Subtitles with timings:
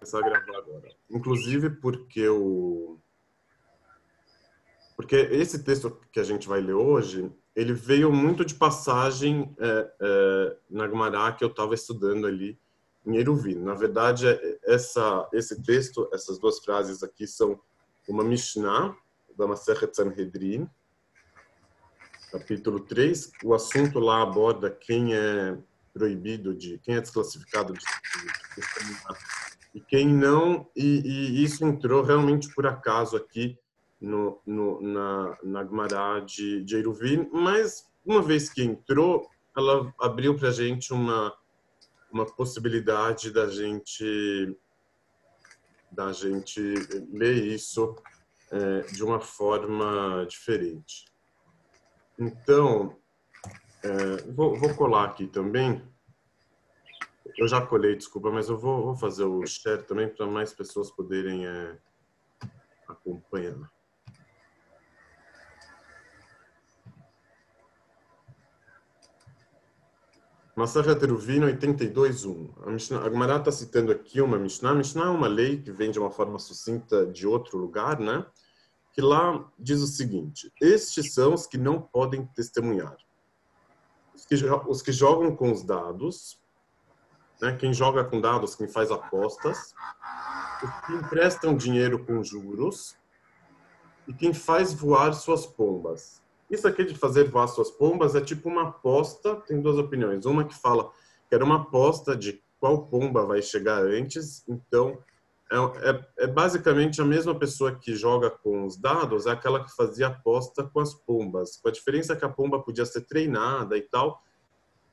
[0.00, 0.88] começar a gravar agora.
[1.10, 2.98] Inclusive porque o
[4.96, 9.92] porque esse texto que a gente vai ler hoje, ele veio muito de passagem é,
[9.98, 12.58] é, na Gumará que eu estava estudando ali
[13.06, 13.56] em Eruvin.
[13.56, 17.60] Na verdade, é, essa esse texto, essas duas frases aqui são
[18.08, 18.94] uma Mishnah
[19.36, 20.68] da Masechet Sanhedrin,
[22.30, 23.32] capítulo 3.
[23.44, 25.56] O assunto lá aborda quem é
[25.92, 28.68] proibido de, quem é desclassificado de, de, de
[29.74, 33.58] e quem não, e, e, isso entrou realmente por acaso aqui
[34.00, 40.48] no, no, na, na de, de Eruvin, mas uma vez que entrou, ela abriu para
[40.48, 41.32] a gente uma,
[42.10, 44.56] uma possibilidade da gente
[45.92, 46.60] da gente
[47.12, 47.96] ler isso
[48.50, 51.04] é, de uma forma diferente.
[52.16, 52.96] Então,
[53.82, 55.82] é, vou, vou colar aqui também
[57.36, 60.90] eu já colhei, desculpa, mas eu vou, vou fazer o share também para mais pessoas
[60.90, 61.78] poderem é,
[62.88, 63.70] acompanhar.
[70.60, 72.50] Masachat Teruvino 82.1.
[72.66, 74.74] A, Gemara está citando aqui uma Mishnah.
[74.74, 78.26] Mishnah é uma lei que vem de uma forma sucinta de outro lugar, né?
[78.92, 82.96] Que lá diz o seguinte: Estes são os que não podem testemunhar.
[84.14, 84.34] Os que,
[84.68, 86.39] os que jogam com os dados,
[87.40, 87.56] né?
[87.56, 89.74] quem joga com dados, quem faz apostas,
[90.62, 92.96] os que emprestam dinheiro com juros
[94.06, 96.20] e quem faz voar suas pombas.
[96.50, 100.26] Isso aqui de fazer voar suas pombas é tipo uma aposta, tem duas opiniões.
[100.26, 100.90] Uma que fala
[101.28, 104.98] que era uma aposta de qual pomba vai chegar antes, então
[105.50, 109.74] é, é, é, basicamente a mesma pessoa que joga com os dados, é aquela que
[109.74, 111.56] fazia aposta com as pombas.
[111.56, 114.22] Com a diferença que a pomba podia ser treinada e tal,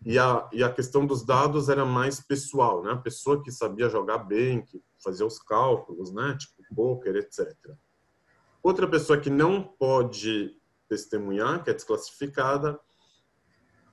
[0.05, 2.91] e a, e a questão dos dados era mais pessoal, né?
[2.91, 6.37] A pessoa que sabia jogar bem, que fazia os cálculos, né?
[6.37, 7.53] Tipo poker, etc.
[8.61, 10.55] Outra pessoa que não pode
[10.87, 12.79] testemunhar, que é desclassificada,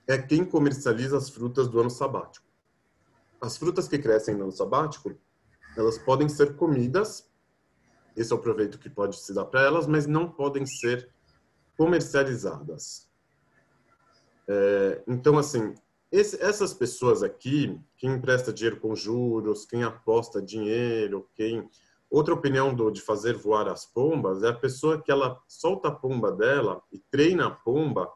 [0.07, 2.45] é quem comercializa as frutas do ano sabático.
[3.41, 5.15] As frutas que crescem no ano sabático,
[5.75, 7.29] elas podem ser comidas,
[8.15, 11.09] esse é o proveito que pode se dar para elas, mas não podem ser
[11.77, 13.09] comercializadas.
[14.47, 15.75] É, então, assim,
[16.15, 21.67] esse, essas pessoas aqui, quem empresta dinheiro com juros, quem aposta dinheiro, quem
[22.09, 25.91] outra opinião do, de fazer voar as pombas é a pessoa que ela solta a
[25.91, 28.09] pomba dela e treina a pomba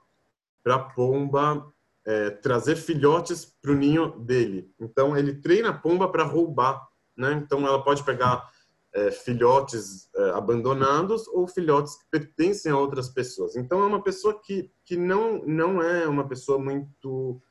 [0.64, 1.72] para a pomba
[2.06, 4.72] é, trazer filhotes para o ninho dele.
[4.80, 6.88] Então ele treina a pomba para roubar,
[7.18, 7.34] né?
[7.34, 8.50] Então ela pode pegar
[8.94, 13.58] é, filhotes é, abandonados ou filhotes que pertencem a outras pessoas.
[13.58, 17.42] Então é uma pessoa que que não não é uma pessoa muito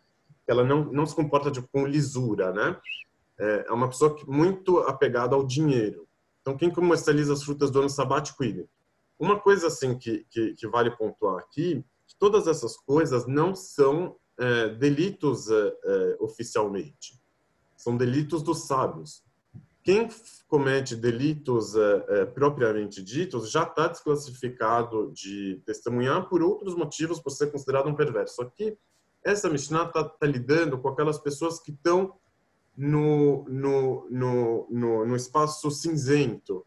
[0.50, 2.80] ela não, não se comporta de, com lisura, né?
[3.38, 6.08] É, é uma pessoa muito apegada ao dinheiro.
[6.40, 8.68] Então, quem comercializa as frutas do ano sabático, ele.
[9.18, 14.16] Uma coisa assim que, que, que vale pontuar aqui, que todas essas coisas não são
[14.38, 17.20] é, delitos é, é oficialmente.
[17.76, 19.22] São delitos dos sábios.
[19.82, 20.08] Quem
[20.46, 27.50] comete delitos é, propriamente ditos já está desclassificado de testemunhar por outros motivos, por ser
[27.50, 28.42] considerado um perverso.
[28.42, 28.76] Aqui,
[29.24, 32.14] essa Mishnah está tá lidando com aquelas pessoas que estão
[32.76, 36.64] no, no, no, no, no espaço cinzento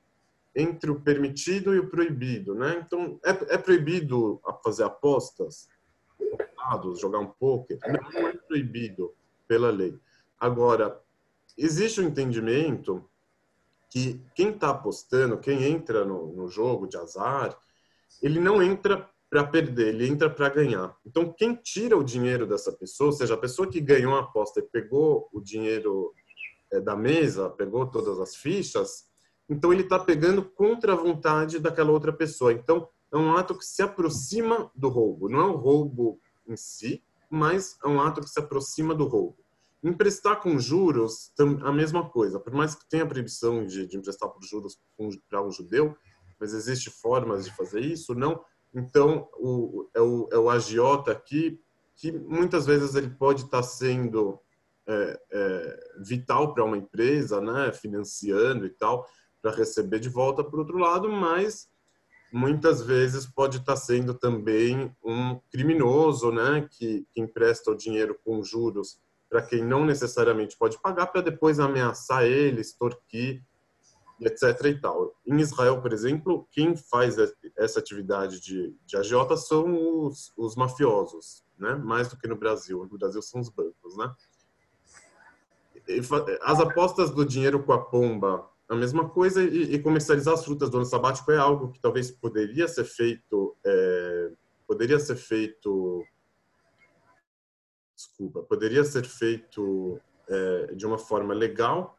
[0.53, 2.83] entre o permitido e o proibido, né?
[2.85, 5.69] Então, é, é proibido fazer apostas,
[6.99, 7.79] jogar um poker?
[7.87, 9.13] Não é proibido
[9.47, 9.97] pela lei.
[10.39, 11.01] Agora,
[11.57, 13.09] existe um entendimento
[13.89, 17.57] que quem está apostando, quem entra no, no jogo de azar,
[18.21, 20.93] ele não entra para perder, ele entra para ganhar.
[21.05, 24.59] Então, quem tira o dinheiro dessa pessoa, ou seja, a pessoa que ganhou a aposta
[24.59, 26.13] e pegou o dinheiro
[26.69, 29.05] é, da mesa, pegou todas as fichas,
[29.49, 32.51] então ele está pegando contra a vontade daquela outra pessoa.
[32.51, 35.29] Então, é um ato que se aproxima do roubo.
[35.29, 39.37] Não é o roubo em si, mas é um ato que se aproxima do roubo.
[39.81, 41.31] Emprestar com juros,
[41.63, 42.37] a mesma coisa.
[42.37, 44.77] Por mais que tenha proibição de, de emprestar por juros
[45.29, 45.95] para um judeu,
[46.37, 51.59] mas existem formas de fazer isso, não então, o, é, o, é o agiota aqui,
[51.95, 54.39] que muitas vezes ele pode estar sendo
[54.87, 59.07] é, é, vital para uma empresa, né, financiando e tal,
[59.41, 61.69] para receber de volta por outro lado, mas
[62.31, 68.43] muitas vezes pode estar sendo também um criminoso, né, que, que empresta o dinheiro com
[68.43, 73.41] juros para quem não necessariamente pode pagar, para depois ameaçar ele, extorquir
[74.21, 74.65] etc.
[74.65, 75.15] e tal.
[75.25, 77.15] Em Israel, por exemplo, quem faz
[77.57, 81.75] essa atividade de, de agiota são os, os mafiosos, né?
[81.75, 82.87] mais do que no Brasil.
[82.91, 83.97] No Brasil são os bancos.
[83.97, 84.13] Né?
[86.43, 90.69] As apostas do dinheiro com a pomba a mesma coisa e, e, comercializar as frutas
[90.69, 94.31] do ano sabático é algo que talvez poderia ser feito, é,
[94.65, 96.01] poderia ser feito,
[97.93, 101.97] desculpa, poderia ser feito é, de uma forma legal,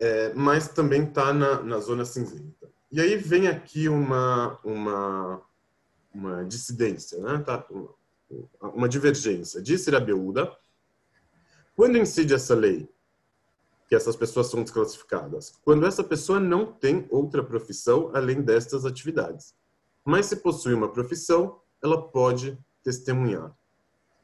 [0.00, 2.70] é, mas também está na, na zona cinzenta.
[2.90, 5.42] E aí vem aqui uma uma
[6.14, 7.38] uma dissidência, né?
[7.38, 7.66] Tá?
[7.70, 9.60] Uma, uma divergência.
[9.60, 10.56] Disse Rabiúda,
[11.74, 12.88] quando incide essa lei,
[13.88, 15.58] que essas pessoas são desclassificadas?
[15.64, 19.54] Quando essa pessoa não tem outra profissão além destas atividades.
[20.04, 23.54] Mas se possui uma profissão, ela pode testemunhar.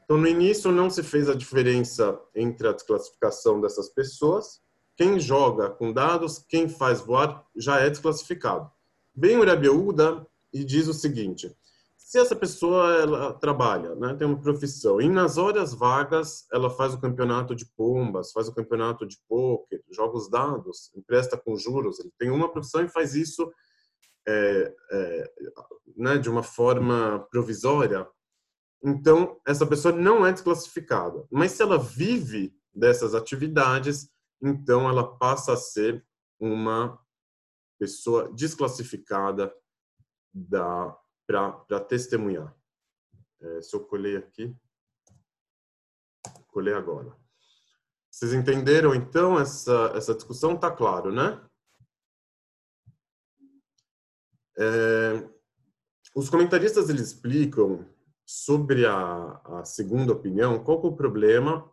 [0.03, 4.61] Então, no início, não se fez a diferença entre a desclassificação dessas pessoas.
[4.95, 8.69] Quem joga com dados, quem faz voar, já é desclassificado.
[9.15, 11.55] Vem o Rabiúda e diz o seguinte:
[12.11, 16.93] se essa pessoa ela trabalha, né, tem uma profissão, e nas horas vagas ela faz
[16.93, 21.99] o campeonato de pombas, faz o campeonato de poker, joga os dados, empresta com juros,
[21.99, 23.49] ele tem uma profissão e faz isso
[24.27, 25.31] é, é,
[25.95, 28.05] né, de uma forma provisória,
[28.83, 31.25] então essa pessoa não é desclassificada.
[31.31, 34.09] Mas se ela vive dessas atividades,
[34.41, 36.05] então ela passa a ser
[36.39, 36.99] uma
[37.77, 39.53] pessoa desclassificada
[40.33, 40.97] da
[41.27, 42.53] para testemunhar.
[43.39, 44.53] É, se eu colher aqui,
[46.47, 47.15] colher agora.
[48.09, 50.57] Vocês entenderam então essa essa discussão?
[50.57, 51.41] Tá claro, né?
[54.57, 55.29] É,
[56.13, 57.87] os comentaristas eles explicam
[58.25, 61.70] sobre a, a segunda opinião qual é o problema,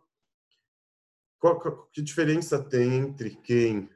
[1.39, 3.89] qual, que diferença tem entre quem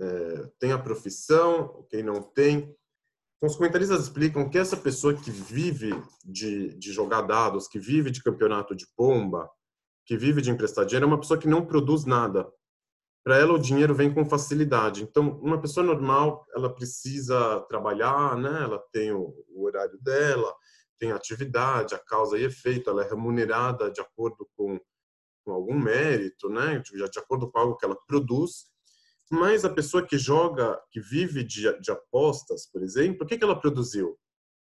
[0.00, 2.74] é, tem a profissão, quem não tem.
[3.36, 5.90] Então, os comentaristas explicam que essa pessoa que vive
[6.24, 9.50] de, de jogar dados, que vive de campeonato de pomba,
[10.06, 12.50] que vive de emprestar dinheiro, é uma pessoa que não produz nada.
[13.22, 15.02] Para ela, o dinheiro vem com facilidade.
[15.02, 18.62] Então, uma pessoa normal, ela precisa trabalhar, né?
[18.62, 20.54] ela tem o, o horário dela,
[20.98, 24.80] tem atividade, a causa e efeito, ela é remunerada de acordo com,
[25.50, 26.78] com algum mérito, né?
[26.78, 28.68] de, de acordo com algo que ela produz.
[29.28, 33.42] Mas a pessoa que joga, que vive de, de apostas, por exemplo, o que, que
[33.42, 34.16] ela produziu?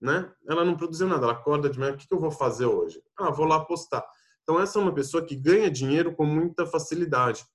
[0.02, 0.32] Né?
[0.48, 1.24] Ela não produziu nada.
[1.24, 3.02] Ela acorda de manhã, o que, que eu vou fazer hoje?
[3.18, 4.04] Ah, vou lá apostar.
[4.42, 7.46] Então, essa é uma pessoa que ganha dinheiro com muita facilidade.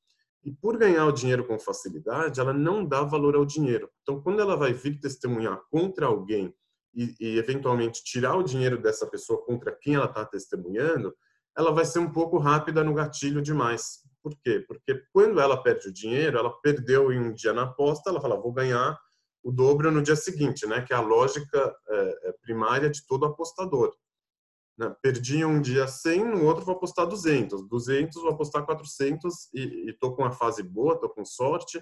[0.44, 3.90] E por ganhar o dinheiro com facilidade, ela não dá valor ao dinheiro.
[4.02, 6.54] Então, quando ela vai vir testemunhar contra alguém
[6.94, 11.12] e, e eventualmente tirar o dinheiro dessa pessoa contra quem ela está testemunhando,
[11.56, 14.00] ela vai ser um pouco rápida no gatilho demais.
[14.22, 14.64] Por quê?
[14.66, 18.40] Porque quando ela perde o dinheiro, ela perdeu em um dia na aposta, ela fala,
[18.40, 18.98] vou ganhar
[19.42, 20.82] o dobro no dia seguinte, né?
[20.82, 23.94] Que é a lógica é, é primária de todo apostador.
[24.76, 24.94] Né?
[25.00, 27.68] Perdi um dia 100, no outro vou apostar 200.
[27.68, 31.80] 200 vou apostar 400 e estou com uma fase boa, estou com sorte.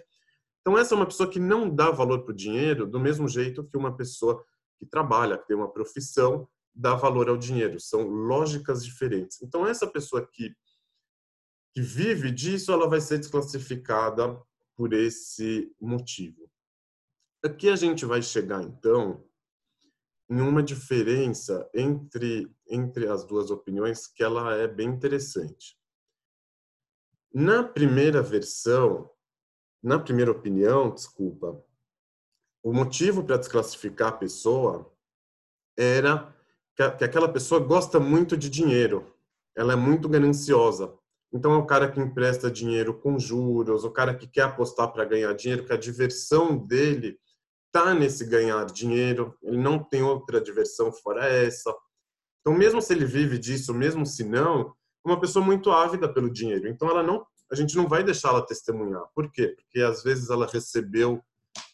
[0.61, 3.65] Então essa é uma pessoa que não dá valor para o dinheiro do mesmo jeito
[3.65, 4.45] que uma pessoa
[4.79, 7.79] que trabalha, que tem uma profissão, dá valor ao dinheiro.
[7.81, 9.41] São lógicas diferentes.
[9.43, 10.55] Então essa pessoa que
[11.75, 14.41] que vive disso, ela vai ser desclassificada
[14.77, 16.49] por esse motivo.
[17.45, 19.29] Aqui a gente vai chegar, então,
[20.31, 25.77] em uma diferença entre, entre as duas opiniões que ela é bem interessante.
[27.33, 29.11] Na primeira versão,
[29.83, 31.63] na primeira opinião, desculpa,
[32.63, 34.97] o motivo para desclassificar a pessoa
[35.77, 36.33] era
[36.77, 39.15] que, que aquela pessoa gosta muito de dinheiro,
[39.57, 40.93] ela é muito gananciosa.
[41.33, 45.05] Então, é o cara que empresta dinheiro com juros, o cara que quer apostar para
[45.05, 47.19] ganhar dinheiro, que a diversão dele
[47.67, 51.75] está nesse ganhar dinheiro, ele não tem outra diversão fora essa.
[52.41, 54.73] Então, mesmo se ele vive disso, mesmo se não,
[55.05, 56.69] é uma pessoa muito ávida pelo dinheiro.
[56.69, 59.03] Então, ela não, a gente não vai deixar ela testemunhar.
[59.13, 59.49] Por quê?
[59.57, 61.21] Porque às vezes ela recebeu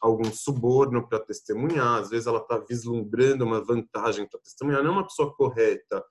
[0.00, 4.94] algum suborno para testemunhar, às vezes ela está vislumbrando uma vantagem para testemunhar, não é
[4.94, 6.02] uma pessoa correta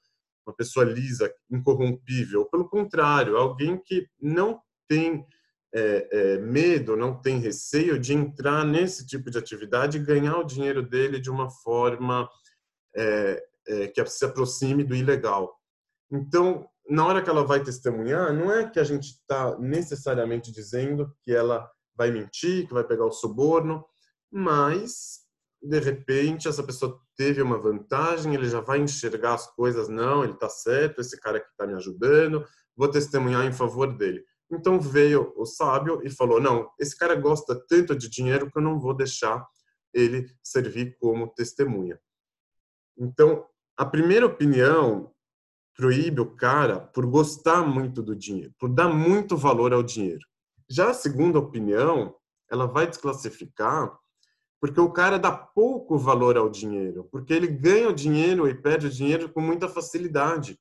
[0.49, 2.45] uma pessoa lisa, incorrompível.
[2.45, 5.25] Pelo contrário, alguém que não tem
[5.73, 10.43] é, é, medo, não tem receio de entrar nesse tipo de atividade e ganhar o
[10.43, 12.27] dinheiro dele de uma forma
[12.95, 15.55] é, é que se aproxime do ilegal.
[16.11, 21.13] Então, na hora que ela vai testemunhar, não é que a gente está necessariamente dizendo
[21.23, 23.85] que ela vai mentir, que vai pegar o suborno,
[24.31, 25.19] mas
[25.61, 30.31] de repente essa pessoa teve uma vantagem, ele já vai enxergar as coisas, não, ele
[30.31, 34.23] está certo, esse cara que está me ajudando, vou testemunhar em favor dele.
[34.49, 38.63] Então veio o sábio e falou, não, esse cara gosta tanto de dinheiro que eu
[38.63, 39.45] não vou deixar
[39.93, 41.99] ele servir como testemunha.
[42.97, 45.11] Então, a primeira opinião
[45.75, 50.28] proíbe o cara por gostar muito do dinheiro, por dar muito valor ao dinheiro.
[50.69, 52.15] Já a segunda opinião,
[52.49, 53.97] ela vai desclassificar
[54.61, 58.87] porque o cara dá pouco valor ao dinheiro, porque ele ganha o dinheiro e perde
[58.87, 60.59] o dinheiro com muita facilidade.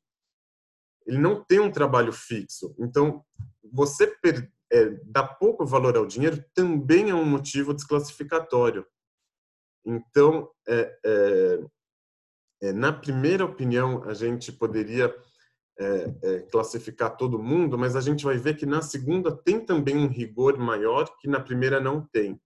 [1.05, 2.75] Ele não tem um trabalho fixo.
[2.79, 3.25] Então,
[3.73, 8.87] você per, é, dar pouco valor ao dinheiro também é um motivo desclassificatório.
[9.85, 11.65] Então, é, é,
[12.63, 15.13] é na primeira opinião, a gente poderia
[15.79, 19.97] é, é, classificar todo mundo, mas a gente vai ver que na segunda tem também
[19.97, 22.41] um rigor maior que na primeira não tem.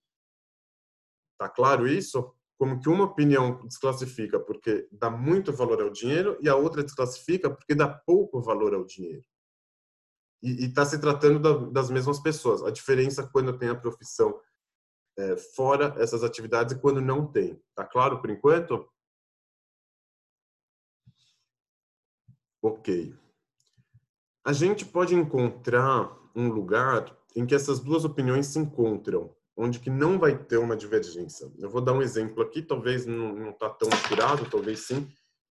[1.39, 2.35] Tá claro isso?
[2.59, 7.51] Como que uma opinião desclassifica porque dá muito valor ao dinheiro e a outra desclassifica
[7.51, 9.25] porque dá pouco valor ao dinheiro.
[10.43, 12.62] E está se tratando da, das mesmas pessoas.
[12.62, 14.39] A diferença quando tem a profissão
[15.17, 17.61] é, fora essas atividades e quando não tem.
[17.75, 18.89] Tá claro por enquanto?
[22.61, 23.22] Ok
[24.44, 29.90] a gente pode encontrar um lugar em que essas duas opiniões se encontram, onde que
[29.90, 31.50] não vai ter uma divergência.
[31.58, 35.08] Eu vou dar um exemplo aqui, talvez não está tão apurado, talvez sim,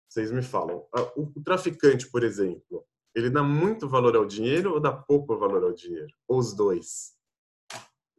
[0.07, 0.85] vocês me falam.
[0.95, 5.63] Ah, o, traficante, por exemplo, ele dá muito valor ao dinheiro ou dá pouco valor
[5.63, 6.13] ao dinheiro?
[6.27, 7.13] Ou os dois?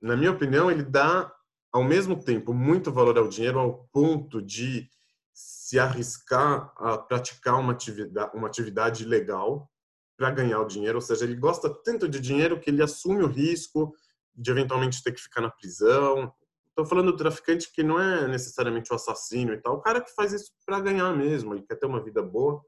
[0.03, 1.33] Na minha opinião, ele dá,
[1.73, 4.89] ao mesmo tempo, muito valor ao dinheiro ao ponto de
[5.33, 9.71] se arriscar a praticar uma atividade, uma atividade legal
[10.19, 13.29] para ganhar o dinheiro, ou seja, ele gosta tanto de dinheiro que ele assume o
[13.29, 13.95] risco
[14.35, 16.35] de eventualmente ter que ficar na prisão.
[16.71, 20.13] Estou falando do traficante que não é necessariamente o assassino e tal, o cara que
[20.13, 22.61] faz isso para ganhar mesmo, ele quer ter uma vida boa.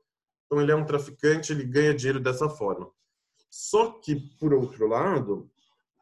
[0.47, 2.89] Então ele é um traficante, ele ganha dinheiro dessa forma.
[3.51, 5.51] Só que por outro lado,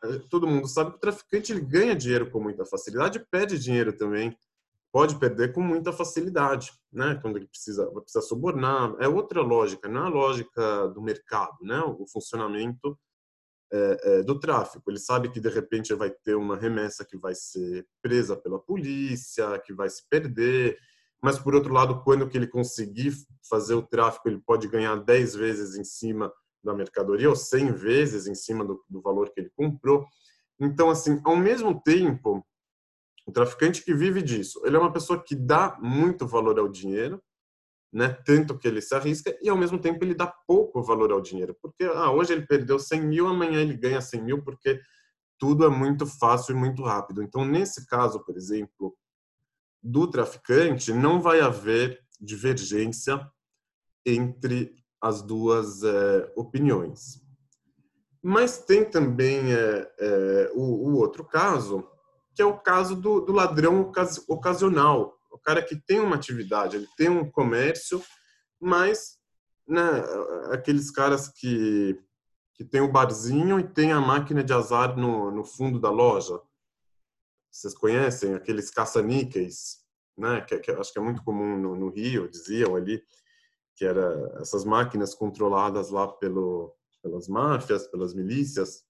[0.05, 3.59] eh, todo mundo sabe que o traficante ele ganha dinheiro com muita facilidade e perde
[3.59, 4.37] dinheiro também
[4.93, 7.19] pode perder com muita facilidade, né?
[7.21, 11.81] Quando ele precisa, precisa subornar, é outra lógica, não é a lógica do mercado, né?
[11.81, 12.99] O funcionamento
[13.71, 14.91] é, é, do tráfico.
[14.91, 19.59] Ele sabe que de repente vai ter uma remessa que vai ser presa pela polícia,
[19.65, 20.79] que vai se perder,
[21.23, 23.13] mas por outro lado, quando que ele conseguir
[23.49, 28.27] fazer o tráfico, ele pode ganhar 10 vezes em cima da mercadoria ou 100 vezes
[28.27, 30.07] em cima do, do valor que ele comprou.
[30.61, 32.45] Então, assim, ao mesmo tempo
[33.29, 37.23] o traficante que vive disso, ele é uma pessoa que dá muito valor ao dinheiro,
[37.93, 38.09] né?
[38.25, 41.55] Tanto que ele se arrisca e ao mesmo tempo ele dá pouco valor ao dinheiro,
[41.61, 44.81] porque ah, hoje ele perdeu 100 mil, amanhã ele ganha 100 mil, porque
[45.39, 47.23] tudo é muito fácil e muito rápido.
[47.23, 48.97] Então, nesse caso, por exemplo,
[49.83, 53.21] do traficante, não vai haver divergência
[54.07, 57.21] entre as duas é, opiniões.
[58.23, 61.87] Mas tem também é, é, o, o outro caso,
[62.39, 63.91] que é o caso do, do ladrão
[64.29, 68.01] ocasional, o cara que tem uma atividade, ele tem um comércio,
[68.61, 69.19] mas
[69.67, 69.83] né,
[70.53, 72.01] aqueles caras que,
[72.55, 76.41] que tem o barzinho e tem a máquina de azar no, no fundo da loja.
[77.51, 79.79] Vocês conhecem aqueles caça-níqueis,
[80.17, 80.41] né?
[80.43, 83.03] Que, que, acho que é muito comum no, no Rio, diziam ali,
[83.75, 88.85] que era essas máquinas controladas lá pelo, pelas máfias, pelas milícias.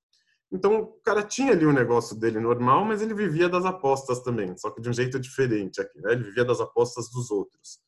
[0.51, 4.57] Então, o cara tinha ali o negócio dele normal, mas ele vivia das apostas também,
[4.57, 6.13] só que de um jeito diferente aqui, né?
[6.13, 7.79] Ele vivia das apostas dos outros.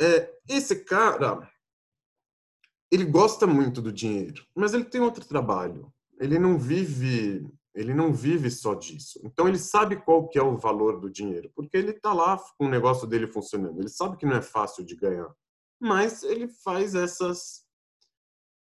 [0.00, 1.48] É, esse cara,
[2.90, 5.92] ele gosta muito do dinheiro, mas ele tem outro trabalho.
[6.20, 9.20] Ele não vive, ele não vive só disso.
[9.24, 12.66] Então ele sabe qual que é o valor do dinheiro, porque ele está lá com
[12.66, 13.78] o negócio dele funcionando.
[13.78, 15.32] Ele sabe que não é fácil de ganhar,
[15.80, 17.67] mas ele faz essas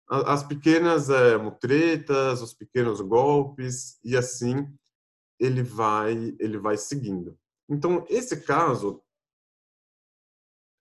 [0.08, 4.66] as pequenas é, mutretas, os pequenos golpes e assim
[5.38, 7.38] ele vai ele vai seguindo.
[7.68, 9.02] Então esse caso,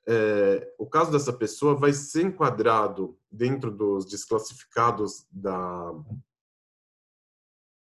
[0.08, 5.94] é, o caso dessa pessoa vai ser enquadrado dentro dos desclassificados da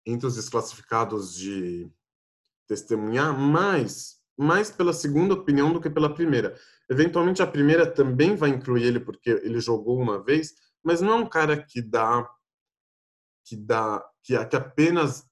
[0.06, 1.90] entre os desclassificados de
[2.66, 6.58] testemunhar, mais mais pela segunda opinião do que pela primeira.
[6.90, 11.14] Eventualmente a primeira também vai incluir ele porque ele jogou uma vez, mas não é
[11.16, 12.28] um cara que dá
[13.44, 15.26] que dá que, que apenas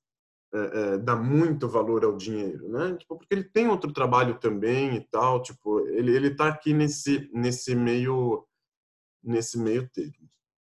[0.52, 2.96] é, é, dá muito valor ao dinheiro, né?
[2.96, 7.30] Tipo, porque ele tem outro trabalho também e tal, tipo, ele ele tá aqui nesse
[7.32, 8.44] nesse meio
[9.22, 10.28] nesse meio termo.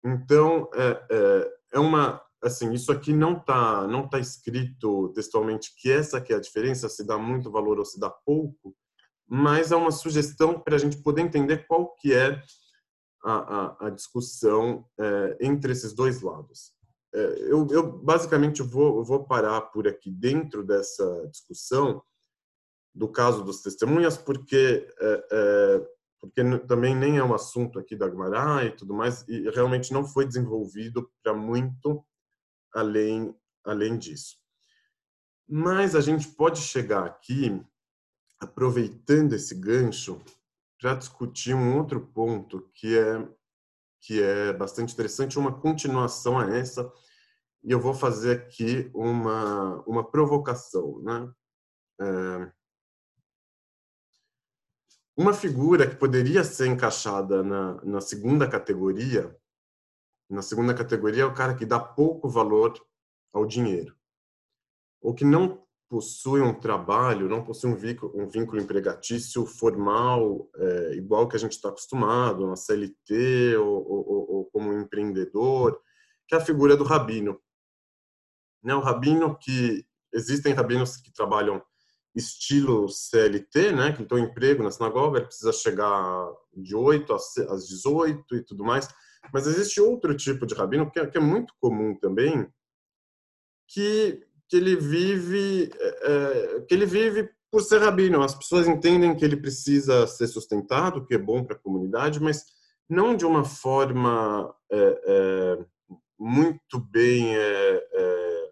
[0.04, 5.92] Então, é, é, é uma assim, isso aqui não tá não tá escrito textualmente que
[5.92, 8.76] essa que é a diferença, se dá muito valor ou se dá pouco,
[9.28, 12.42] mas é uma sugestão para a gente poder entender qual que é
[13.24, 16.74] a, a, a discussão é, entre esses dois lados.
[17.14, 17.20] É,
[17.52, 22.02] eu, eu, basicamente vou, vou parar por aqui dentro dessa discussão
[22.94, 25.88] do caso dos testemunhas, porque é, é
[26.22, 30.06] porque também nem é um assunto aqui da Agmará e tudo mais, e realmente não
[30.06, 32.06] foi desenvolvido para muito
[32.72, 34.38] além além disso.
[35.48, 37.62] Mas a gente pode chegar aqui,
[38.40, 40.22] aproveitando esse gancho,
[40.82, 43.30] para discutir um outro ponto que é
[44.04, 46.92] que é bastante interessante, uma continuação a essa,
[47.64, 51.32] e eu vou fazer aqui uma uma provocação, né?
[52.02, 52.52] É,
[55.16, 59.38] uma figura que poderia ser encaixada na, na segunda categoria,
[60.28, 62.74] na segunda categoria é o cara que dá pouco valor
[63.32, 63.96] ao dinheiro,
[65.00, 70.94] ou que não possui um trabalho, não possui um vínculo, um vínculo empregatício formal, é,
[70.96, 75.78] igual que a gente está acostumado, na CLT ou, ou, ou, como empreendedor,
[76.26, 77.38] que é a figura do rabino.
[78.64, 78.74] Né?
[78.74, 81.62] O rabino que existem rabinos que trabalham
[82.16, 87.14] estilo CLT, né, que tem um emprego na sinagoga, ele precisa chegar de 8
[87.50, 88.88] às 18 e tudo mais.
[89.34, 92.48] Mas existe outro tipo de rabino que é, que é muito comum também,
[93.68, 98.22] que, que ele vive é, é que ele vive por ser rabino.
[98.22, 102.44] As pessoas entendem que ele precisa ser sustentado, que é bom para a comunidade, mas
[102.90, 105.66] não de uma forma é, é
[106.20, 108.50] muito bem é, é,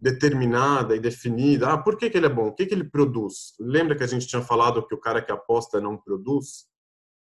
[0.00, 1.68] determinada e definida.
[1.68, 2.48] Ah, por que, que ele é bom?
[2.48, 3.54] O que, que ele produz?
[3.60, 6.66] Lembra que a gente tinha falado que o cara que aposta não produz?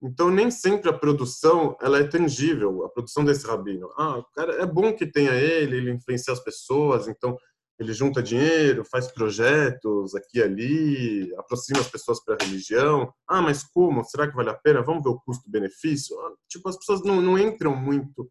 [0.01, 3.91] Então, nem sempre a produção ela é tangível, a produção desse rabino.
[3.97, 7.37] Ah, o cara é bom que tenha ele, ele influencia as pessoas, então
[7.78, 13.12] ele junta dinheiro, faz projetos aqui e ali, aproxima as pessoas para a religião.
[13.28, 14.04] Ah, mas como?
[14.04, 14.83] Será que vale a pena?
[14.83, 16.18] Vamos ver o custo-benefício?
[16.21, 18.30] Ah, tipo, as pessoas não, não entram muito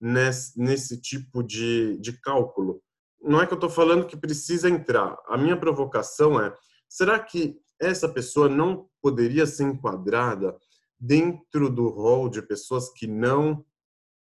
[0.00, 2.80] nesse, nesse tipo de, de cálculo
[3.22, 5.16] não é que eu estou falando que precisa entrar.
[5.26, 6.54] A minha provocação é:
[6.88, 10.56] será que essa pessoa não poderia ser enquadrada
[10.98, 13.64] dentro do rol de pessoas que não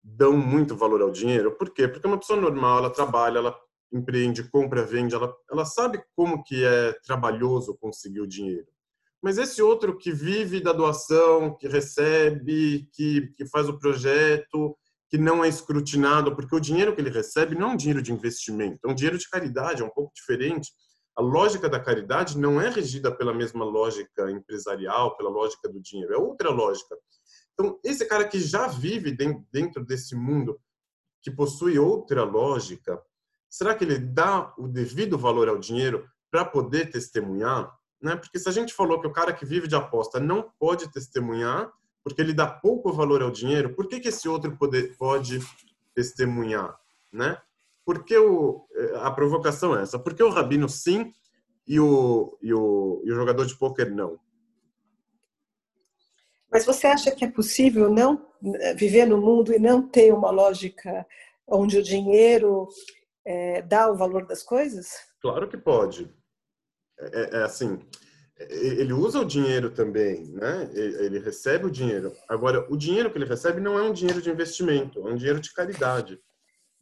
[0.02, 1.56] dão muito valor ao dinheiro?
[1.56, 1.86] Por quê?
[1.86, 3.58] Porque uma pessoa normal, ela trabalha, ela
[3.92, 8.66] empreende, compra, vende, ela, ela sabe como que é trabalhoso conseguir o dinheiro.
[9.22, 14.76] Mas esse outro que vive da doação, que recebe, que, que faz o projeto,
[15.10, 18.12] que não é escrutinado, porque o dinheiro que ele recebe não é um dinheiro de
[18.12, 20.70] investimento, é um dinheiro de caridade, é um pouco diferente.
[21.16, 26.14] A lógica da caridade não é regida pela mesma lógica empresarial, pela lógica do dinheiro,
[26.14, 26.96] é outra lógica.
[27.52, 29.14] Então, esse cara que já vive
[29.52, 30.58] dentro desse mundo,
[31.20, 32.98] que possui outra lógica,
[33.50, 37.76] será que ele dá o devido valor ao dinheiro para poder testemunhar?
[38.00, 38.16] Né?
[38.16, 41.70] Porque se a gente falou que o cara que vive de aposta não pode testemunhar,
[42.02, 45.40] porque ele dá pouco valor ao dinheiro, por que, que esse outro pode, pode
[45.94, 46.78] testemunhar?
[47.12, 47.36] Né?
[47.84, 49.98] Porque o, eh, a provocação é essa.
[49.98, 51.12] Por que o rabino sim
[51.66, 54.18] e o, e o, e o jogador de pôquer não?
[56.50, 60.30] Mas você acha que é possível não eh, viver no mundo e não ter uma
[60.30, 61.04] lógica
[61.46, 62.68] onde o dinheiro
[63.30, 64.88] é, dá o valor das coisas?
[65.22, 66.12] Claro que pode.
[66.98, 67.78] É, é assim,
[68.38, 70.68] ele usa o dinheiro também, né?
[70.72, 72.12] Ele recebe o dinheiro.
[72.28, 75.40] Agora, o dinheiro que ele recebe não é um dinheiro de investimento, é um dinheiro
[75.40, 76.20] de caridade.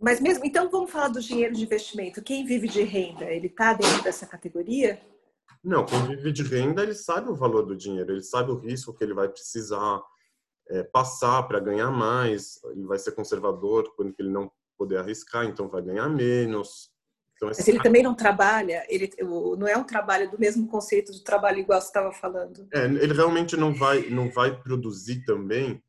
[0.00, 2.22] Mas mesmo, então vamos falar do dinheiro de investimento.
[2.22, 5.00] Quem vive de renda, ele está dentro dessa categoria?
[5.62, 8.94] Não, quem vive de renda, ele sabe o valor do dinheiro, ele sabe o risco
[8.94, 10.00] que ele vai precisar
[10.70, 12.60] é, passar para ganhar mais.
[12.70, 16.90] Ele vai ser conservador quando ele não poder arriscar, então vai ganhar menos.
[17.34, 19.10] Então, Mas ele também não trabalha, ele
[19.56, 22.66] não é um trabalho do mesmo conceito de trabalho igual você estava falando.
[22.72, 25.82] É, ele realmente não vai, não vai produzir também,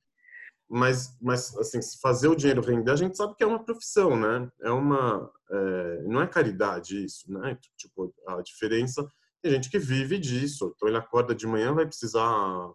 [0.69, 4.47] mas, mas assim, fazer o dinheiro render, a gente sabe que é uma profissão, né?
[4.62, 7.58] É uma, é, não é caridade isso, né?
[7.75, 9.08] Tipo, a diferença
[9.41, 12.71] tem gente que vive disso, então ele acorda de manhã vai precisar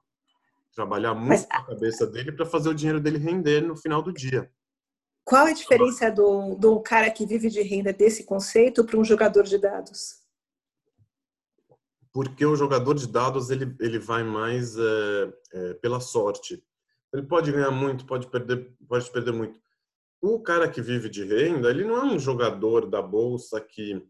[0.75, 4.13] trabalhar muito mas, a cabeça dele para fazer o dinheiro dele render no final do
[4.13, 4.51] dia.
[5.25, 9.45] Qual a diferença do, do cara que vive de renda desse conceito para um jogador
[9.45, 10.23] de dados?
[12.13, 16.63] Porque o jogador de dados ele, ele vai mais é, é, pela sorte.
[17.13, 19.59] Ele pode ganhar muito, pode perder, pode perder muito.
[20.21, 24.07] O cara que vive de renda, ele não é um jogador da bolsa que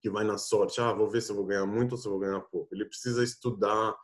[0.00, 0.80] que vai na sorte.
[0.80, 2.74] Ah, vou ver se eu vou ganhar muito ou se eu vou ganhar pouco.
[2.74, 3.96] Ele precisa estudar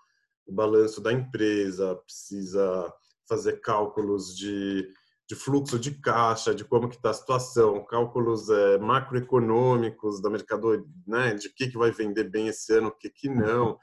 [0.47, 2.93] o balanço da empresa, precisa
[3.29, 4.89] fazer cálculos de
[5.29, 10.85] de fluxo de caixa, de como que está a situação, cálculos é, macroeconômicos da mercadoria,
[11.07, 13.79] né, de que que vai vender bem esse ano, o que que não,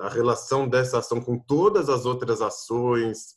[0.00, 3.36] a relação dessa ação com todas as outras ações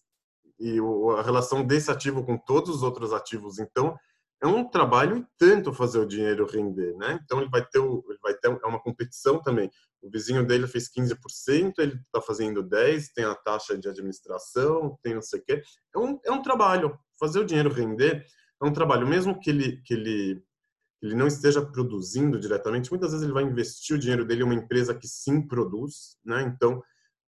[0.60, 0.78] e
[1.18, 3.60] a relação desse ativo com todos os outros ativos.
[3.60, 3.98] Então,
[4.42, 7.20] é um trabalho e tanto fazer o dinheiro render, né?
[7.24, 9.70] Então ele vai ter, ele vai ter é uma competição também.
[10.02, 15.14] O vizinho dele fez 15%, ele está fazendo 10, tem a taxa de administração, tem
[15.14, 15.62] não sei o quê.
[15.96, 16.98] É um, é um trabalho.
[17.20, 18.26] Fazer o dinheiro render
[18.62, 20.44] é um trabalho, mesmo que ele que ele
[21.04, 24.54] ele não esteja produzindo diretamente, muitas vezes ele vai investir o dinheiro dele em uma
[24.54, 26.44] empresa que sim produz, né?
[26.44, 26.80] Então,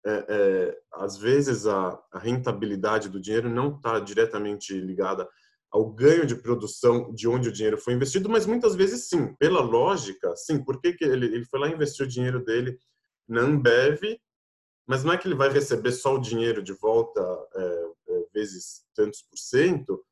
[0.06, 5.28] é, é, às vezes a, a, rentabilidade do dinheiro não está diretamente ligada
[5.74, 9.60] ao ganho de produção de onde o dinheiro foi investido, mas muitas vezes sim, pela
[9.60, 10.64] lógica, sim.
[10.64, 12.78] Por que, que ele, ele foi lá investir o dinheiro dele
[13.28, 14.00] na Ambev,
[14.88, 17.20] mas não é que ele vai receber só o dinheiro de volta
[17.56, 20.06] é, é vezes tantos por cento,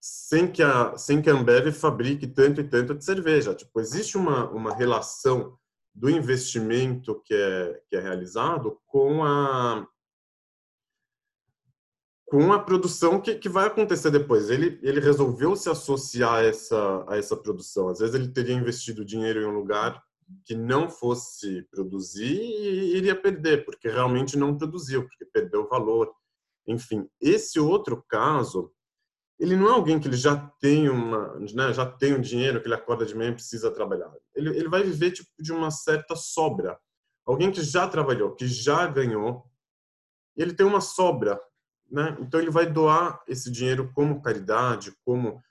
[0.00, 3.54] sem que a sem que a Ambev fabrique tanto e tanto de cerveja.
[3.54, 5.58] Tipo, existe uma uma relação
[5.94, 9.86] do investimento que é que é realizado com a
[12.26, 14.50] com a produção que, que vai acontecer depois.
[14.50, 17.88] Ele ele resolveu se associar a essa a essa produção.
[17.88, 20.02] Às vezes ele teria investido dinheiro em um lugar
[20.44, 26.10] que não fosse produzir e iria perder, porque realmente não produziu, porque perdeu valor.
[26.66, 28.72] Enfim, esse outro caso
[29.38, 32.66] ele não é alguém que ele já tem uma, né, já tem um dinheiro que
[32.66, 34.10] ele acorda de manhã e precisa trabalhar.
[34.34, 36.78] Ele, ele vai viver tipo de uma certa sobra.
[37.26, 39.44] Alguém que já trabalhou, que já ganhou,
[40.36, 41.40] ele tem uma sobra,
[41.90, 42.16] né?
[42.20, 45.42] Então ele vai doar esse dinheiro como caridade, como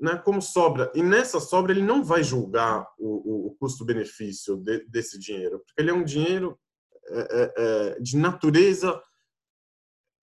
[0.00, 0.92] né, como sobra.
[0.94, 5.80] E nessa sobra ele não vai julgar o, o, o custo-benefício de, desse dinheiro, porque
[5.80, 6.58] ele é um dinheiro
[7.08, 9.00] é, é, é de natureza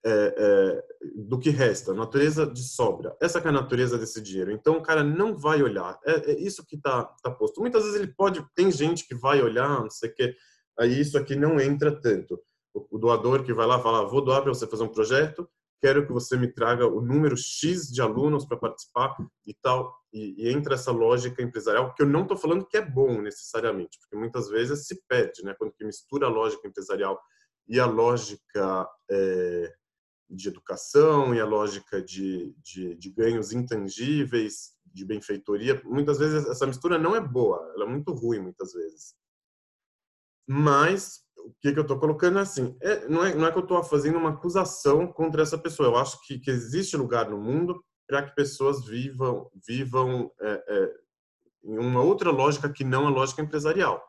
[0.06, 0.84] é, é,
[1.15, 3.15] do que resta, natureza de sobra.
[3.21, 4.52] Essa é a natureza desse dinheiro.
[4.52, 5.97] Então o cara não vai olhar.
[6.06, 7.62] É, é isso que está tá posto.
[7.62, 10.36] Muitas vezes ele pode, tem gente que vai olhar, não sei o que,
[10.78, 12.39] aí isso aqui não entra tanto.
[12.74, 15.48] O, doador que vai lá fala, vou doar para você fazer um projeto,
[15.80, 19.94] quero que você me traga o número X de alunos para participar e tal.
[20.12, 24.00] E, e, entra essa lógica empresarial, que eu não estou falando que é bom necessariamente,
[24.00, 25.54] porque muitas vezes se perde, né?
[25.58, 27.20] Quando que mistura a lógica empresarial
[27.68, 29.74] e a lógica é,
[30.30, 35.82] de educação e a lógica de, de, de, ganhos intangíveis, de benfeitoria.
[35.86, 39.16] Muitas vezes essa mistura não é boa, ela é muito ruim muitas vezes.
[40.48, 43.58] Mas o que, que eu estou colocando é assim, é, não, é, não é que
[43.58, 45.89] eu estou fazendo uma acusação contra essa pessoa.
[45.89, 50.93] Eu acho que, que existe lugar no mundo para que pessoas vivam vivam é, é,
[51.65, 54.03] em uma outra lógica que não a lógica empresarial.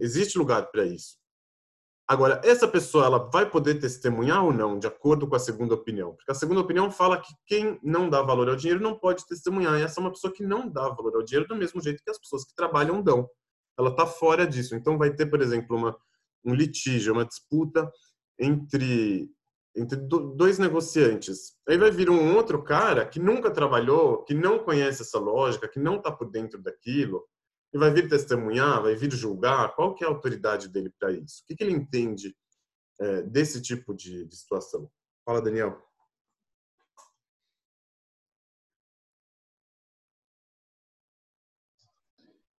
[0.00, 1.16] Existe lugar para isso.
[2.08, 6.14] Agora, essa pessoa ela vai poder testemunhar ou não, de acordo com a segunda opinião?
[6.14, 9.78] Porque a segunda opinião fala que quem não dá valor ao dinheiro não pode testemunhar.
[9.78, 12.10] E essa é uma pessoa que não dá valor ao dinheiro do mesmo jeito que
[12.10, 13.28] as pessoas que trabalham dão.
[13.78, 14.74] Ela está fora disso.
[14.74, 15.94] Então, vai ter, por exemplo, uma,
[16.48, 17.90] um litígio, uma disputa
[18.38, 19.30] entre
[19.76, 21.54] entre dois negociantes.
[21.68, 25.78] Aí vai vir um outro cara que nunca trabalhou, que não conhece essa lógica, que
[25.78, 27.24] não está por dentro daquilo,
[27.72, 31.42] e vai vir testemunhar, vai vir julgar, qual que é a autoridade dele para isso?
[31.42, 32.34] O que, que, ele entende
[33.00, 34.90] é, desse tipo de, de situação?
[35.24, 35.80] Fala, Daniel.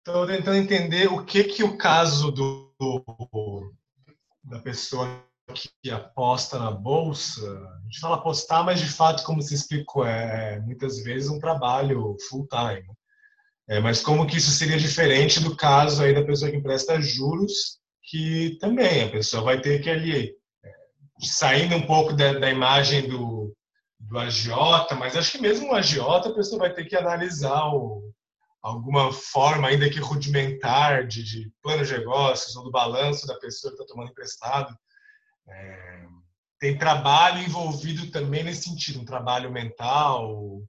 [0.07, 2.68] Estou tentando entender o que que o caso do,
[4.45, 5.25] da pessoa
[5.83, 10.61] que aposta na bolsa, a gente fala apostar, mas de fato, como você explicou, é
[10.61, 12.87] muitas vezes um trabalho full time.
[13.67, 17.79] É, mas como que isso seria diferente do caso aí da pessoa que empresta juros,
[18.03, 20.73] que também a pessoa vai ter que ali, é,
[21.23, 23.55] saindo um pouco da, da imagem do,
[23.99, 28.11] do agiota, mas acho que mesmo o agiota a pessoa vai ter que analisar o,
[28.63, 33.73] alguma forma ainda que rudimentar de, de plano de negócios ou do balanço da pessoa
[33.73, 34.77] que está tomando emprestado.
[35.49, 36.07] É,
[36.59, 40.61] tem trabalho envolvido também nesse sentido, um trabalho mental,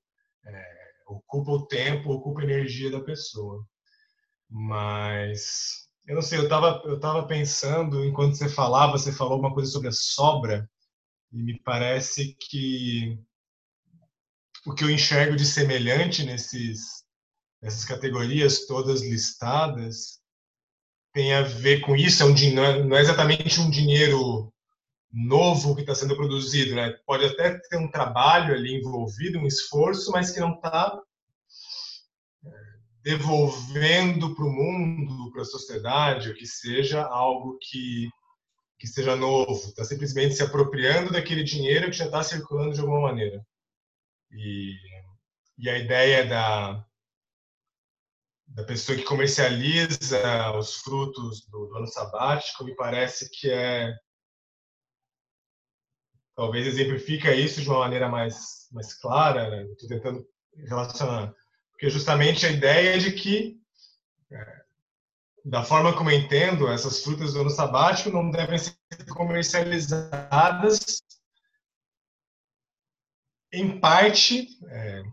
[0.46, 3.66] é, ocupa o tempo, ocupa a energia da pessoa.
[4.50, 9.54] Mas eu não sei, eu estava eu tava pensando enquanto você falava, você falou uma
[9.54, 10.70] coisa sobre a sobra
[11.32, 13.20] e me parece que
[14.66, 16.99] o que eu enxergo de semelhante nesses
[17.62, 20.20] nessas categorias todas listadas
[21.14, 22.34] tem a ver com isso, é um,
[22.86, 24.54] não é exatamente um dinheiro
[25.12, 26.92] novo que está sendo produzido, né?
[27.06, 31.02] Pode até ter um trabalho ali envolvido, um esforço, mas que não está
[32.46, 32.50] é,
[33.04, 38.10] devolvendo para o mundo, para a sociedade, o que seja algo que
[38.78, 43.02] que seja novo, está simplesmente se apropriando daquele dinheiro que já está circulando de alguma
[43.02, 43.46] maneira.
[44.32, 44.74] E,
[45.58, 46.86] e a ideia da,
[48.50, 53.94] da pessoa que comercializa os frutos do, do ano sabático me parece que é
[56.36, 59.64] talvez exemplifica isso de uma maneira mais, mais clara, né?
[59.64, 61.34] estou tentando relacionar.
[61.72, 63.60] Porque justamente a ideia é de que,
[64.32, 64.62] é,
[65.44, 68.74] da forma como eu entendo, essas frutas do ano sabático não devem ser
[69.10, 71.04] comercializadas
[73.52, 75.04] em parte, é,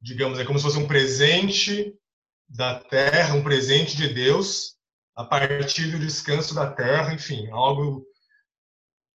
[0.00, 1.92] digamos, é como se fosse um presente
[2.50, 4.76] da terra, um presente de Deus
[5.16, 8.04] a partir do descanso da terra, enfim, algo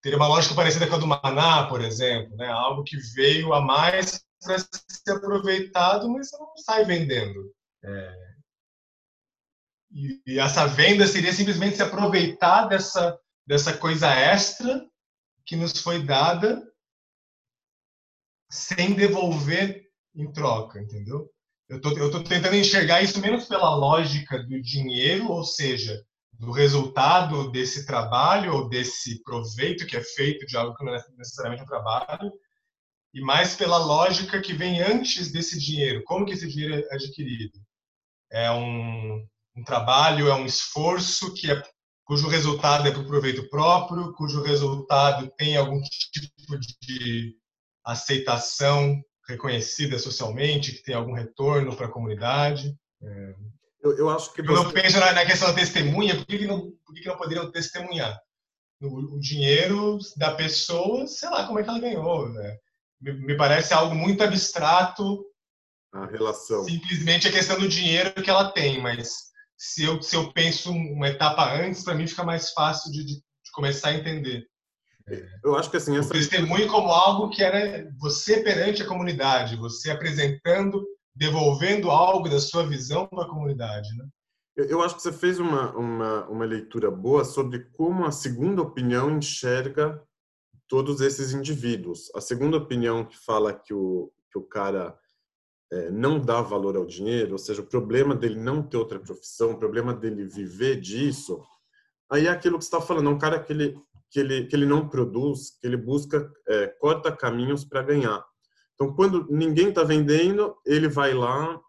[0.02, 2.48] teria uma lógica parecida com a do maná, por exemplo, né?
[2.48, 7.52] Algo que veio a mais para ser aproveitado, mas não sai vendendo.
[7.84, 8.26] É...
[9.92, 14.84] E, e, essa venda seria simplesmente se aproveitar dessa dessa coisa extra
[15.46, 16.64] que nos foi dada
[18.50, 21.32] sem devolver em troca, entendeu?
[21.68, 26.00] Eu tô, eu tô tentando enxergar isso menos pela lógica do dinheiro, ou seja,
[26.32, 31.04] do resultado desse trabalho ou desse proveito que é feito de algo que não é
[31.18, 32.32] necessariamente um trabalho,
[33.14, 36.04] e mais pela lógica que vem antes desse dinheiro.
[36.04, 37.58] Como que esse dinheiro é adquirido?
[38.32, 39.26] É um,
[39.56, 41.64] um trabalho, é um esforço que é,
[42.04, 47.36] cujo resultado é para o proveito próprio, cujo resultado tem algum tipo de
[47.84, 52.76] aceitação reconhecida socialmente, que tem algum retorno para a comunidade.
[53.02, 53.36] É.
[53.84, 54.60] Eu, eu, acho que você...
[54.60, 56.16] eu não penso na, na, questão da testemunha.
[56.16, 58.20] Por que, não, por que, não poderiam testemunhar?
[58.82, 62.30] O, o, dinheiro da pessoa, sei lá como é que ela ganhou.
[62.30, 62.58] Né?
[63.00, 65.24] Me, me parece algo muito abstrato.
[65.94, 66.64] A relação.
[66.64, 71.08] Simplesmente a questão do dinheiro que ela tem, mas se eu, se eu penso uma
[71.08, 73.22] etapa antes, para mim fica mais fácil de, de
[73.54, 74.46] começar a entender.
[75.44, 76.10] Eu acho que assim essa...
[76.10, 82.40] o testemunho como algo que era você perante a comunidade, você apresentando, devolvendo algo da
[82.40, 84.06] sua visão para a comunidade, né?
[84.58, 89.18] Eu acho que você fez uma, uma, uma leitura boa sobre como a segunda opinião
[89.18, 90.02] enxerga
[90.68, 92.10] todos esses indivíduos.
[92.16, 94.98] A segunda opinião que fala que o, que o cara
[95.72, 99.52] é, não dá valor ao dinheiro, ou seja, o problema dele não ter outra profissão,
[99.52, 101.44] o problema dele viver disso,
[102.10, 103.78] aí é aquilo que você está falando, é um cara que ele
[104.10, 108.24] que ele, que ele não produz, que ele busca, é, corta caminhos para ganhar.
[108.74, 111.60] Então, quando ninguém está vendendo, ele vai lá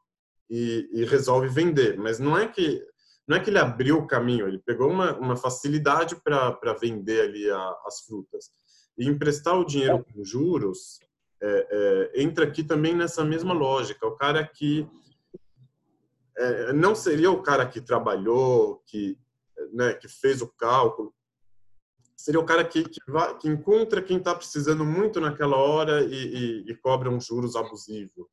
[0.50, 1.96] e, e, resolve vender.
[1.98, 2.84] Mas não é que
[3.26, 7.50] não é que ele abriu o caminho, ele pegou uma, uma facilidade para vender ali
[7.50, 8.50] a, as frutas.
[8.96, 11.00] E emprestar o dinheiro com juros
[11.42, 11.66] é,
[12.14, 14.06] é, entra aqui também nessa mesma lógica.
[14.06, 14.88] O cara que
[16.36, 19.18] é, não seria o cara que trabalhou, que,
[19.72, 21.12] né, que fez o cálculo,
[22.16, 26.64] seria o cara que, que, vai, que encontra quem está precisando muito naquela hora e,
[26.64, 28.28] e, e cobra um juros abusivo.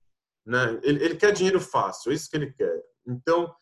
[0.46, 0.80] Né?
[0.82, 2.82] Ele, ele, quer dinheiro fácil, é isso que ele quer.
[3.06, 3.54] Então,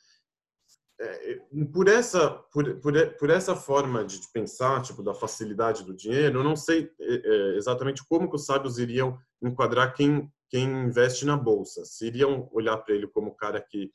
[1.00, 1.40] é,
[1.74, 6.44] por essa por, por, por essa forma de, pensar, tipo da facilidade do dinheiro, eu
[6.44, 11.38] não sei é, é exatamente como que os sábios iriam enquadrar quem quem investe na
[11.38, 11.86] bolsa.
[11.86, 13.90] Se iriam olhar para ele como o cara que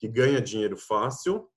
[0.00, 1.48] que ganha dinheiro fácil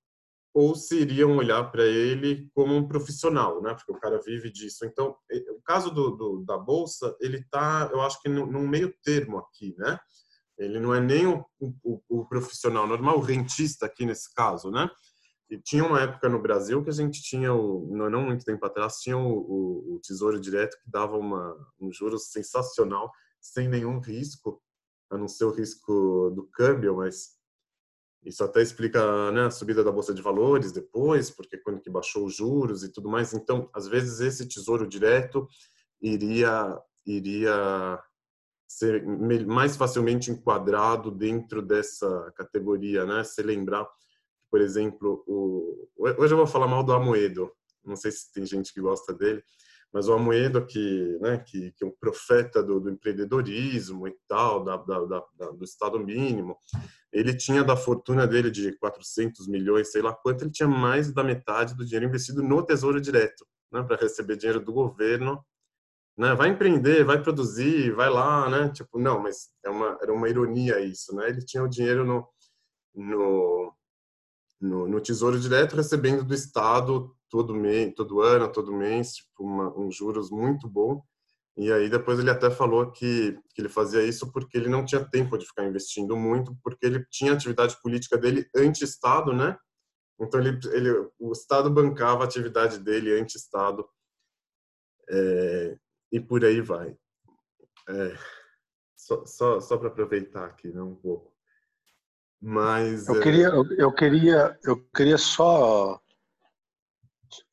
[0.54, 3.74] ou se iriam olhar para ele como um profissional, né?
[3.74, 4.86] Porque o cara vive disso.
[4.86, 5.16] Então,
[5.50, 9.74] o caso do, do da bolsa, ele está, eu acho que num meio termo aqui,
[9.78, 9.98] né?
[10.58, 14.90] Ele não é nem o, o, o, profissional normal, o rentista aqui nesse caso, né?
[15.50, 18.98] E tinha uma época no Brasil que a gente tinha, o, não muito tempo atrás,
[18.98, 24.62] tinha o, o Tesouro Direto que dava uma, um juros sensacional, sem nenhum risco,
[25.10, 27.41] a não ser o risco do câmbio, mas
[28.24, 32.26] isso até explica né, a subida da bolsa de valores depois, porque quando que baixou
[32.26, 33.34] os juros e tudo mais.
[33.34, 35.48] Então, às vezes esse tesouro direto
[36.02, 38.00] iria iria
[38.68, 39.04] ser
[39.46, 43.24] mais facilmente enquadrado dentro dessa categoria, né?
[43.24, 43.88] Se lembrar,
[44.50, 47.52] por exemplo, o hoje eu vou falar mal do Amoedo.
[47.84, 49.44] Não sei se tem gente que gosta dele,
[49.92, 54.64] mas o Amoedo que, né, que, que é um profeta do, do empreendedorismo e tal,
[54.64, 55.00] da, da,
[55.38, 56.56] da, do Estado mínimo,
[57.12, 61.24] ele tinha da fortuna dele de 400 milhões, sei lá quanto, ele tinha mais da
[61.24, 65.44] metade do dinheiro investido no Tesouro Direto, né, para receber dinheiro do governo,
[66.18, 70.30] né, vai empreender, vai produzir, vai lá, né, tipo, não, mas é uma, era uma
[70.30, 72.28] ironia isso, né, ele tinha o dinheiro no,
[72.96, 73.74] no,
[74.62, 79.44] no, no Tesouro Direto recebendo do Estado todo mês, todo ano, todo mês, tipo
[79.80, 81.02] um juros muito bom.
[81.58, 85.04] E aí depois ele até falou que, que ele fazia isso porque ele não tinha
[85.04, 89.58] tempo de ficar investindo muito, porque ele tinha atividade política dele anti-Estado, né?
[90.20, 93.88] Então ele, ele, o Estado bancava a atividade dele anti-Estado
[95.10, 95.78] é,
[96.12, 96.96] e por aí vai.
[97.90, 98.16] É,
[98.96, 101.34] só só, só para aproveitar aqui, né, um pouco.
[102.40, 103.24] Mas eu é...
[103.24, 106.00] queria eu, eu, queria eu queria só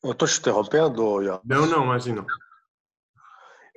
[0.02, 1.40] eu estou te interrompendo, Ian?
[1.44, 2.24] Não, não, imagina.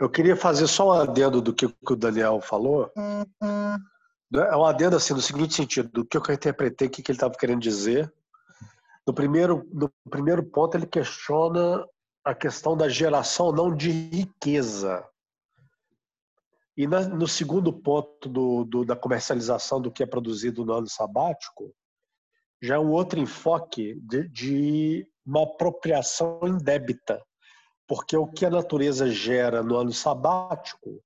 [0.01, 2.91] Eu queria fazer só um adendo do que, o Daniel falou.
[4.33, 7.35] É um adendo assim, no seguinte sentido, do que eu interpretei, o que, ele estava
[7.35, 8.11] querendo dizer.
[9.05, 11.85] No primeiro, no primeiro ponto, ele questiona
[12.25, 15.07] a questão da geração não de riqueza.
[16.75, 20.89] E na, no segundo ponto do, do, da comercialização do que é produzido no ano
[20.89, 21.71] sabático,
[22.59, 27.23] já é um outro enfoque de, de uma apropriação indébita,
[27.91, 31.03] porque o que a natureza gera no ano sabático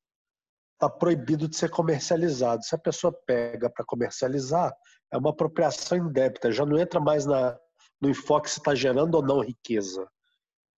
[0.74, 2.64] está proibido de ser comercializado.
[2.64, 4.72] Se a pessoa pega para comercializar,
[5.12, 7.58] é uma apropriação indébita, já não entra mais na,
[8.00, 10.08] no enfoque se está gerando ou não riqueza.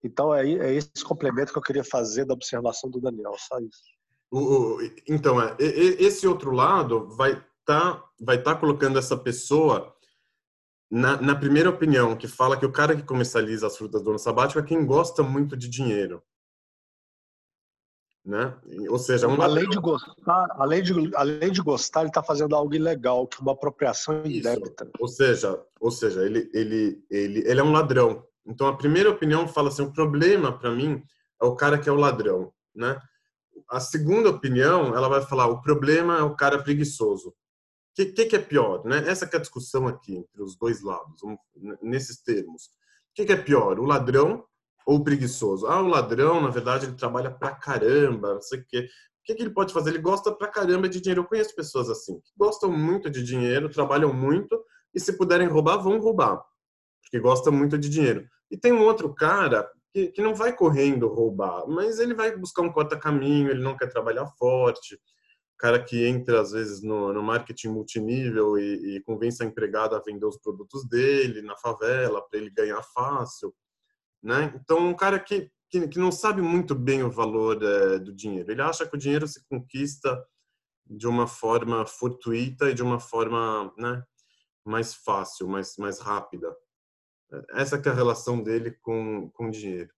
[0.02, 3.84] Então é, é, esse complemento que eu queria fazer da observação do Daniel, só isso.
[5.10, 9.94] Então, é, esse outro lado vai estar tá, vai tá colocando essa pessoa
[10.90, 14.20] na, na, primeira opinião, que fala que o cara que comercializa as frutas do ano
[14.20, 16.24] sabático é quem gosta muito de dinheiro.
[18.24, 18.54] Né?
[18.90, 22.74] Ou seja, um além de gostar, além de, além de gostar, ele está fazendo algo
[22.74, 24.90] ilegal, que é uma apropriação indébita.
[25.00, 28.26] Ou seja, ou seja, ele, ele, ele, ele é um ladrão.
[28.46, 31.02] Então a primeira opinião fala assim, o problema para mim
[31.42, 33.00] é o cara que é o ladrão, né?
[33.70, 37.34] A segunda opinião, ela vai falar, o problema é o cara preguiçoso
[37.98, 38.86] que, que, que, é pior?
[38.86, 39.04] Né?
[39.08, 41.20] Essa é a discussão aqui entre os dois lados,
[41.82, 42.66] nesses termos.
[42.66, 42.70] O
[43.16, 44.46] que, que, é pior, o ladrão
[44.86, 45.66] ou o preguiçoso?
[45.66, 48.88] Ah, o ladrão, na verdade, ele trabalha pra caramba, não sei o quê.
[49.22, 49.90] O que, que ele pode fazer?
[49.90, 51.22] Ele gosta pra caramba de dinheiro.
[51.22, 55.78] Eu conheço pessoas assim, que gostam muito de dinheiro, trabalham muito, e se puderem roubar,
[55.78, 56.46] vão roubar,
[57.02, 58.28] porque gostam muito de dinheiro.
[58.52, 62.62] E tem um outro cara que, que não vai correndo roubar, mas ele vai buscar
[62.62, 65.00] um corta-caminho, ele não quer trabalhar forte,
[65.58, 70.02] cara que entra às vezes no, no marketing multinível e, e, convence a empregada a
[70.02, 73.54] vender os produtos dele na favela para ele ganhar fácil,
[74.22, 74.54] né?
[74.56, 78.52] Então um cara que, que, que não sabe muito bem o valor é, do dinheiro,
[78.52, 80.24] ele acha que o dinheiro se conquista
[80.86, 84.04] de uma forma fortuita e de uma forma, né,
[84.66, 86.56] mais fácil, mais mais rápida.
[87.52, 89.92] Essa que é a relação dele com com o dinheiro.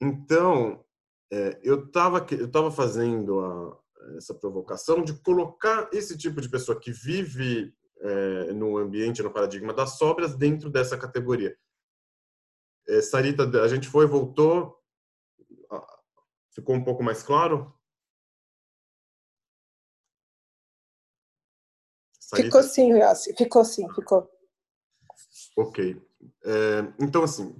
[0.00, 0.84] Então,
[1.32, 3.85] é, eu estava eu tava fazendo a,
[4.16, 9.72] essa provocação de colocar esse tipo de pessoa que vive é, no ambiente, no paradigma
[9.72, 11.56] das sobras, dentro dessa categoria.
[12.88, 14.80] É, Sarita, a gente foi, voltou,
[16.54, 17.74] ficou um pouco mais claro?
[22.18, 22.46] Sarita?
[22.46, 24.30] Ficou sim, Yossi, ficou sim, ficou.
[25.56, 26.00] Ok.
[26.44, 27.54] É, então, assim,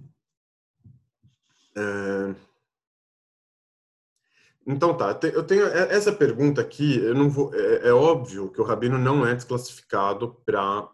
[1.77, 2.35] é,
[4.67, 8.65] então tá, eu tenho essa pergunta aqui, eu não vou, é, é óbvio que o
[8.65, 10.89] rabino não é desclassificado para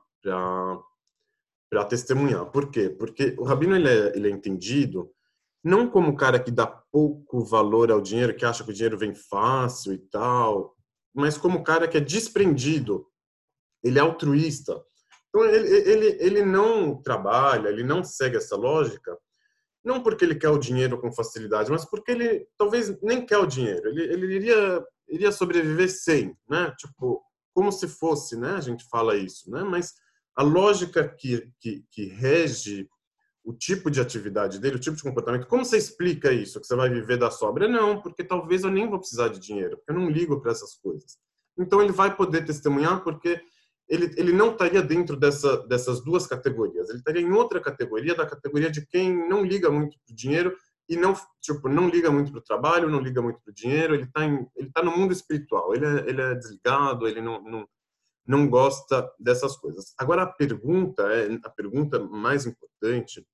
[1.71, 2.45] para testemunhar.
[2.47, 2.91] Por quê?
[2.91, 5.11] Porque o rabino ele é, ele é entendido
[5.65, 8.99] não como o cara que dá pouco valor ao dinheiro, que acha que o dinheiro
[8.99, 10.77] vem fácil e tal,
[11.15, 13.07] mas como o cara que é desprendido,
[13.83, 14.83] ele é altruísta.
[15.29, 19.17] Então ele, ele, ele não trabalha, ele não segue essa lógica
[19.85, 23.47] não porque ele quer o dinheiro com facilidade, mas porque ele talvez nem quer o
[23.47, 23.88] dinheiro.
[23.88, 26.73] Ele, ele iria, iria sobreviver sem, né?
[26.79, 28.53] Tipo, como se fosse, né?
[28.55, 29.62] A gente fala isso, né?
[29.64, 29.95] Mas
[30.37, 32.88] a lógica que, que, que rege
[33.45, 36.61] o tipo de atividade dele, o tipo de comportamento, como você explica isso?
[36.61, 37.66] Que você vai viver da sobra?
[37.66, 40.75] Não, porque talvez eu nem vou precisar de dinheiro, porque eu não ligo para essas
[40.77, 41.18] coisas.
[41.59, 43.40] Então ele vai poder testemunhar porque
[43.92, 46.88] ele, ele não estaria dentro dessa, dessas duas categorias.
[46.88, 50.57] Ele estaria em outra categoria, da categoria de quem não liga muito para o dinheiro
[50.88, 53.94] e não tipo não liga muito para o trabalho, não liga muito para o dinheiro.
[53.94, 54.20] Ele está
[54.72, 55.74] tá no mundo espiritual.
[55.74, 57.07] Ele é, ele é desligado.
[57.07, 57.68] Ele não, não
[58.26, 59.92] não gosta dessas coisas.
[59.98, 63.26] Agora a pergunta é a pergunta mais importante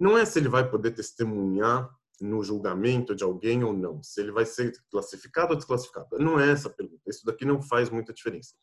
[0.00, 1.90] não é se ele vai poder testemunhar
[2.20, 6.18] no julgamento de alguém ou não, se ele vai ser classificado ou desclassificado.
[6.18, 7.02] Não é essa a pergunta.
[7.06, 8.54] Isso daqui não faz muita diferença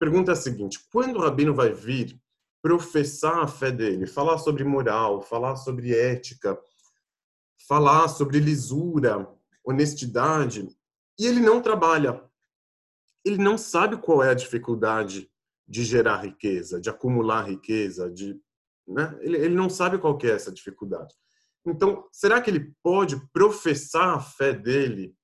[0.00, 2.18] pergunta é a seguinte: quando o rabino vai vir
[2.62, 6.58] professar a fé dele, falar sobre moral, falar sobre ética,
[7.68, 9.28] falar sobre lisura,
[9.62, 10.68] honestidade,
[11.18, 12.22] e ele não trabalha,
[13.24, 15.30] ele não sabe qual é a dificuldade
[15.68, 18.40] de gerar riqueza, de acumular riqueza, de,
[18.88, 19.16] né?
[19.20, 21.14] ele, ele não sabe qual é essa dificuldade.
[21.64, 25.14] Então, será que ele pode professar a fé dele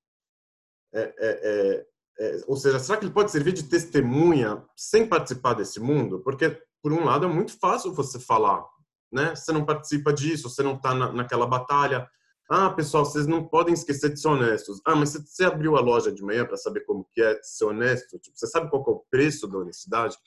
[0.93, 1.85] é, é, é,
[2.19, 6.19] é, ou seja, será que ele pode servir de testemunha sem participar desse mundo?
[6.21, 8.65] Porque, por um lado, é muito fácil você falar,
[9.11, 9.35] né?
[9.35, 12.07] Você não participa disso, você não está na, naquela batalha.
[12.49, 14.81] Ah, pessoal, vocês não podem esquecer de ser honestos.
[14.85, 18.17] Ah, mas você abriu a loja de manhã para saber como que é ser honesto?
[18.19, 20.17] Tipo, você sabe qual é o preço da honestidade?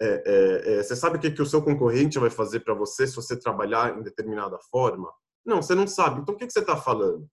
[0.00, 3.06] É, é, é, você sabe o que, que o seu concorrente vai fazer para você
[3.06, 5.12] se você trabalhar em determinada forma?
[5.44, 6.20] Não, você não sabe.
[6.20, 7.26] Então, o que, que você está falando?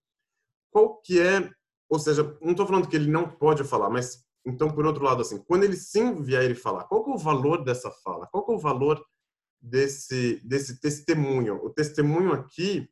[0.72, 1.52] Qual que é
[1.90, 5.22] ou seja, não estou falando que ele não pode falar, mas então, por outro lado,
[5.22, 8.28] assim, quando ele sim vier falar, qual é o valor dessa fala?
[8.28, 9.04] Qual é o valor
[9.60, 11.56] desse, desse testemunho?
[11.64, 12.88] O testemunho aqui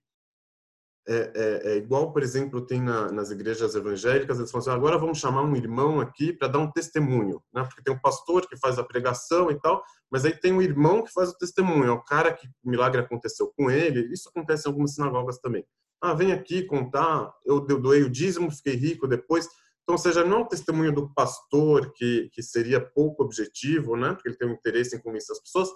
[1.07, 4.97] é, é, é, igual, por exemplo, tem na, nas igrejas evangélicas, eles falam assim, agora
[4.97, 7.63] vamos chamar um irmão aqui para dar um testemunho, né?
[7.65, 11.03] Porque tem um pastor que faz a pregação e tal, mas aí tem um irmão
[11.03, 14.67] que faz o testemunho, é o cara que o milagre aconteceu com ele, isso acontece
[14.67, 15.65] em algumas sinagogas também.
[16.05, 19.47] Ah, vem aqui contar, eu, doei o dízimo, fiquei rico depois.
[19.83, 24.13] Então, seja, não é o testemunho do pastor que, que seria pouco objetivo, né?
[24.13, 25.69] Porque ele tem um interesse em convencer as pessoas,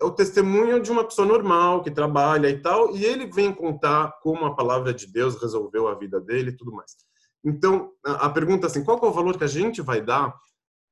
[0.00, 4.18] é o testemunho de uma pessoa normal que trabalha e tal, e ele vem contar
[4.22, 6.96] como a palavra de Deus resolveu a vida dele e tudo mais.
[7.44, 10.34] Então, a pergunta é assim, qual é o valor que a gente vai dar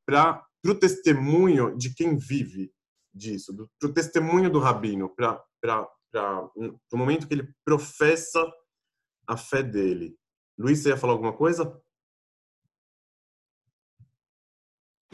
[0.06, 2.70] para o testemunho de quem vive
[3.14, 8.44] disso, para o testemunho do rabino, para o momento que ele professa
[9.26, 10.16] a fé dele.
[10.58, 11.80] Luiz, você ia falar alguma coisa?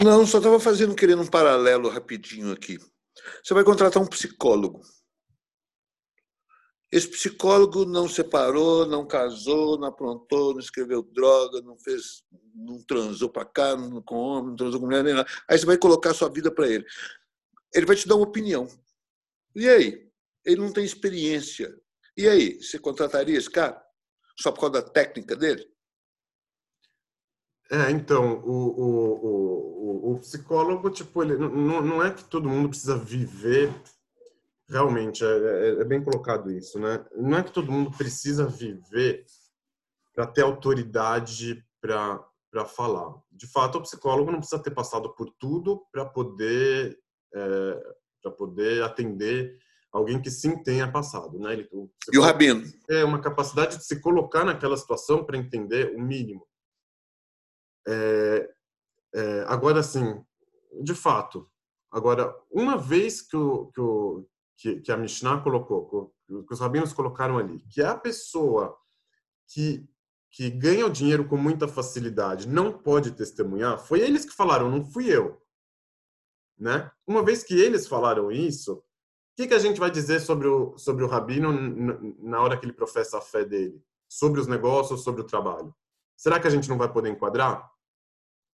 [0.03, 2.79] Não, só estava fazendo, querendo um paralelo rapidinho aqui.
[3.43, 4.81] Você vai contratar um psicólogo.
[6.91, 12.25] Esse psicólogo não separou, não casou, não aprontou, não escreveu droga, não fez,
[12.55, 15.29] não transou para cá, não com homem, não transou com mulher, nem nada.
[15.49, 16.85] Aí você vai colocar sua vida para ele.
[17.75, 18.69] Ele vai te dar uma opinião.
[19.57, 20.09] E aí?
[20.45, 21.75] Ele não tem experiência.
[22.17, 22.63] E aí?
[22.63, 23.83] Você contrataria esse cara?
[24.39, 25.67] Só por causa da técnica dele?
[27.71, 32.69] É, então, o, o, o, o psicólogo, tipo, ele, não, não é que todo mundo
[32.69, 33.73] precisa viver,
[34.69, 37.05] realmente, é, é, é bem colocado isso, né?
[37.17, 39.25] Não é que todo mundo precisa viver
[40.15, 43.15] para ter autoridade para falar.
[43.33, 46.99] De fato, o psicólogo não precisa ter passado por tudo para poder,
[47.35, 49.59] é, poder atender
[49.95, 51.53] alguém que sim tenha passado, né?
[51.53, 51.69] Ele,
[52.13, 52.65] e o rabino?
[52.91, 56.45] É uma capacidade de se colocar naquela situação para entender o mínimo.
[57.87, 58.51] É,
[59.15, 60.21] é, agora, assim,
[60.83, 61.49] de fato,
[61.93, 64.27] agora, uma vez que, o, que, o,
[64.57, 68.77] que, que a Mishnah colocou, que os rabinos colocaram ali, que a pessoa
[69.47, 69.89] que,
[70.33, 74.85] que ganha o dinheiro com muita facilidade não pode testemunhar, foi eles que falaram, não
[74.85, 75.41] fui eu.
[76.59, 76.91] Né?
[77.07, 78.83] Uma vez que eles falaram isso,
[79.37, 81.53] que, que a gente vai dizer sobre o, sobre o rabino
[82.21, 83.83] na hora que ele professa a fé dele?
[84.09, 85.75] Sobre os negócios, sobre o trabalho?
[86.17, 87.69] Será que a gente não vai poder enquadrar?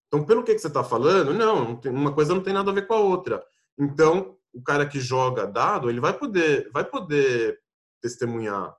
[0.07, 2.87] Então, pelo que, que você está falando, não, uma coisa não tem nada a ver
[2.87, 3.43] com a outra.
[3.77, 7.59] Então, o cara que joga dado, ele vai poder, vai poder
[8.01, 8.75] testemunhar.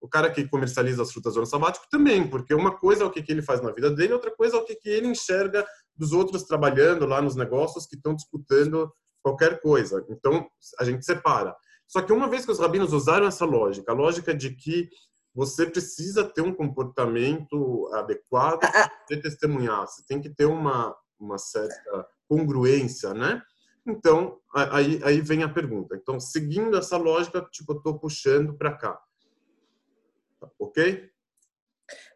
[0.00, 3.10] O cara que comercializa as frutas do ano sabático também, porque uma coisa é o
[3.10, 5.66] que, que ele faz na vida dele, outra coisa é o que, que ele enxerga
[5.94, 8.92] dos outros trabalhando lá nos negócios que estão disputando
[9.26, 10.06] qualquer coisa.
[10.08, 10.48] Então,
[10.78, 11.56] a gente separa.
[11.88, 14.88] Só que uma vez que os rabinos usaram essa lógica, a lógica de que
[15.34, 18.90] você precisa ter um comportamento adequado ah, ah.
[19.08, 19.84] para testemunhar.
[19.84, 23.42] Você tem que ter uma, uma certa congruência, né?
[23.84, 25.96] Então, aí, aí vem a pergunta.
[25.96, 29.00] Então, seguindo essa lógica, tipo, eu estou puxando para cá.
[30.56, 31.10] Ok?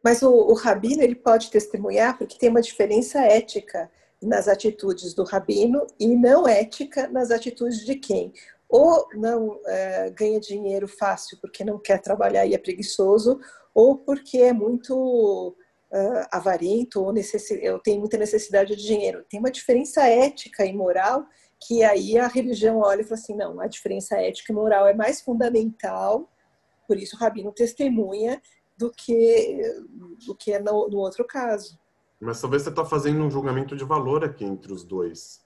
[0.03, 3.91] Mas o, o rabino, ele pode testemunhar porque tem uma diferença ética
[4.23, 8.33] nas atitudes do rabino e não ética nas atitudes de quem?
[8.71, 13.41] ou não é, ganha dinheiro fácil porque não quer trabalhar e é preguiçoso,
[13.75, 15.57] ou porque é muito
[15.91, 19.25] uh, avarento ou, ou tem muita necessidade de dinheiro.
[19.29, 21.27] Tem uma diferença ética e moral
[21.67, 24.95] que aí a religião olha e fala assim, não, a diferença ética e moral é
[24.95, 26.31] mais fundamental,
[26.87, 28.41] por isso o rabino testemunha
[28.79, 29.61] do que
[30.27, 31.79] do que no, no outro caso.
[32.21, 35.41] Mas talvez você está fazendo um julgamento de valor aqui entre os dois.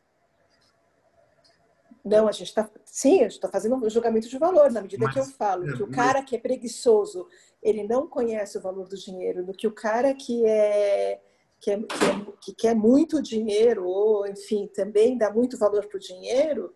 [2.05, 2.69] Não, a gente está.
[2.85, 5.65] Sim, a gente está fazendo um julgamento de valor, na medida mas, que eu falo
[5.77, 7.27] que o cara que é preguiçoso,
[7.63, 11.21] ele não conhece o valor do dinheiro, do que o cara que é.
[11.61, 15.97] Que, é, que, é, que quer muito dinheiro, ou, enfim, também dá muito valor para
[15.97, 16.75] o dinheiro,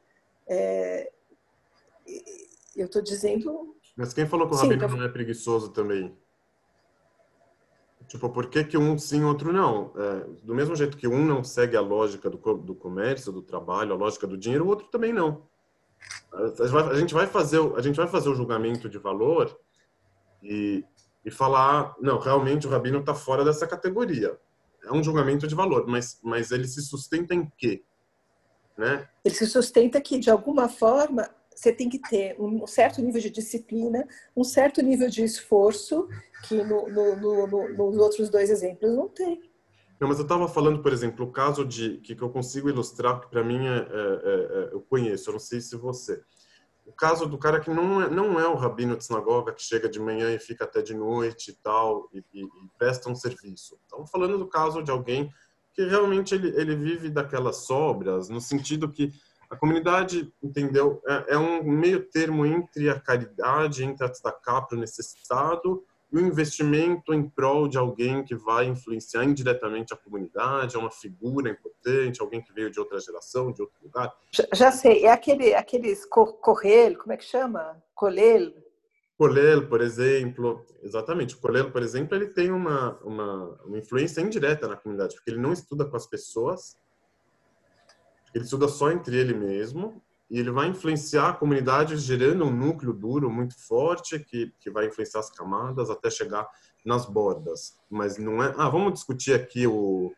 [0.48, 1.12] é,
[2.74, 3.76] eu estou dizendo.
[3.94, 6.16] Mas quem falou que o Rabino não é preguiçoso também?
[8.08, 9.92] Tipo, por que, que um sim outro não?
[9.94, 13.92] É, do mesmo jeito que um não segue a lógica do, do comércio, do trabalho,
[13.92, 15.46] a lógica do dinheiro, o outro também não.
[16.32, 19.54] A gente vai fazer, a gente vai fazer o julgamento de valor
[20.42, 20.82] e,
[21.22, 24.38] e falar, não, realmente o rabino está fora dessa categoria.
[24.84, 27.84] É um julgamento de valor, mas, mas ele se sustenta em quê?
[28.76, 29.06] Né?
[29.22, 31.28] Ele se sustenta que, de alguma forma,
[31.58, 34.06] você tem que ter um certo nível de disciplina,
[34.36, 36.08] um certo nível de esforço,
[36.46, 39.40] que no, no, no, nos outros dois exemplos não tem.
[39.98, 43.20] Não, mas eu estava falando, por exemplo, o caso de que, que eu consigo ilustrar,
[43.20, 46.22] que para mim é, é, é, é, eu conheço, eu não sei se você.
[46.86, 49.88] O caso do cara que não é, não é o rabino de sinagoga, que chega
[49.88, 52.48] de manhã e fica até de noite e tal, e, e, e
[52.78, 53.76] presta um serviço.
[53.82, 55.28] Estamos falando do caso de alguém
[55.74, 59.12] que realmente ele, ele vive daquelas sobras, no sentido que
[59.50, 61.02] a comunidade, entendeu?
[61.06, 66.16] É, é um meio termo entre a caridade, entre a destacar para o necessitado e
[66.16, 71.50] o investimento em prol de alguém que vai influenciar indiretamente a comunidade, é uma figura
[71.50, 74.14] importante, alguém que veio de outra geração, de outro lugar.
[74.54, 77.82] Já, sei, é aquele, aqueles correl, como é que chama?
[77.94, 78.54] Colel?
[79.18, 81.34] Colel, por exemplo, exatamente.
[81.34, 85.40] O Colel, por exemplo, ele tem uma, uma, uma influência indireta na comunidade, porque ele
[85.40, 86.76] não estuda com as pessoas,
[88.38, 92.92] ele estuda só entre ele mesmo, e ele vai influenciar a comunidade gerando um núcleo
[92.92, 96.46] duro muito forte que, que vai influenciar as camadas até chegar
[96.84, 97.78] nas bordas.
[97.90, 100.12] Mas não é, ah, vamos discutir aqui o,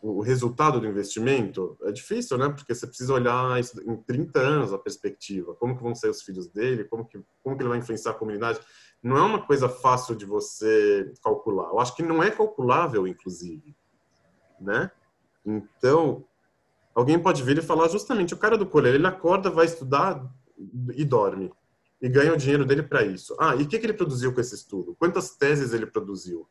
[0.00, 1.76] o resultado do investimento?
[1.82, 2.48] É difícil, né?
[2.48, 5.54] Porque você precisa olhar isso em 30 anos a perspectiva.
[5.54, 6.84] Como que vão ser os filhos dele?
[6.84, 8.58] Como que, como que ele vai influenciar a comunidade?
[9.02, 11.68] Não é uma coisa fácil de você calcular.
[11.68, 13.76] Eu acho que não é calculável, inclusive,
[14.58, 14.90] né?
[15.44, 16.24] Então,
[16.96, 20.24] Alguém pode vir e falar justamente, o cara do colher, ele acorda, vai estudar
[20.94, 21.52] e dorme.
[22.00, 23.36] E ganha o dinheiro dele para isso.
[23.38, 24.96] Ah, e o que, que ele produziu com esse estudo?
[24.98, 26.48] Quantas teses ele produziu?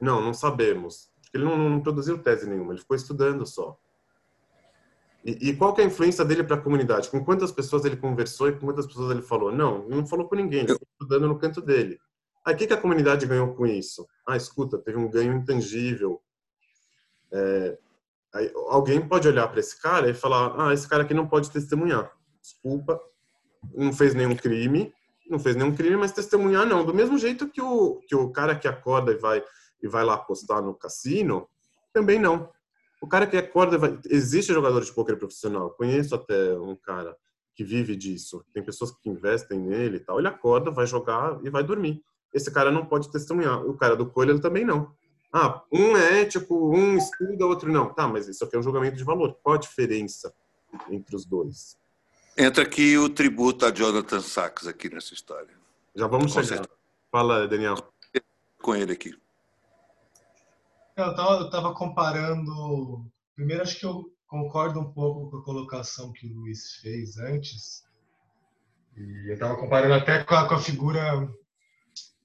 [0.00, 1.10] Não, não sabemos.
[1.34, 3.78] Ele não, não produziu tese nenhuma, ele ficou estudando só.
[5.22, 7.10] E, e qual é a influência dele para a comunidade?
[7.10, 9.52] Com quantas pessoas ele conversou e com quantas pessoas ele falou?
[9.52, 12.00] Não, não falou com ninguém, ele ficou estudando no canto dele.
[12.42, 14.08] Aí o que, que a comunidade ganhou com isso?
[14.26, 16.22] Ah, escuta, teve um ganho intangível.
[17.30, 17.78] É,
[18.34, 21.50] Aí, alguém pode olhar para esse cara e falar: ah, esse cara aqui não pode
[21.50, 22.10] testemunhar.
[22.40, 23.00] Desculpa,
[23.74, 24.92] não fez nenhum crime,
[25.28, 26.84] não fez nenhum crime, mas testemunhar não.
[26.84, 29.42] Do mesmo jeito que o, que o cara que acorda e vai,
[29.82, 31.48] e vai lá apostar no cassino,
[31.92, 32.48] também não.
[33.00, 33.98] O cara que acorda, vai...
[34.10, 35.70] existe jogador de poker profissional.
[35.70, 37.16] Conheço até um cara
[37.54, 38.44] que vive disso.
[38.52, 40.18] Tem pessoas que investem nele e tal.
[40.18, 42.02] Ele acorda, vai jogar e vai dormir.
[42.32, 43.64] Esse cara não pode testemunhar.
[43.66, 44.94] O cara do coelho ele também não.
[45.32, 47.92] Ah, um é ético, um estuda, outro não.
[47.92, 49.38] Tá, mas isso aqui é um julgamento de valor.
[49.42, 50.34] Qual a diferença
[50.90, 51.78] entre os dois?
[52.36, 55.54] Entra aqui o tributo a Jonathan Sachs aqui nessa história.
[55.94, 56.58] Já vamos Com chegar.
[56.58, 56.78] Certeza.
[57.10, 57.76] Fala, Daniel.
[58.60, 59.14] Com ele aqui.
[60.96, 63.04] Eu estava comparando.
[63.34, 67.84] Primeiro, acho que eu concordo um pouco com a colocação que o Luiz fez antes.
[68.96, 71.28] E eu estava comparando até com a, com a figura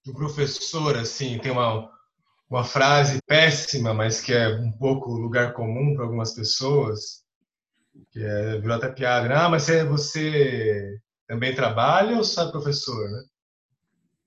[0.04, 1.90] do professor, assim, tem uma,
[2.50, 7.24] uma frase péssima, mas que é um pouco lugar comum para algumas pessoas,
[8.12, 9.28] que é, virou até piada.
[9.28, 9.36] Né?
[9.36, 13.24] Ah, mas você, você também trabalha ou só é professor, né?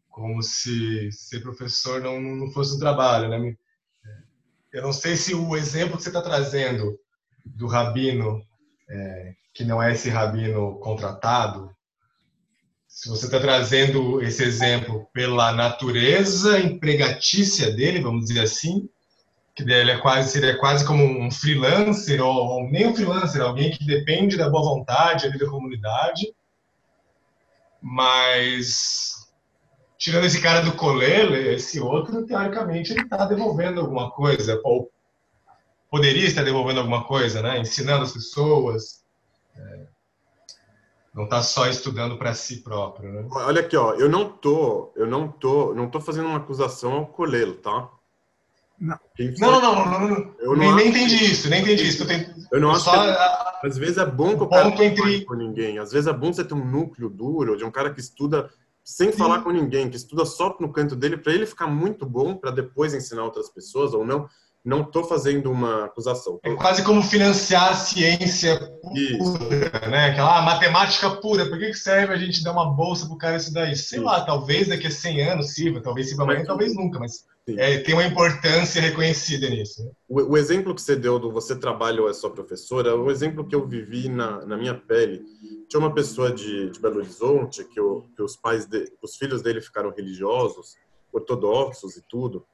[0.08, 3.54] Como se ser professor não, não fosse um trabalho, né?
[4.72, 6.98] Eu não sei se o exemplo que você está trazendo
[7.44, 8.42] do rabino,
[8.90, 11.74] é, que não é esse rabino contratado,
[12.98, 18.88] se você está trazendo esse exemplo pela natureza empregatícia dele, vamos dizer assim,
[19.54, 23.70] que ele é quase, seria quase como um freelancer, ou, ou nem um freelancer, alguém
[23.70, 26.34] que depende da boa vontade ali da comunidade,
[27.80, 29.30] mas
[29.96, 34.90] tirando esse cara do colele, esse outro, teoricamente, ele está devolvendo alguma coisa, ou
[35.88, 37.60] poderia estar devolvendo alguma coisa, né?
[37.60, 39.04] ensinando as pessoas,
[39.56, 39.86] é,
[41.18, 43.26] não está só estudando para si próprio, né?
[43.32, 47.06] Olha aqui, ó, eu não tô, eu não tô, não tô fazendo uma acusação ao
[47.06, 47.90] Colelo, tá?
[48.78, 48.96] Não.
[49.40, 52.04] Não, não, não, não, Eu nem, nem entendi isso, nem entendi isso.
[52.04, 54.48] Eu, tenho, eu não eu acho só, que, a, às vezes é bom que o
[54.48, 55.24] cara não entre...
[55.24, 55.80] com ninguém.
[55.80, 58.48] Às vezes é bom você ter um núcleo duro de um cara que estuda
[58.84, 59.18] sem Sim.
[59.18, 62.52] falar com ninguém, que estuda só no canto dele para ele ficar muito bom para
[62.52, 64.28] depois ensinar outras pessoas ou não
[64.64, 66.38] não estou fazendo uma acusação.
[66.42, 69.38] É quase como financiar a ciência pura, isso.
[69.90, 70.10] né?
[70.10, 71.46] Aquela ah, matemática pura.
[71.48, 73.88] Por que, que serve a gente dar uma bolsa para o cara estudar isso?
[73.88, 74.06] Sei isso.
[74.06, 77.24] lá, talvez daqui a 100 anos sirva, talvez sirva amanhã, talvez nunca, mas
[77.56, 79.84] é, tem uma importância reconhecida nisso.
[79.84, 79.90] Né?
[80.08, 83.10] O, o, exemplo que você deu do você trabalha ou é só professora, é o
[83.10, 85.22] exemplo que eu vivi na, na minha pele.
[85.68, 89.40] Tinha uma pessoa de, de Belo Horizonte que, o, que os pais, de, os filhos
[89.40, 90.76] dele ficaram religiosos,
[91.12, 92.44] ortodoxos e tudo.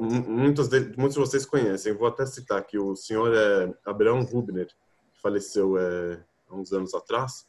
[0.00, 4.66] Muitos, de, muitos de vocês conhecem, vou até citar aqui, o senhor é Abraão Rubner,
[5.12, 7.46] que faleceu é, há uns anos atrás.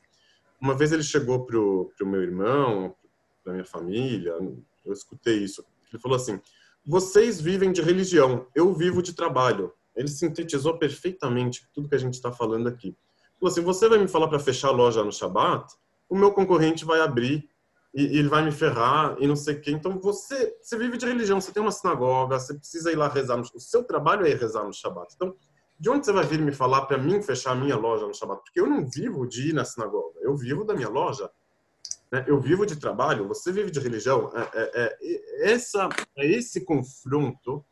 [0.59, 2.95] Uma vez ele chegou para o meu irmão,
[3.43, 4.35] para minha família,
[4.85, 5.63] eu escutei isso.
[5.91, 6.39] Ele falou assim:
[6.85, 9.73] vocês vivem de religião, eu vivo de trabalho.
[9.95, 12.87] Ele sintetizou perfeitamente tudo que a gente está falando aqui.
[12.87, 15.73] Ele falou assim: você vai me falar para fechar a loja no Shabat?
[16.09, 17.49] O meu concorrente vai abrir
[17.97, 19.61] e, ele vai me ferrar e não sei o.
[19.71, 23.35] Então você, você vive de religião, você tem uma sinagoga, você precisa ir lá rezar.
[23.35, 25.15] No, o seu trabalho é ir rezar no Shabat.
[25.15, 25.35] Então,
[25.79, 28.41] de onde você vai vir me falar para mim fechar a minha loja no Shabat?
[28.43, 31.27] Porque eu não vivo de ir na sinagoga, eu vivo da minha loja.
[32.11, 32.23] Né?
[32.27, 34.31] Eu vivo de trabalho, você vive de religião.
[34.35, 37.65] É, é, é, essa, é esse confronto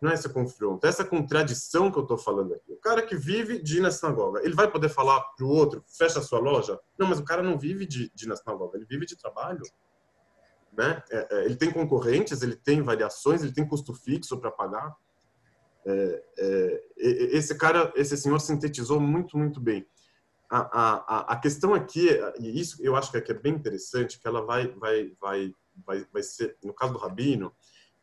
[0.00, 2.72] não é esse confronto, é essa contradição que eu estou falando aqui.
[2.72, 5.82] O cara que vive de ir na sinagoga, ele vai poder falar para o outro,
[5.88, 6.78] fecha a sua loja?
[6.96, 9.62] Não, mas o cara não vive de, de ir na sinagoga, ele vive de trabalho.
[10.72, 11.02] né?
[11.10, 14.94] É, é, ele tem concorrentes, ele tem variações, ele tem custo fixo para pagar.
[15.84, 19.84] É, é, esse cara, esse senhor sintetizou muito, muito bem.
[20.50, 24.40] A, a, a questão aqui, e isso eu acho que é bem interessante, que ela
[24.42, 25.52] vai, vai, vai,
[25.84, 27.52] vai, vai ser, no caso do Rabino,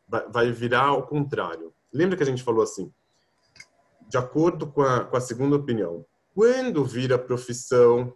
[0.06, 1.74] vai, vai virar ao contrário.
[1.96, 2.92] Lembra que a gente falou assim,
[4.06, 8.14] de acordo com a, com a segunda opinião, quando vira profissão,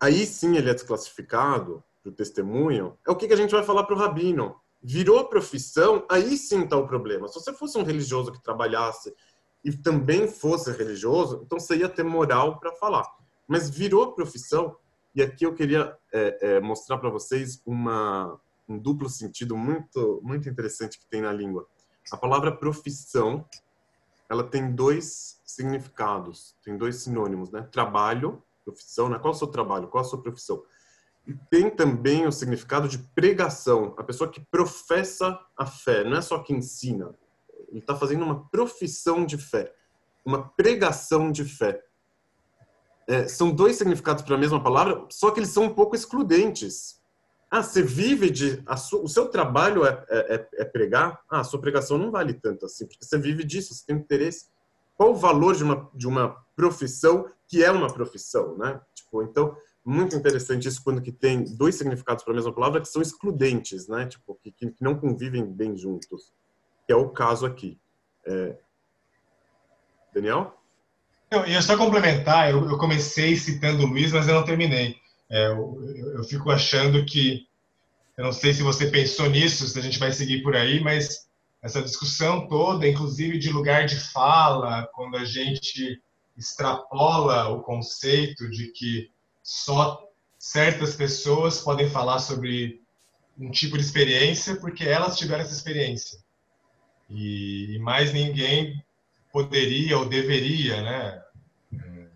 [0.00, 3.62] aí sim ele é desclassificado para o testemunho, é o que, que a gente vai
[3.62, 4.56] falar para o Rabino.
[4.82, 7.28] Virou profissão, aí sim está o problema.
[7.28, 9.14] Se você fosse um religioso que trabalhasse
[9.64, 13.06] e também fosse religioso, então você ia ter moral para falar.
[13.46, 14.76] Mas virou profissão,
[15.14, 20.48] e aqui eu queria é, é, mostrar para vocês uma, um duplo sentido muito, muito
[20.48, 21.66] interessante que tem na língua.
[22.10, 23.44] A palavra profissão,
[24.28, 27.62] ela tem dois significados, tem dois sinônimos, né?
[27.72, 29.18] Trabalho, profissão, né?
[29.18, 29.88] Qual é o seu trabalho?
[29.88, 30.62] Qual é a sua profissão?
[31.26, 36.20] E tem também o significado de pregação, a pessoa que professa a fé, não é
[36.20, 37.14] só que ensina.
[37.68, 39.74] Ele está fazendo uma profissão de fé,
[40.24, 41.82] uma pregação de fé.
[43.08, 47.00] É, são dois significados para a mesma palavra, só que eles são um pouco excludentes.
[47.50, 48.62] Ah, você vive de.
[48.76, 51.20] Sua, o seu trabalho é, é, é, é, pregar?
[51.30, 54.46] Ah, a sua pregação não vale tanto assim, porque você vive disso, você tem interesse.
[54.96, 58.80] Qual o valor de uma, de uma profissão que é uma profissão, né?
[58.94, 62.88] Tipo, então, muito interessante isso quando que tem dois significados para a mesma palavra que
[62.88, 64.06] são excludentes, né?
[64.06, 66.32] Tipo, que, que não convivem bem juntos.
[66.86, 67.78] Que é o caso aqui.
[68.26, 68.56] É...
[70.12, 70.58] Daniel?
[71.30, 74.96] Eu ia só complementar, eu, eu, comecei citando o Luiz, mas eu não terminei.
[75.30, 77.46] É, eu, eu, fico achando que,
[78.16, 81.26] eu não sei se você pensou nisso, se a gente vai seguir por aí, mas
[81.62, 86.00] essa discussão toda, inclusive de lugar de fala, quando a gente
[86.36, 89.10] extrapola o conceito de que
[89.42, 90.06] só
[90.38, 92.80] certas pessoas podem falar sobre
[93.38, 96.18] um tipo de experiência porque elas tiveram essa experiência.
[97.08, 98.82] E, e mais ninguém
[99.32, 101.22] poderia ou deveria, né?
[101.74, 102.06] É,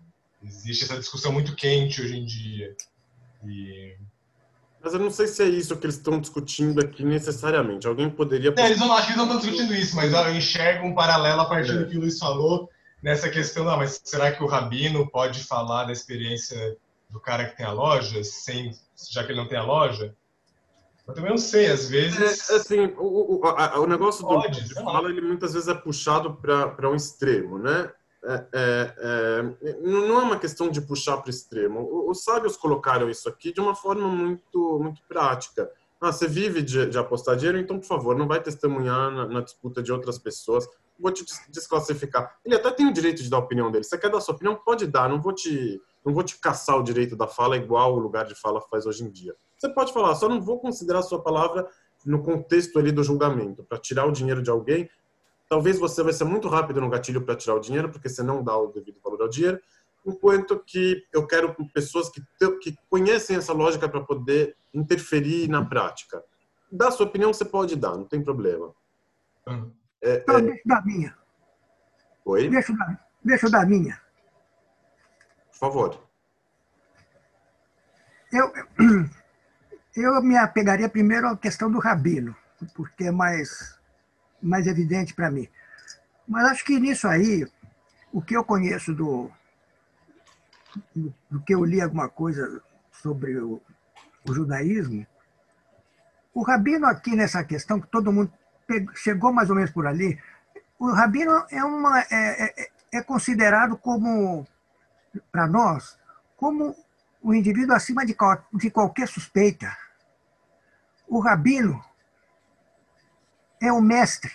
[0.43, 2.75] existe essa discussão muito quente hoje em dia.
[3.45, 3.95] E...
[4.83, 7.87] Mas eu não sei se é isso que eles estão discutindo aqui necessariamente.
[7.87, 8.53] Alguém poderia.
[8.57, 11.41] É, eles não, acho que eles não estão discutindo isso, mas eu enxergo um paralelo
[11.41, 11.77] a partir é.
[11.77, 12.69] do que o Luiz falou
[13.01, 13.63] nessa questão.
[13.63, 16.77] Não, mas será que o rabino pode falar da experiência
[17.09, 18.71] do cara que tem a loja, sem,
[19.11, 20.15] já que ele não tem a loja?
[21.07, 22.49] Eu também não sei, às vezes.
[22.49, 26.35] É, assim, o, o, a, o negócio pode, do fala, ele muitas vezes é puxado
[26.35, 27.91] para um extremo, né?
[28.23, 32.07] É, é, é, não é uma questão de puxar para o extremo.
[32.07, 35.71] Os sábios colocaram isso aqui de uma forma muito, muito prática.
[35.99, 39.41] Ah, você vive de, de apostar dinheiro, então, por favor, não vai testemunhar na, na
[39.41, 40.67] disputa de outras pessoas.
[40.99, 42.35] Vou te desclassificar.
[42.45, 43.83] Ele até tem o direito de dar a opinião dele.
[43.83, 44.55] Você quer dar sua opinião?
[44.55, 45.09] Pode dar.
[45.09, 48.33] Não vou te não vou te caçar o direito da fala igual o lugar de
[48.33, 49.35] fala faz hoje em dia.
[49.55, 51.67] Você pode falar, só não vou considerar a sua palavra
[52.03, 54.89] no contexto ali do julgamento, para tirar o dinheiro de alguém.
[55.51, 58.41] Talvez você vai ser muito rápido no gatilho para tirar o dinheiro, porque você não
[58.41, 59.59] dá o devido valor ao dinheiro,
[60.05, 62.23] enquanto que eu quero pessoas que,
[62.61, 66.23] que conhecem essa lógica para poder interferir na prática.
[66.71, 68.73] Dá sua opinião, você pode dar, não tem problema.
[69.45, 69.71] Uhum.
[70.01, 70.41] É, então, é...
[70.41, 71.17] deixa eu dar minha.
[72.23, 72.49] Oi?
[72.49, 74.01] Deixa eu dar, deixa eu dar minha
[75.61, 75.95] favor.
[78.33, 78.51] Eu,
[79.95, 82.35] eu me apegaria primeiro à questão do rabino,
[82.73, 83.79] porque é mais,
[84.41, 85.47] mais evidente para mim.
[86.27, 87.47] Mas acho que nisso aí,
[88.11, 89.29] o que eu conheço do,
[91.29, 92.61] do que eu li alguma coisa
[92.91, 93.61] sobre o,
[94.27, 95.05] o judaísmo,
[96.33, 98.31] o rabino aqui nessa questão, que todo mundo
[98.95, 100.17] chegou mais ou menos por ali,
[100.79, 104.47] o rabino é, uma, é, é, é considerado como
[105.31, 105.99] para nós
[106.41, 106.75] como
[107.21, 108.15] o indivíduo acima de,
[108.53, 109.77] de qualquer suspeita.
[111.07, 111.83] O rabino
[113.61, 114.31] é o mestre,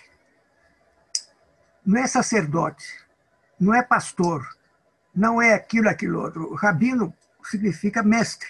[1.85, 2.85] não é sacerdote,
[3.59, 4.47] não é pastor,
[5.13, 6.51] não é aquilo, aquilo outro.
[6.51, 7.13] O rabino
[7.43, 8.49] significa mestre,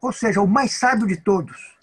[0.00, 1.76] ou seja, o mais sábio de todos.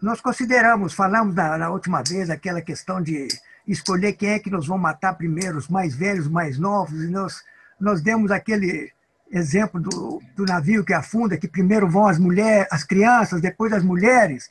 [0.00, 3.28] Nós consideramos, falamos da, da última vez, aquela questão de
[3.66, 7.08] escolher quem é que nos vão matar primeiro, os mais velhos, os mais novos, e
[7.08, 7.42] nós
[7.78, 8.90] nós demos aquele
[9.30, 13.82] exemplo do, do navio que afunda, que primeiro vão as mulheres, as crianças, depois as
[13.82, 14.48] mulheres.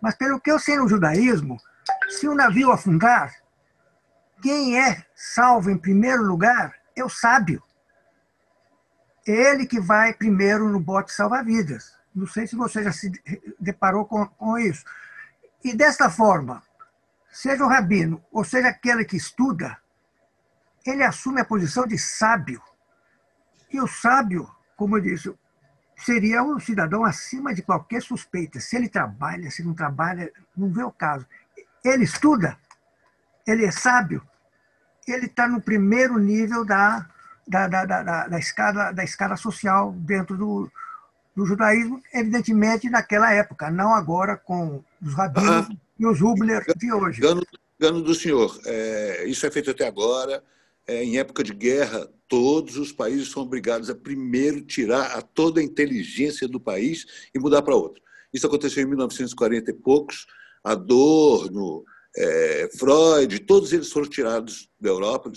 [0.00, 1.58] Mas pelo que eu sei no judaísmo,
[2.08, 3.34] se o navio afundar,
[4.42, 7.62] quem é salvo em primeiro lugar é o sábio.
[9.26, 11.96] É ele que vai primeiro no bote salva-vidas.
[12.14, 13.10] Não sei se você já se
[13.58, 14.84] deparou com, com isso.
[15.64, 16.62] E desta forma,
[17.30, 19.76] seja o rabino ou seja aquele que estuda,
[20.86, 22.62] ele assume a posição de sábio.
[23.70, 25.34] E o sábio, como eu disse,
[25.96, 28.60] seria um cidadão acima de qualquer suspeita.
[28.60, 31.26] Se ele trabalha, se não trabalha, não vê o caso.
[31.84, 32.56] Ele estuda,
[33.46, 34.22] ele é sábio,
[35.06, 37.06] ele está no primeiro nível da,
[37.46, 40.70] da, da, da, da, escala, da escala social dentro do,
[41.34, 46.92] do judaísmo, evidentemente naquela época, não agora com os rabinos ah, e os Hubler de
[46.92, 47.20] hoje.
[47.20, 47.42] Gano,
[47.78, 50.42] gano do senhor, é, isso é feito até agora,
[50.86, 55.60] é, em época de guerra, todos os países são obrigados a primeiro tirar a toda
[55.60, 58.02] a inteligência do país e mudar para outro.
[58.32, 60.26] Isso aconteceu em 1940 e poucos.
[60.62, 61.84] Adorno,
[62.16, 65.30] é, Freud, todos eles foram tirados da Europa,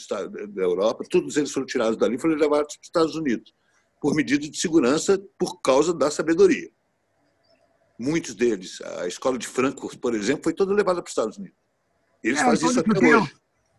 [0.49, 3.53] da Europa, todos eles foram tirados dali e foram levados para os Estados Unidos
[4.01, 6.69] por medida de segurança por causa da sabedoria.
[7.99, 11.57] Muitos deles, a escola de Frankfurt, por exemplo, foi toda levada para os Estados Unidos.
[12.23, 13.33] Eles é, fazem isso até hoje.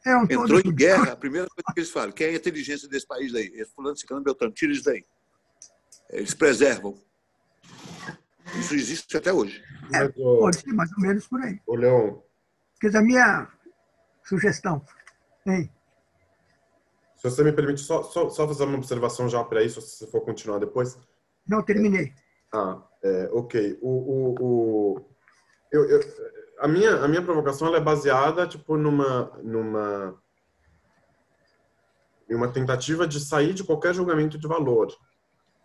[0.04, 2.88] É um Entrou em guerra, a primeira coisa que eles falam, quem é a inteligência
[2.88, 3.50] desse país aí?
[3.54, 5.04] Esse fulano, ciclano, beltrano, tira isso daí.
[6.08, 6.94] Eles preservam.
[8.58, 9.62] Isso existe até hoje.
[9.94, 11.60] É, pode ser mais ou menos por aí.
[11.66, 12.18] Ô, Leon.
[12.80, 13.48] Quer dizer, a minha
[14.24, 14.84] sugestão,
[15.46, 15.70] hein?
[17.16, 20.06] Se você me permite só, só, só fazer uma observação já para isso, se você
[20.06, 20.98] for continuar depois.
[21.46, 22.14] Não, terminei.
[22.52, 23.78] Ah, é, ok.
[23.82, 25.10] O, o, o
[25.70, 26.00] eu, eu,
[26.60, 30.20] a minha a minha provocação é baseada tipo numa numa
[32.28, 34.94] uma tentativa de sair de qualquer julgamento de valor.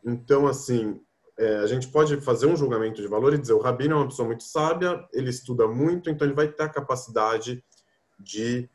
[0.03, 0.99] Então, assim,
[1.37, 4.07] é, a gente pode fazer um julgamento de valor e dizer o rabino é uma
[4.07, 7.63] pessoa muito sábia, ele estuda muito, então ele vai ter a capacidade
[8.19, 8.69] de,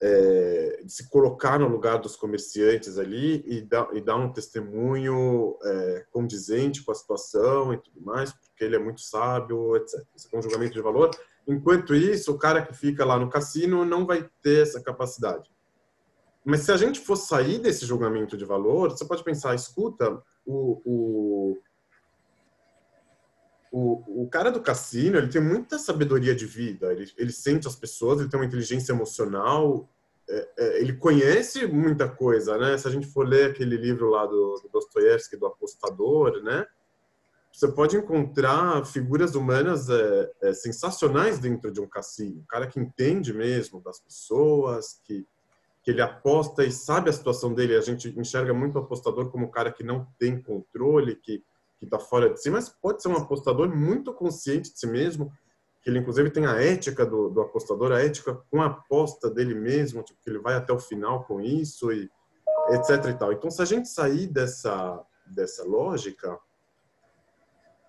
[0.00, 5.56] é, de se colocar no lugar dos comerciantes ali e dar, e dar um testemunho
[5.62, 10.02] é, condizente com a situação e tudo mais, porque ele é muito sábio, etc.
[10.16, 11.10] Isso é um julgamento de valor.
[11.46, 15.50] Enquanto isso, o cara que fica lá no cassino não vai ter essa capacidade.
[16.44, 20.80] Mas se a gente for sair desse julgamento de valor, você pode pensar, escuta, o,
[20.84, 21.58] o,
[23.72, 27.74] o, o cara do cassino, ele tem muita sabedoria de vida, ele, ele sente as
[27.74, 29.88] pessoas, ele tem uma inteligência emocional,
[30.28, 32.76] é, é, ele conhece muita coisa, né?
[32.78, 36.66] Se a gente for ler aquele livro lá do, do Dostoiévski, do apostador, né?
[37.56, 42.42] Você pode encontrar figuras humanas é, é, sensacionais dentro de um cassino.
[42.42, 45.26] Um cara que entende mesmo das pessoas, que,
[45.82, 47.74] que ele aposta e sabe a situação dele.
[47.74, 51.42] A gente enxerga muito o apostador como um cara que não tem controle, que
[51.80, 55.32] está fora de si, mas pode ser um apostador muito consciente de si mesmo,
[55.80, 59.54] que ele inclusive tem a ética do, do apostador, a ética com a aposta dele
[59.54, 62.10] mesmo, tipo, que ele vai até o final com isso e
[62.68, 63.32] etc e tal.
[63.32, 66.38] Então, se a gente sair dessa dessa lógica,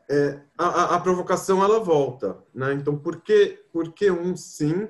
[0.09, 2.73] é, a, a, provocação ela volta, né?
[2.73, 4.87] Então por que por que um sim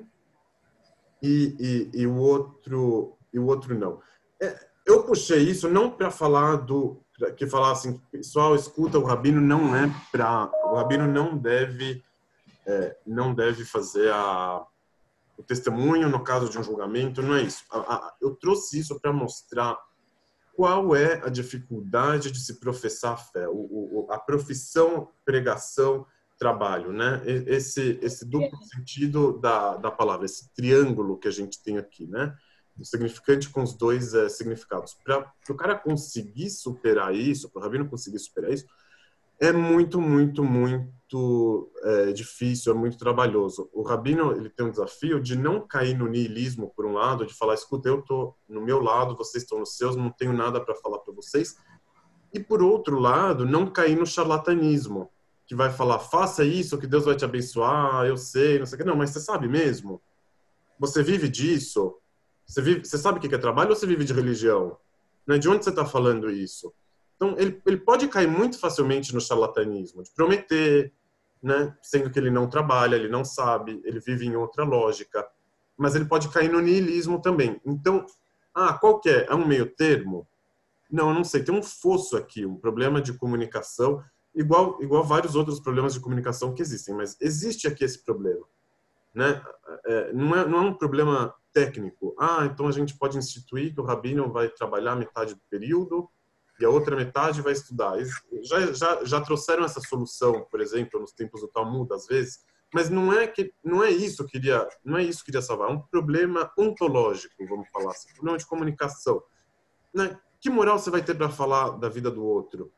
[1.22, 4.00] e, e, e o outro e o outro não?
[4.40, 7.02] É, eu puxei isso não para falar do
[7.36, 12.04] que falar assim, pessoal, escuta, o rabino não é para o rabino não deve
[12.64, 14.64] é, não deve fazer a
[15.36, 17.64] o testemunho no caso de um julgamento, não é isso.
[17.70, 19.78] A, a, eu trouxe isso para mostrar
[20.58, 26.04] qual é a dificuldade de se professar a fé, o, o, a profissão, pregação,
[26.36, 27.22] trabalho, né?
[27.46, 32.36] Esse, esse duplo sentido da, da palavra, esse triângulo que a gente tem aqui, né?
[32.76, 34.94] O significante com os dois é, significados.
[35.04, 38.66] Para o cara conseguir superar isso, para o rabino conseguir superar isso,
[39.38, 40.92] é muito, muito, muito
[41.82, 43.70] é, difícil, é muito trabalhoso.
[43.72, 47.34] O rabino ele tem um desafio de não cair no niilismo, por um lado, de
[47.34, 50.74] falar, escuta, eu estou no meu lado, vocês estão nos seus, não tenho nada para
[50.74, 51.56] falar para vocês.
[52.32, 55.10] E, por outro lado, não cair no charlatanismo,
[55.46, 58.78] que vai falar, faça isso, que Deus vai te abençoar, eu sei, não sei o
[58.78, 58.86] que.
[58.86, 60.02] Não, mas você sabe mesmo?
[60.78, 61.96] Você vive disso?
[62.46, 64.76] Você, vive, você sabe o que é trabalho ou você vive de religião?
[65.26, 65.38] Né?
[65.38, 66.72] De onde você está falando isso?
[67.16, 70.92] Então, ele, ele pode cair muito facilmente no charlatanismo, de prometer,
[71.42, 71.76] né?
[71.82, 75.26] sendo que ele não trabalha, ele não sabe, ele vive em outra lógica.
[75.76, 77.60] Mas ele pode cair no niilismo também.
[77.64, 78.04] Então,
[78.54, 79.26] ah, qual que é?
[79.28, 80.26] É um meio termo?
[80.90, 81.42] Não, eu não sei.
[81.42, 84.02] Tem um fosso aqui, um problema de comunicação,
[84.34, 88.44] igual, igual vários outros problemas de comunicação que existem, mas existe aqui esse problema.
[89.14, 89.42] Né?
[89.86, 92.14] É, não, é, não é um problema técnico.
[92.18, 96.08] Ah, então a gente pode instituir que o rabino vai trabalhar metade do período
[96.60, 97.98] e a outra metade vai estudar.
[98.42, 102.40] Já, já, já trouxeram essa solução, por exemplo, nos tempos do Talmud, às vezes,
[102.72, 105.70] mas não é que não é isso que queria não é isso que queria salvar,
[105.70, 109.22] é um problema ontológico, vamos falar assim, um problema de comunicação.
[109.94, 110.18] Né?
[110.40, 112.70] Que moral você vai ter para falar da vida do outro?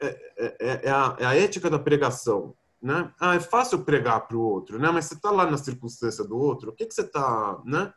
[0.00, 2.54] É, é, é, é, a, é a ética da pregação.
[2.82, 3.10] Né?
[3.18, 4.90] Ah, é fácil pregar para o outro, né?
[4.90, 7.58] mas você está lá na circunstância do outro, o que, que você está.
[7.64, 7.92] Né?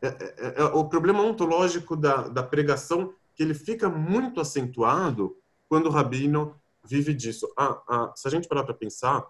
[0.00, 5.36] É, é, é, o problema ontológico da, da pregação que ele fica muito acentuado
[5.72, 6.54] quando o rabino
[6.84, 7.50] vive disso.
[7.56, 9.26] Ah, ah, se a gente parar para pensar,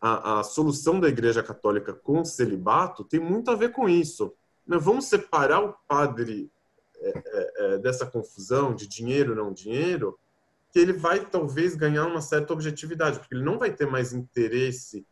[0.00, 4.32] a, a, solução da Igreja Católica com o celibato tem muito a ver com isso.
[4.66, 4.78] Né?
[4.78, 6.50] Vamos separar o padre
[6.96, 10.18] é, é, é, dessa confusão de dinheiro não dinheiro,
[10.72, 15.06] que ele vai talvez ganhar uma certa objetividade, porque ele não vai ter mais interesse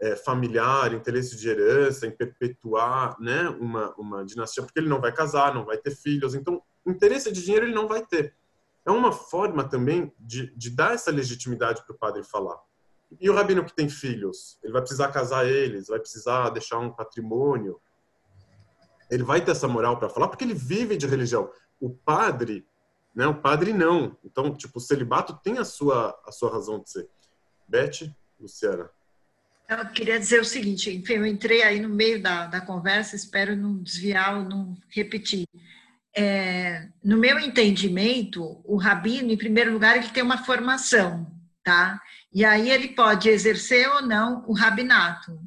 [0.00, 5.12] é, familiar, interesse de herança, em perpetuar né, uma, uma dinastia, porque ele não vai
[5.12, 6.34] casar, não vai ter filhos.
[6.34, 8.34] Então, interesse de dinheiro ele não vai ter.
[8.86, 12.58] É uma forma também de, de dar essa legitimidade para o padre falar.
[13.20, 14.58] E o rabino que tem filhos?
[14.62, 17.80] Ele vai precisar casar eles, vai precisar deixar um patrimônio.
[19.10, 21.50] Ele vai ter essa moral para falar porque ele vive de religião.
[21.80, 22.66] O padre,
[23.14, 23.26] né?
[23.26, 24.16] O padre não.
[24.24, 27.08] Então, tipo, o celibato tem a sua a sua razão de ser.
[27.68, 28.90] Beth, Luciana.
[29.68, 33.56] Eu queria dizer o seguinte, enfim, eu entrei aí no meio da, da conversa, espero
[33.56, 35.46] não desviar ou não repetir.
[36.16, 41.26] É, no meu entendimento, o rabino, em primeiro lugar, ele tem uma formação,
[41.64, 42.00] tá?
[42.32, 45.38] E aí ele pode exercer ou não o rabinato,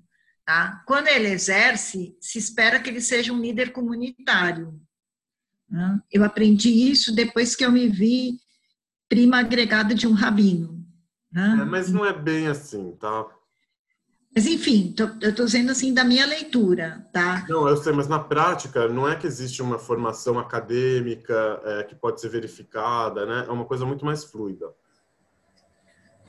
[0.45, 0.83] tá?
[0.85, 4.79] Quando ele exerce, se espera que ele seja um líder comunitário.
[5.69, 6.01] Né?
[6.11, 8.39] Eu aprendi isso depois que eu me vi
[9.09, 10.85] prima agregada de um rabino.
[11.31, 11.59] Né?
[11.61, 13.25] É, mas não é bem assim, tá?
[14.37, 17.43] Mas, enfim, tô, eu estou dizendo assim da minha leitura, tá?
[17.49, 21.95] Não, eu sei, mas na prática não é que existe uma formação acadêmica é, que
[21.95, 23.45] pode ser verificada, né?
[23.47, 24.67] É uma coisa muito mais fluida.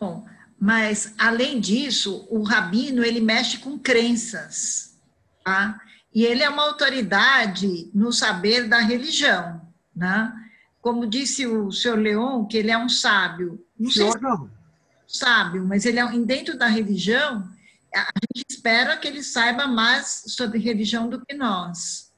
[0.00, 0.24] Bom,
[0.58, 4.98] mas além disso, o rabino ele mexe com crenças,
[5.44, 5.78] tá?
[6.14, 9.60] E ele é uma autoridade no saber da religião,
[9.94, 10.32] né?
[10.80, 13.62] Como disse o senhor Leon, que ele é um sábio.
[13.78, 14.48] Não sei se é
[15.06, 17.57] sábio, mas ele é dentro da religião
[17.94, 22.12] a gente espera que ele saiba mais sobre religião do que nós.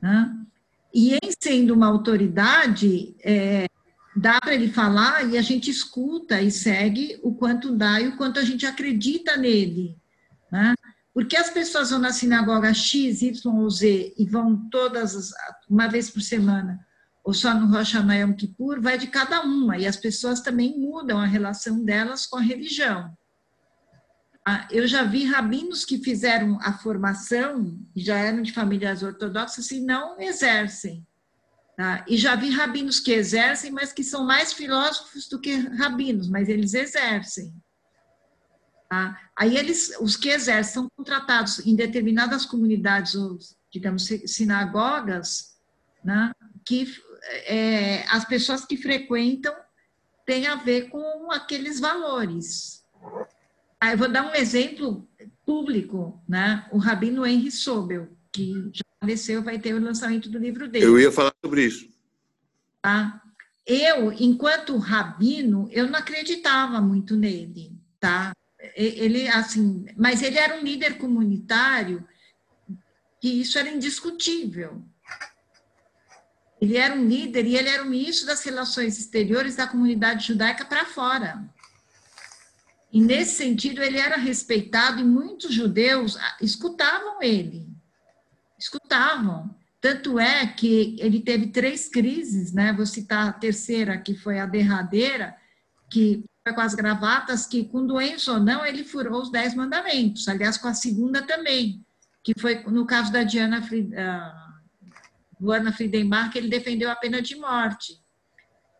[0.00, 0.34] Né?
[0.92, 3.66] E em sendo uma autoridade, é,
[4.16, 8.16] dá para ele falar e a gente escuta e segue o quanto dá e o
[8.16, 9.96] quanto a gente acredita nele.
[10.50, 10.74] Né?
[11.12, 15.32] Porque as pessoas vão na sinagoga X, Y ou Z e vão todas,
[15.68, 16.78] uma vez por semana,
[17.24, 19.76] ou só no Rosh Hashanah Yom Kippur, vai de cada uma.
[19.76, 23.17] E as pessoas também mudam a relação delas com a religião.
[24.50, 29.78] Ah, eu já vi rabinos que fizeram a formação, já eram de famílias ortodoxas, e
[29.78, 31.06] não exercem.
[31.76, 32.02] Tá?
[32.08, 36.48] E já vi rabinos que exercem, mas que são mais filósofos do que rabinos, mas
[36.48, 37.52] eles exercem.
[38.88, 39.20] Tá?
[39.36, 43.38] Aí eles, os que exercem, são contratados em determinadas comunidades, ou,
[43.70, 45.58] digamos, sinagogas,
[46.02, 46.32] né?
[46.64, 46.90] que
[47.44, 49.54] é, as pessoas que frequentam
[50.24, 52.82] têm a ver com aqueles valores.
[53.80, 55.08] Ah, eu vou dar um exemplo
[55.46, 56.66] público, né?
[56.72, 60.84] O Rabino Henry Sobel, que já faleceu, vai ter o lançamento do livro dele.
[60.84, 61.88] Eu ia falar sobre isso.
[62.82, 63.22] Tá?
[63.64, 68.32] Eu, enquanto rabino, eu não acreditava muito nele, tá?
[68.74, 72.06] Ele, assim, mas ele era um líder comunitário
[73.20, 74.82] que isso era indiscutível.
[76.60, 80.64] Ele era um líder e ele era o ministro das relações exteriores da comunidade judaica
[80.64, 81.48] para fora.
[82.92, 87.68] E nesse sentido ele era respeitado e muitos judeus ah, escutavam ele.
[88.58, 89.54] Escutavam.
[89.80, 92.72] Tanto é que ele teve três crises, né?
[92.72, 95.36] Vou citar a terceira, que foi a derradeira,
[95.90, 100.26] que foi com as gravatas, que com doença ou não, ele furou os dez mandamentos.
[100.26, 101.84] Aliás, com a segunda também,
[102.24, 103.62] que foi no caso da Diana
[105.40, 108.00] Luana Friedenbach, que ele defendeu a pena de morte.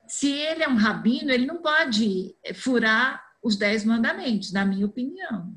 [0.08, 5.54] Se ele é um rabino, ele não pode furar os dez mandamentos, na minha opinião.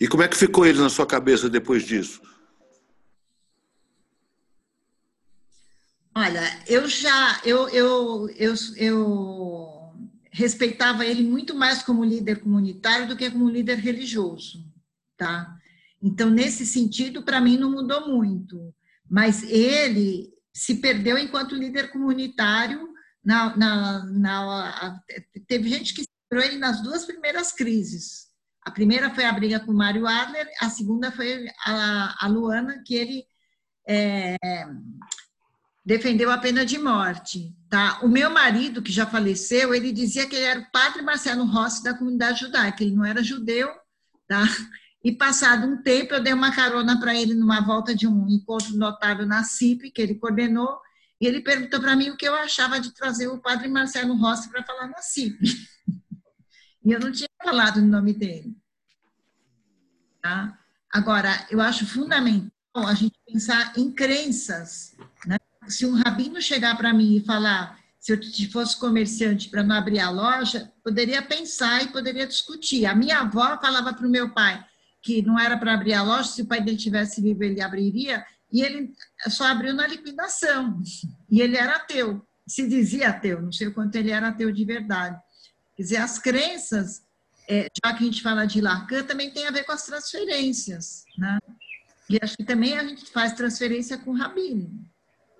[0.00, 2.20] E como é que ficou ele na sua cabeça depois disso?
[6.14, 9.92] Olha, eu já eu, eu, eu, eu
[10.30, 14.66] respeitava ele muito mais como líder comunitário do que como líder religioso,
[15.16, 15.56] tá?
[16.02, 18.74] Então, nesse sentido, para mim não mudou muito.
[19.08, 22.88] Mas ele se perdeu enquanto líder comunitário.
[23.22, 25.00] Na, na, na,
[25.46, 26.04] teve gente que
[26.38, 28.28] ele nas duas primeiras crises.
[28.62, 32.82] A primeira foi a briga com o Mário Adler, a segunda foi a, a Luana,
[32.84, 33.24] que ele
[33.88, 34.36] é,
[35.84, 37.54] defendeu a pena de morte.
[37.68, 38.00] Tá?
[38.02, 41.82] O meu marido, que já faleceu, ele dizia que ele era o padre Marcelo Rossi
[41.82, 43.68] da comunidade judaica, ele não era judeu,
[44.28, 44.44] tá?
[45.02, 48.76] E passado um tempo, eu dei uma carona para ele numa volta de um encontro
[48.76, 50.78] notável na CIP, que ele coordenou,
[51.18, 54.50] e ele perguntou para mim o que eu achava de trazer o padre Marcelo Rossi
[54.50, 55.38] para falar na CIP.
[56.84, 58.56] E eu não tinha falado o nome dele.
[60.22, 60.58] Tá?
[60.92, 64.96] Agora, eu acho fundamental a gente pensar em crenças.
[65.26, 65.38] Né?
[65.68, 69.98] Se um rabino chegar para mim e falar se eu fosse comerciante para não abrir
[69.98, 72.86] a loja, poderia pensar e poderia discutir.
[72.86, 74.64] A minha avó falava para o meu pai
[75.02, 78.24] que não era para abrir a loja, se o pai dele tivesse vivo, ele abriria,
[78.52, 78.92] e ele
[79.28, 80.82] só abriu na liquidação.
[81.30, 84.64] E ele era ateu, se dizia ateu, não sei o quanto ele era ateu de
[84.64, 85.18] verdade.
[85.80, 87.02] Quer dizer, as crenças,
[87.48, 91.06] é, já que a gente fala de Lacan, também tem a ver com as transferências,
[91.16, 91.38] né?
[92.06, 94.68] E acho que também a gente faz transferência com o Rabino.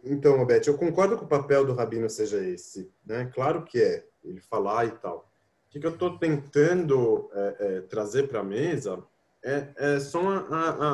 [0.02, 3.26] Então, Roberto, eu concordo que o papel do Rabino seja esse, né?
[3.34, 5.30] Claro que é, ele falar e tal.
[5.66, 9.04] O que eu estou tentando é, é, trazer para a mesa
[9.44, 10.92] é, é, são a, a,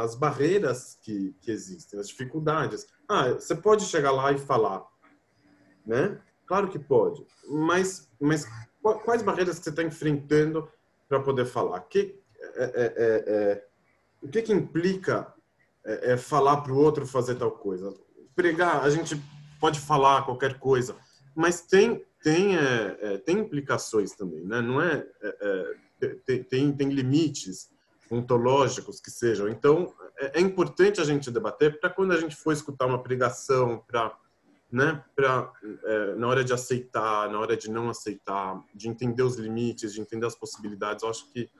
[0.00, 2.84] a, as barreiras que, que existem, as dificuldades.
[3.08, 4.84] Ah, você pode chegar lá e falar,
[5.86, 6.20] né?
[6.48, 8.46] Claro que pode, mas, mas
[8.94, 10.68] quais barreiras que você está enfrentando
[11.08, 11.80] para poder falar?
[11.80, 13.64] Que, é, é, é, é
[14.20, 15.32] o que, que implica
[15.84, 17.94] é, falar para o outro fazer tal coisa?
[18.34, 19.20] Pregar, a gente
[19.60, 20.96] pode falar qualquer coisa,
[21.34, 22.56] mas tem tem
[23.24, 24.60] tem implicações também, né?
[24.60, 25.06] Não é,
[26.26, 27.70] tem, tem, limites
[28.10, 29.48] ontológicos que sejam.
[29.48, 34.16] Então, é importante a gente debater para quando a gente for escutar uma pregação, para
[34.70, 35.52] né, para
[35.84, 40.00] é, na hora de aceitar, na hora de não aceitar, de entender os limites, de
[40.00, 41.50] entender as possibilidades, eu acho que,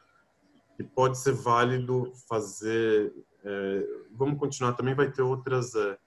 [0.77, 3.13] que pode ser válido fazer.
[3.45, 4.75] É, vamos continuar.
[4.75, 5.99] Também vai ter outras é,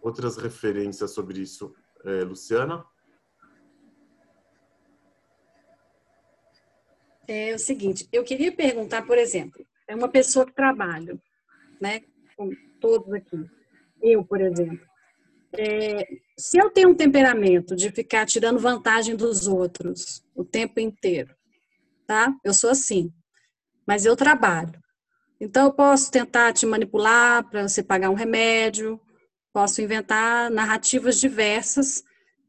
[0.00, 2.84] outras referências sobre isso, é, Luciana.
[7.28, 11.20] é o seguinte, eu queria perguntar, por exemplo, é uma pessoa que trabalha,
[11.78, 12.00] né,
[12.34, 12.50] com
[12.80, 13.44] todos aqui,
[14.00, 14.80] eu, por exemplo,
[15.52, 21.34] é, se eu tenho um temperamento de ficar tirando vantagem dos outros o tempo inteiro,
[22.06, 22.34] tá?
[22.44, 23.12] Eu sou assim,
[23.86, 24.78] mas eu trabalho.
[25.40, 29.00] Então eu posso tentar te manipular para você pagar um remédio,
[29.52, 32.02] posso inventar narrativas diversas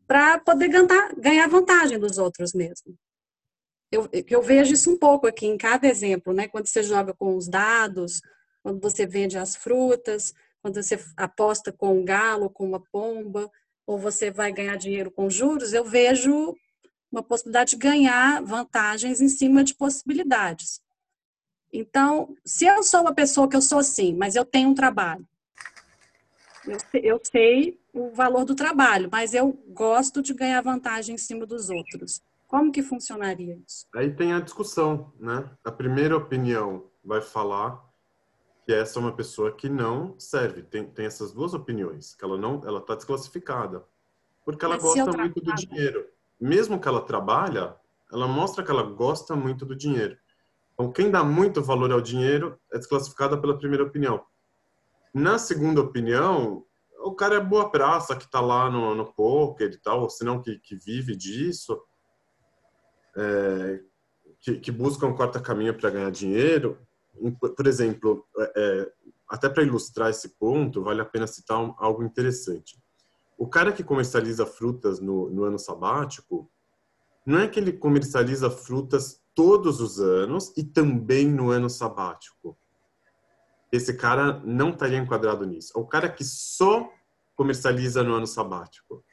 [0.07, 0.69] para poder
[1.17, 2.97] ganhar, vantagem dos outros mesmo
[3.91, 6.47] eu, eu vejo isso um pouco aqui em cada exemplo, né?
[6.47, 8.21] Quando você joga com os dados,
[8.61, 13.49] quando você vende as frutas, quando você aposta com um galo, com uma pomba,
[13.85, 16.55] ou você vai ganhar dinheiro com juros, eu vejo
[17.11, 20.79] uma possibilidade de ganhar vantagens em cima de possibilidades.
[21.73, 25.27] Então, se eu sou uma pessoa que eu sou assim, mas eu tenho um trabalho,
[26.67, 31.45] eu, eu sei o valor do trabalho, mas eu gosto de ganhar vantagem em cima
[31.45, 32.21] dos outros.
[32.47, 33.87] Como que funcionaria isso?
[33.95, 35.49] Aí tem a discussão, né?
[35.63, 37.88] A primeira opinião vai falar
[38.69, 40.61] que essa é uma pessoa que não serve.
[40.61, 43.83] Tem, tem essas duas opiniões, que ela não, ela está desclassificada,
[44.45, 46.07] porque ela Mas gosta muito do dinheiro.
[46.39, 47.75] Mesmo que ela trabalha,
[48.13, 50.15] ela mostra que ela gosta muito do dinheiro.
[50.71, 54.23] Então, quem dá muito valor ao dinheiro é desclassificada pela primeira opinião.
[55.11, 56.63] Na segunda opinião,
[56.99, 60.43] o cara é boa praça que está lá no, no poker e tal, ou senão
[60.43, 61.81] que, que vive disso
[63.17, 63.79] é,
[64.39, 66.77] que, que, buscam um corta-caminho para ganhar dinheiro.
[67.55, 68.91] Por exemplo, é, é
[69.27, 72.81] até para ilustrar esse ponto, vale a pena citar um, algo interessante.
[73.37, 76.49] O cara que comercializa frutas no, no ano sabático,
[77.25, 82.57] não é que ele comercializa frutas todos os anos e também no ano sabático.
[83.71, 85.73] Esse cara não estaria enquadrado nisso.
[85.75, 86.91] É o cara que só
[87.35, 89.03] comercializa no ano sabático.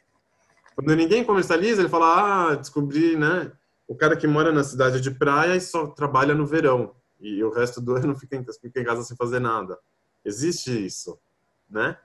[0.75, 3.53] Quando ninguém comercializa, ele fala: Ah, descobri, né?
[3.87, 7.51] o cara que mora na cidade de praia e só trabalha no verão e o
[7.51, 9.79] resto do ano fica em, fica em casa sem fazer nada.
[10.25, 11.19] Existe isso,
[11.69, 11.99] né?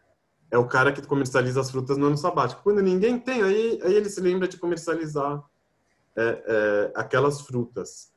[0.50, 2.62] É o cara que comercializa as frutas no ano sabático.
[2.62, 5.42] Quando ninguém tem, aí, aí ele se lembra de comercializar
[6.16, 8.12] é, é, aquelas frutas.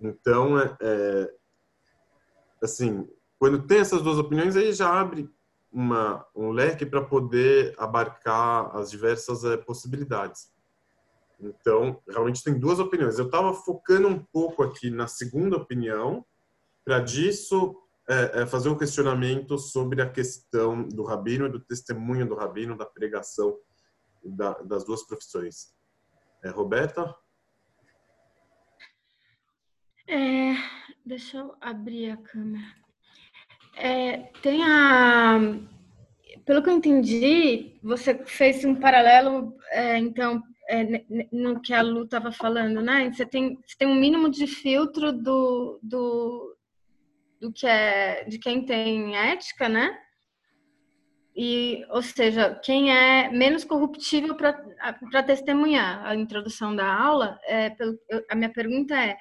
[0.00, 1.34] Então, é, é
[2.62, 3.08] assim,
[3.38, 5.28] quando tem essas duas opiniões, aí já abre
[5.72, 10.52] uma, um leque para poder abarcar as diversas é, possibilidades.
[11.42, 13.18] Então, realmente tem duas opiniões.
[13.18, 16.24] Eu estava focando um pouco aqui na segunda opinião,
[16.84, 17.76] para disso
[18.08, 22.76] é, é, fazer um questionamento sobre a questão do rabino e do testemunho do rabino,
[22.76, 23.56] da pregação
[24.22, 25.72] da, das duas profissões.
[26.42, 27.14] É, Roberta?
[30.08, 30.54] É,
[31.06, 32.74] deixa eu abrir a câmera.
[33.76, 35.38] É, tem a.
[36.44, 42.04] Pelo que eu entendi, você fez um paralelo, é, então, é, no que a Lu
[42.04, 43.10] estava falando, né?
[43.12, 46.56] Você tem, você tem um mínimo de filtro do, do,
[47.40, 49.98] do que é de quem tem ética, né?
[51.34, 56.06] E, ou seja, quem é menos corruptível para testemunhar.
[56.06, 59.16] A introdução da aula, é, pelo, eu, a minha pergunta é,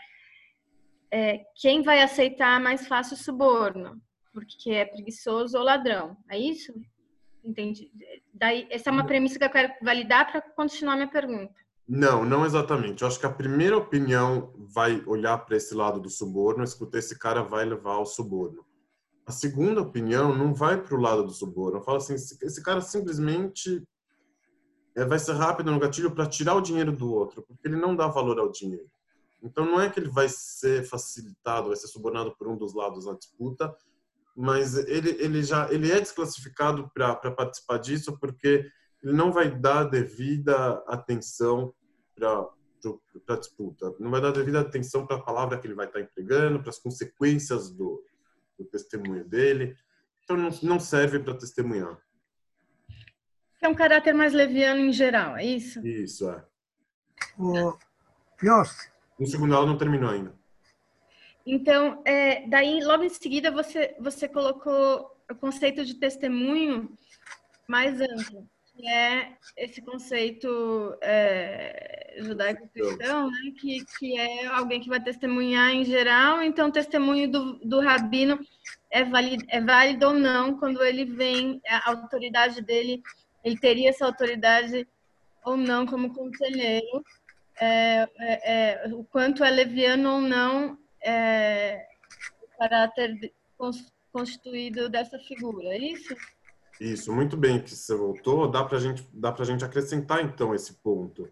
[1.11, 3.99] é quem vai aceitar mais fácil o suborno?
[4.31, 6.15] Porque é preguiçoso ou ladrão?
[6.29, 6.73] É isso?
[7.43, 7.91] Entendi.
[8.39, 11.53] Daí, essa é uma premissa que eu quero validar para continuar minha pergunta.
[11.85, 13.01] Não, não exatamente.
[13.01, 17.19] Eu acho que a primeira opinião vai olhar para esse lado do suborno, escutar esse
[17.19, 18.65] cara vai levar ao suborno.
[19.25, 21.81] A segunda opinião não vai para o lado do suborno.
[21.81, 23.83] Fala assim, esse cara simplesmente
[24.95, 27.93] é, vai ser rápido no gatilho para tirar o dinheiro do outro, porque ele não
[27.93, 28.89] dá valor ao dinheiro.
[29.43, 33.05] Então não é que ele vai ser facilitado, vai ser subornado por um dos lados
[33.05, 33.75] na disputa,
[34.39, 38.65] mas ele, ele já ele é desclassificado para participar disso porque
[39.03, 41.73] ele não vai dar devida atenção
[42.15, 42.47] para
[43.27, 46.61] a disputa, não vai dar devida atenção para a palavra que ele vai estar empregando,
[46.61, 48.01] para as consequências do,
[48.57, 49.75] do testemunho dele.
[50.23, 51.99] Então não, não serve para testemunhar.
[53.61, 55.85] É um caráter mais leviano em geral, é isso?
[55.85, 56.45] Isso, é.
[57.37, 57.77] O.
[59.19, 60.38] O segundo aula não terminou ainda.
[61.51, 66.95] Então, é, daí, logo em seguida, você, você colocou o conceito de testemunho
[67.67, 73.51] mais amplo, que é esse conceito é, judaico-cristão, né?
[73.59, 76.43] que, que é alguém que vai testemunhar em geral.
[76.43, 78.39] Então, testemunho do, do rabino
[78.91, 83.01] é válido, é válido ou não quando ele vem, a autoridade dele,
[83.43, 84.87] ele teria essa autoridade
[85.43, 87.03] ou não como conselheiro.
[87.59, 91.85] É, é, é, o quanto é leviano ou não é,
[92.43, 93.33] o caráter
[94.11, 96.15] constituído dessa figura, é isso?
[96.79, 98.49] Isso, muito bem que você voltou.
[98.49, 101.29] Dá para gente, dá para gente acrescentar então esse ponto.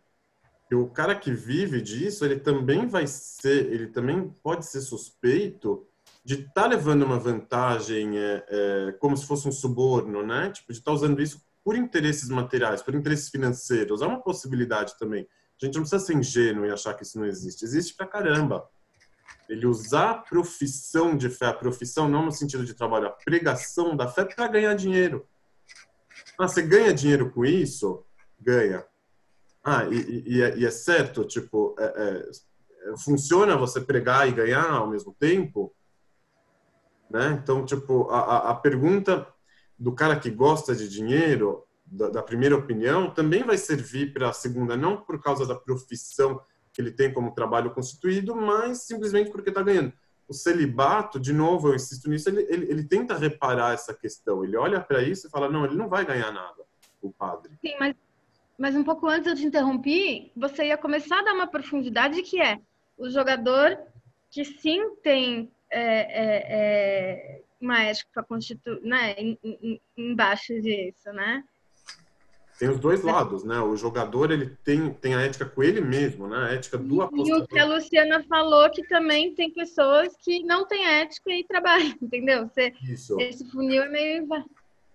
[0.70, 5.88] E o cara que vive disso, ele também vai ser, ele também pode ser suspeito
[6.26, 10.52] de estar tá levando uma vantagem, é, é, como se fosse um suborno, né?
[10.52, 14.02] Tipo, de estar tá usando isso por interesses materiais, por interesses financeiros.
[14.02, 15.26] É uma possibilidade também.
[15.62, 17.64] A gente não precisa ser ingênuo e achar que isso não existe.
[17.64, 18.68] Existe pra caramba
[19.50, 23.96] ele usar a profissão de fé, a profissão não no sentido de trabalho, a pregação
[23.96, 25.28] da fé para ganhar dinheiro.
[26.38, 28.06] Ah, você ganha dinheiro com isso?
[28.40, 28.86] Ganha.
[29.64, 34.70] Ah, e, e, é, e é, certo, tipo, é, é, funciona você pregar e ganhar
[34.70, 35.74] ao mesmo tempo?
[37.10, 37.40] Né?
[37.42, 39.28] Então, tipo, a, a pergunta
[39.78, 44.34] do cara que gosta de dinheiro, da, da primeira opinião, também vai servir para a
[44.34, 46.42] segunda, não por causa da profissão
[46.78, 49.92] que ele tem como trabalho constituído, mas simplesmente porque está ganhando.
[50.28, 54.44] O celibato, de novo, eu insisto nisso, ele, ele, ele tenta reparar essa questão.
[54.44, 56.64] Ele olha para isso e fala: não, ele não vai ganhar nada,
[57.02, 57.52] o padre.
[57.66, 57.96] Sim, mas,
[58.60, 62.40] mas um pouco antes eu te interrompi, você ia começar a dar uma profundidade que
[62.40, 62.60] é
[62.96, 63.76] o jogador
[64.30, 68.80] que sim tem é, é, é, uma ética constitu...
[68.84, 69.16] né,
[69.98, 71.44] embaixo disso, né?
[72.58, 73.60] Tem os dois lados, né?
[73.60, 76.38] O jogador ele tem, tem a ética com ele mesmo, né?
[76.38, 77.40] A ética do apostador.
[77.40, 81.44] E o que a Luciana falou que também tem pessoas que não têm ética e
[81.44, 82.48] trabalham, entendeu?
[82.48, 83.20] Você, Isso.
[83.20, 84.28] Esse funil é meio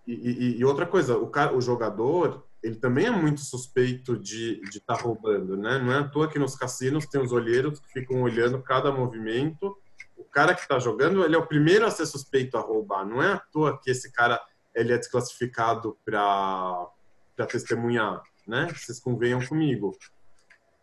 [0.07, 4.61] e, e, e, outra coisa, o, cara, o jogador ele também é muito suspeito de
[4.71, 5.79] estar tá roubando, né?
[5.79, 9.77] Não é à toa que nos cassinos tem os olheiros que ficam olhando cada movimento.
[10.17, 13.05] O cara que está jogando, ele é o primeiro a ser suspeito a roubar.
[13.05, 14.41] Não é à toa que esse cara
[14.75, 16.89] ele é desclassificado para
[17.37, 18.69] para testemunhar, né?
[18.75, 19.97] Vocês convenham comigo.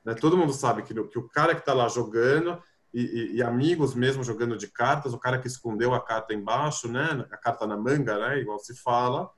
[0.04, 0.14] Né?
[0.14, 2.62] Todo mundo sabe que, que o cara que está lá jogando
[2.94, 6.88] e, e, e, amigos mesmo jogando de cartas, o cara que escondeu a carta embaixo,
[6.88, 7.26] né?
[7.32, 8.40] A carta na manga, né?
[8.40, 9.30] Igual se fala.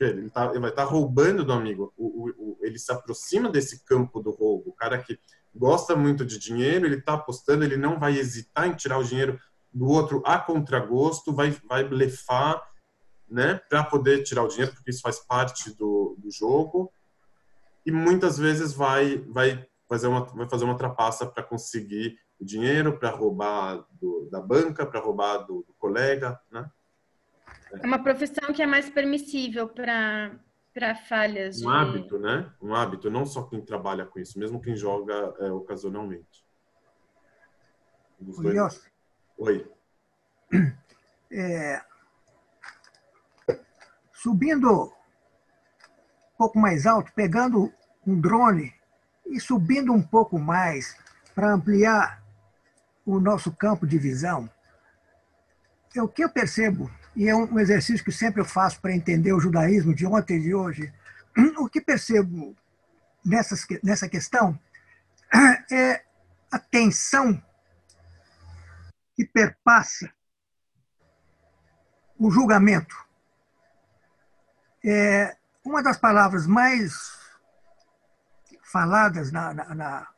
[0.00, 1.92] Ele, tá, ele vai estar tá roubando do amigo.
[1.96, 4.70] O, o, o, ele se aproxima desse campo do roubo.
[4.70, 5.18] O cara que
[5.54, 9.38] gosta muito de dinheiro, ele está apostando, ele não vai hesitar em tirar o dinheiro
[9.72, 12.62] do outro a contragosto, vai, vai blefar
[13.30, 16.92] né, para poder tirar o dinheiro, porque isso faz parte do, do jogo.
[17.84, 22.98] E muitas vezes vai vai fazer uma vai fazer uma trapaça para conseguir o dinheiro,
[22.98, 26.70] para roubar do, da banca, para roubar do, do, colega, né?
[27.72, 30.38] É uma profissão que é mais permissível para
[30.72, 31.60] para falhas.
[31.60, 31.76] Um de...
[31.76, 32.52] hábito, né?
[32.62, 36.46] Um hábito, não só quem trabalha com isso, mesmo quem joga é, ocasionalmente.
[38.20, 38.90] Dois...
[39.38, 39.70] Oi.
[41.30, 41.82] É,
[44.18, 47.72] subindo um pouco mais alto, pegando
[48.06, 48.74] um drone
[49.26, 50.96] e subindo um pouco mais
[51.34, 52.22] para ampliar
[53.06, 54.50] o nosso campo de visão,
[55.94, 59.32] é o que eu percebo, e é um exercício que sempre eu faço para entender
[59.32, 60.92] o judaísmo de ontem e de hoje,
[61.56, 62.56] o que percebo
[63.24, 64.58] nessas, nessa questão
[65.70, 66.04] é
[66.50, 67.40] a tensão
[69.14, 70.12] que perpassa
[72.18, 73.07] o julgamento
[74.84, 77.18] é, uma das palavras mais
[78.62, 80.08] faladas na, na, na,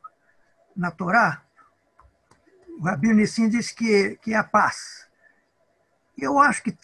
[0.77, 1.43] na Torá,
[2.79, 5.09] o Rabino Nissim diz que, que é a paz.
[6.17, 6.77] Eu acho que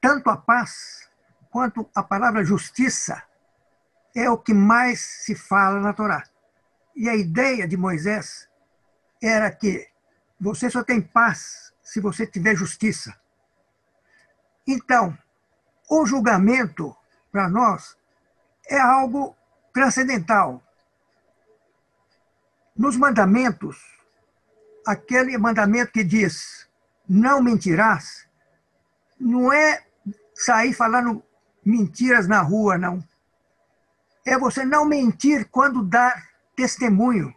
[0.00, 1.08] tanto a paz
[1.50, 3.22] quanto a palavra justiça
[4.14, 6.24] é o que mais se fala na Torá.
[6.94, 8.48] E a ideia de Moisés
[9.22, 9.88] era que
[10.40, 13.18] você só tem paz se você tiver justiça.
[14.66, 15.16] Então,
[15.88, 16.96] o julgamento,
[17.34, 17.96] para nós,
[18.68, 19.36] é algo
[19.72, 20.62] transcendental.
[22.76, 23.76] Nos mandamentos,
[24.86, 26.68] aquele mandamento que diz
[27.08, 28.28] não mentirás,
[29.18, 29.84] não é
[30.32, 31.24] sair falando
[31.66, 33.02] mentiras na rua, não.
[34.24, 37.34] É você não mentir quando dar testemunho.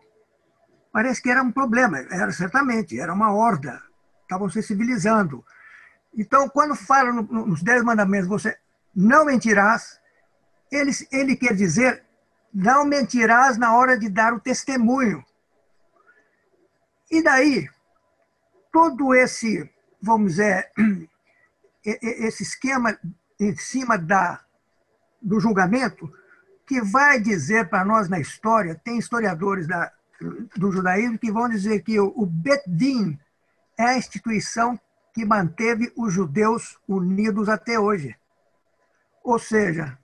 [0.91, 3.81] Parece que era um problema, era certamente, era uma horda,
[4.21, 5.43] estavam se civilizando.
[6.15, 8.55] Então, quando fala nos Dez Mandamentos, você
[8.97, 10.01] não mentirás,
[10.71, 12.03] ele, ele quer dizer
[12.51, 15.23] não mentirás na hora de dar o testemunho.
[17.11, 17.69] E daí,
[18.71, 19.69] todo esse,
[20.01, 20.71] vamos dizer,
[21.85, 22.97] esse esquema
[23.39, 24.41] em cima da,
[25.21, 26.11] do julgamento,
[26.65, 29.91] que vai dizer para nós na história, tem historiadores da,
[30.55, 33.17] do judaísmo que vão dizer que o, Bet Din
[33.77, 34.79] é a instituição
[35.13, 38.15] que manteve os judeus unidos até hoje.
[39.27, 39.97] Ou seja,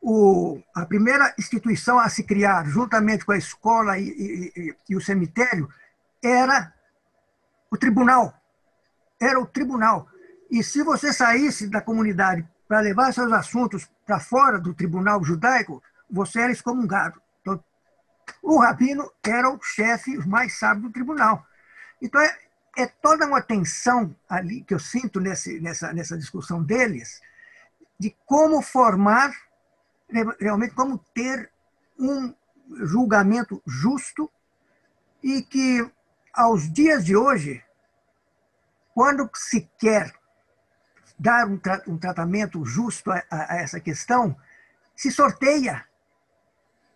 [0.00, 5.00] o, a primeira instituição a se criar, juntamente com a escola e, e, e o
[5.00, 5.68] cemitério,
[6.22, 6.72] era
[7.68, 8.32] o tribunal.
[9.20, 10.06] Era o tribunal.
[10.48, 15.82] E se você saísse da comunidade para levar seus assuntos para fora do tribunal judaico,
[16.08, 17.20] você era excomungado.
[17.40, 17.60] Então,
[18.40, 21.44] o rabino era o chefe mais sábio do tribunal.
[22.00, 22.38] Então, é,
[22.76, 27.20] é toda uma tensão ali que eu sinto nesse, nessa, nessa discussão deles,
[27.98, 29.32] de como formar,
[30.40, 31.50] realmente, como ter
[31.98, 32.34] um
[32.84, 34.30] julgamento justo
[35.22, 35.90] e que,
[36.32, 37.62] aos dias de hoje,
[38.94, 40.14] quando se quer
[41.18, 44.36] dar um, tra um tratamento justo a, a, essa questão,
[44.94, 45.84] se sorteia.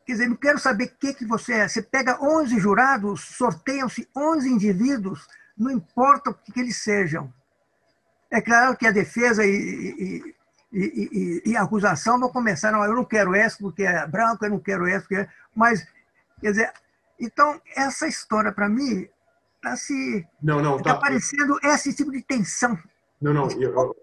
[0.07, 1.69] Quer dizer, não quero saber o que, que você é.
[1.69, 5.27] Você pega 11 jurados, sorteiam-se 11 indivíduos,
[5.57, 7.33] não importa o que, que eles sejam.
[8.31, 10.35] É claro que a defesa e, e,
[10.73, 14.51] e, e, a acusação vão começar, não, eu não quero esse porque é branco, eu
[14.51, 15.29] não quero esse porque é...
[15.55, 15.87] Mas,
[16.41, 16.73] quer dizer,
[17.21, 19.07] então, essa história, para mim,
[19.57, 20.27] está se...
[20.43, 20.95] Não, não, tá...
[20.95, 22.79] Tá parecendo esse tipo de tensão.
[23.21, 23.95] Não, não, eu,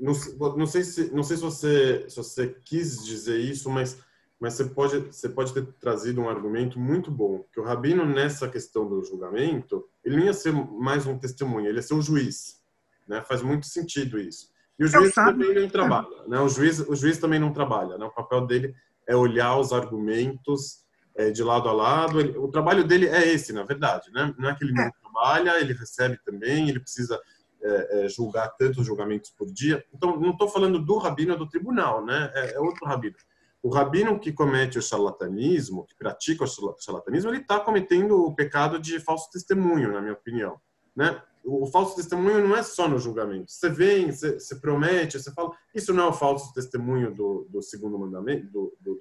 [0.00, 0.14] não,
[0.56, 3.98] não, sei se não sei se você se você quis dizer isso, mas
[4.40, 8.48] mas você pode você pode ter trazido um argumento muito bom que o rabino nessa
[8.48, 12.60] questão do julgamento ele não ia ser mais um testemunho, ele ia ser o juiz,
[13.06, 13.22] né?
[13.22, 14.51] Faz muito sentido isso.
[14.82, 16.40] E o juiz também não trabalha, né?
[16.40, 18.04] O juiz o juiz também não trabalha, né?
[18.04, 18.74] O papel dele
[19.06, 20.82] é olhar os argumentos
[21.14, 22.18] é, de lado a lado.
[22.18, 24.34] Ele, o trabalho dele é esse, na verdade, né?
[24.36, 24.90] Não é que ele não é.
[25.00, 27.20] trabalha, ele recebe também, ele precisa
[27.62, 29.84] é, é, julgar tantos julgamentos por dia.
[29.94, 32.32] Então, não estou falando do rabino do tribunal, né?
[32.34, 33.14] É, é, outro rabino.
[33.62, 38.80] O rabino que comete o charlatanismo, que pratica o charlatanismo, ele está cometendo o pecado
[38.80, 40.60] de falso testemunho, na minha opinião,
[40.96, 41.22] né?
[41.44, 43.50] O, falso testemunho não é só no julgamento.
[43.50, 47.62] Você vem, você, você, promete, você fala, isso não é o falso testemunho do, do
[47.62, 48.98] segundo mandamento, do, do,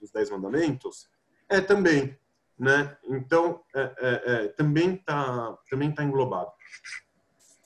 [0.00, 1.08] dos dez mandamentos?
[1.48, 2.18] É também,
[2.58, 2.96] né?
[3.04, 6.50] Então, é, é, é também está também tá englobado.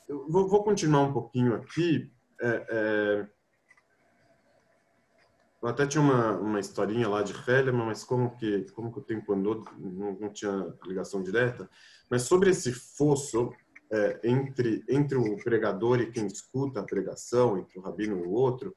[0.08, 2.10] Eu vou, vou continuar um pouquinho aqui.
[2.40, 3.36] É, é...
[5.62, 9.02] Eu até tinha uma, uma historinha lá de Hellman, mas como que, como que o
[9.02, 11.68] tempo andou, não, não tinha ligação direta.
[12.08, 13.52] Mas sobre esse fosso
[13.90, 18.32] é, entre, entre o pregador e quem escuta a pregação, entre o rabino e o
[18.32, 18.74] outro,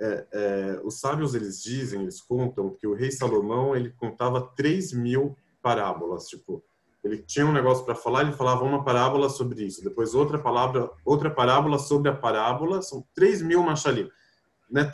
[0.00, 4.92] é, é, os sábios eles dizem, eles contam que o rei Salomão ele contava 3
[4.92, 6.62] mil parábolas, tipo,
[7.04, 10.90] ele tinha um negócio para falar, ele falava uma parábola sobre isso, depois outra palavra,
[11.04, 14.08] outra parábola sobre a parábola, são 3 mil machalim,
[14.70, 14.90] né?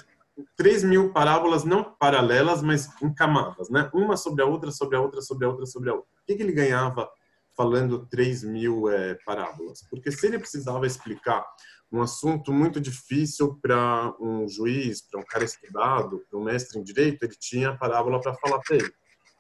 [0.57, 3.91] 3 mil parábolas não paralelas, mas em camadas, né?
[3.93, 6.09] Uma sobre a outra, sobre a outra, sobre a outra, sobre a outra.
[6.23, 7.11] O que, que ele ganhava
[7.59, 9.85] falando 3 mil é, parábolas?
[9.91, 11.45] Porque se ele precisava explicar
[11.93, 16.83] um assunto muito difícil para um juiz, para um cara estudado, para um mestre em
[16.83, 18.93] direito, ele tinha a parábola para falar para ele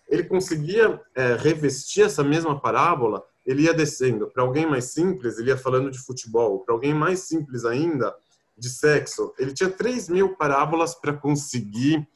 [0.08, 4.28] ele conseguia é, revestir essa mesma parábola, ele ia descendo.
[4.30, 6.60] Para alguém mais simples, ele ia falando de futebol.
[6.64, 8.14] Para alguém mais simples ainda,
[8.56, 9.32] de sexo.
[9.38, 12.08] Ele tinha 3 mil parábolas para conseguir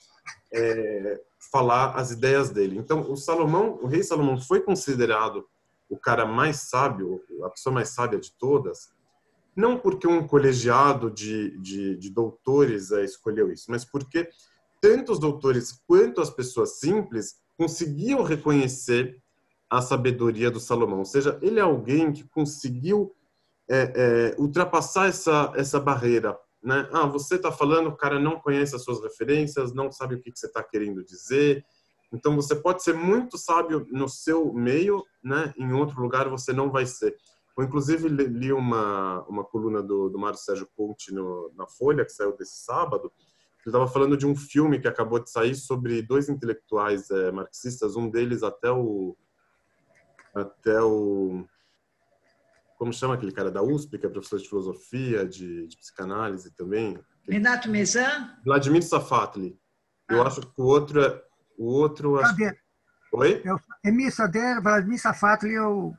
[0.53, 1.21] é,
[1.53, 2.79] falar as ideias dele.
[2.79, 5.47] Então, o Salomão, o rei Salomão foi considerado
[5.93, 8.91] o cara mais sábio, a pessoa mais sábia de todas,
[9.55, 14.29] não porque um colegiado de, de, de doutores é, escolheu isso, mas porque
[14.81, 19.21] tanto os doutores quanto as pessoas simples conseguiam reconhecer
[19.69, 21.01] a sabedoria do Salomão.
[21.01, 23.15] Ou seja, ele é alguém que conseguiu
[23.71, 23.93] é,
[24.35, 26.89] é, ultrapassar essa, essa barreira né?
[26.93, 30.31] Ah, você está falando, o cara não conhece as suas referências, não sabe o que,
[30.31, 31.65] que você está querendo dizer.
[32.13, 35.53] Então você pode ser muito sábio no seu meio, né?
[35.57, 37.17] Em outro lugar você não vai ser.
[37.57, 42.13] Eu, inclusive, li uma, uma coluna do, do Mário Sérgio Ponte no, na Folha, que
[42.13, 43.13] saiu desse sábado.
[43.65, 47.95] Ele estava falando de um filme que acabou de sair sobre dois intelectuais é, marxistas,
[47.95, 49.17] um deles até o.
[50.35, 51.45] Até o.
[52.79, 56.99] Como chama aquele cara da USP, que é professor de filosofia, de, de psicanálise também?
[57.29, 58.37] Renato Mezan?
[58.45, 59.57] Vladimir Safatli.
[60.11, 60.27] Eu ah.
[60.27, 61.23] acho que o outro é.
[61.59, 62.19] O outro.
[63.13, 63.43] Oi?
[63.45, 65.93] É Emir Sader, Vladimir Safatli, eu,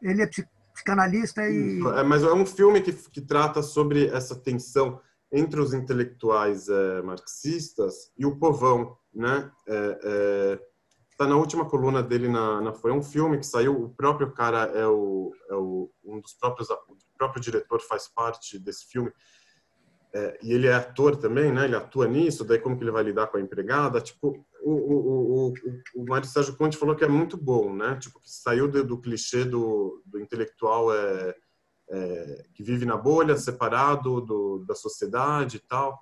[0.00, 0.30] ele é
[0.72, 1.80] psicanalista e.
[1.96, 5.00] É, mas é um filme que, que trata sobre essa tensão
[5.30, 9.50] entre os intelectuais é, marxistas e o povão, né?
[9.66, 10.60] É, é,
[11.18, 14.70] tá na última coluna dele na, na, foi um filme que saiu o próprio cara
[14.74, 19.12] é o, é o um dos próprios o próprio diretor faz parte desse filme
[20.14, 21.64] é, e ele é ator também, né?
[21.64, 24.00] Ele atua nisso, daí como que ele vai lidar com a empregada?
[24.00, 25.54] Tipo, o, o, o,
[25.96, 27.96] o Mário Sérgio Conte falou que é muito bom, né?
[27.96, 31.34] Tipo, que saiu do, do clichê do, do intelectual é,
[31.90, 35.98] é, que vive na bolha, separado do, da sociedade e tal.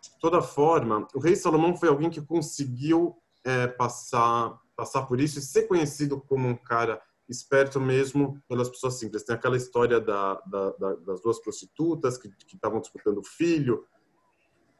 [0.00, 5.38] De toda forma, o rei Salomão foi alguém que conseguiu é, passar passar por isso
[5.38, 9.24] e ser conhecido como um cara esperto mesmo pelas pessoas simples.
[9.24, 13.86] Tem aquela história da, da, da, das duas prostitutas que estavam disputando o filho,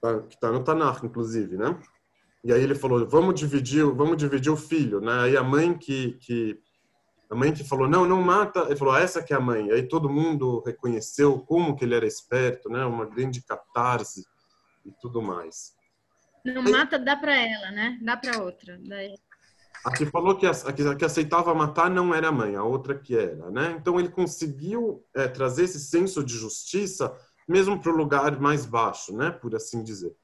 [0.00, 1.80] tá, que está no Tanakh, inclusive, né?
[2.44, 5.22] E aí ele falou, vamos dividir, vamos dividir o filho, né?
[5.22, 6.60] Aí a mãe que, que
[7.30, 9.70] a mãe que falou, não, não mata, ele falou, ah, essa que é a mãe.
[9.70, 12.84] Aí todo mundo reconheceu como que ele era esperto, né?
[12.84, 14.22] Uma grande catarse
[14.84, 15.72] e tudo mais.
[16.44, 17.98] Não aí, mata, dá para ela, né?
[18.02, 18.78] Dá para outra.
[18.84, 19.14] Daí...
[19.84, 23.14] A que falou que, a, que aceitava matar não era a mãe, a outra que
[23.14, 23.76] era, né?
[23.78, 27.14] Então ele conseguiu é, trazer esse senso de justiça
[27.46, 29.30] mesmo para o lugar mais baixo, né?
[29.30, 30.16] Por assim dizer.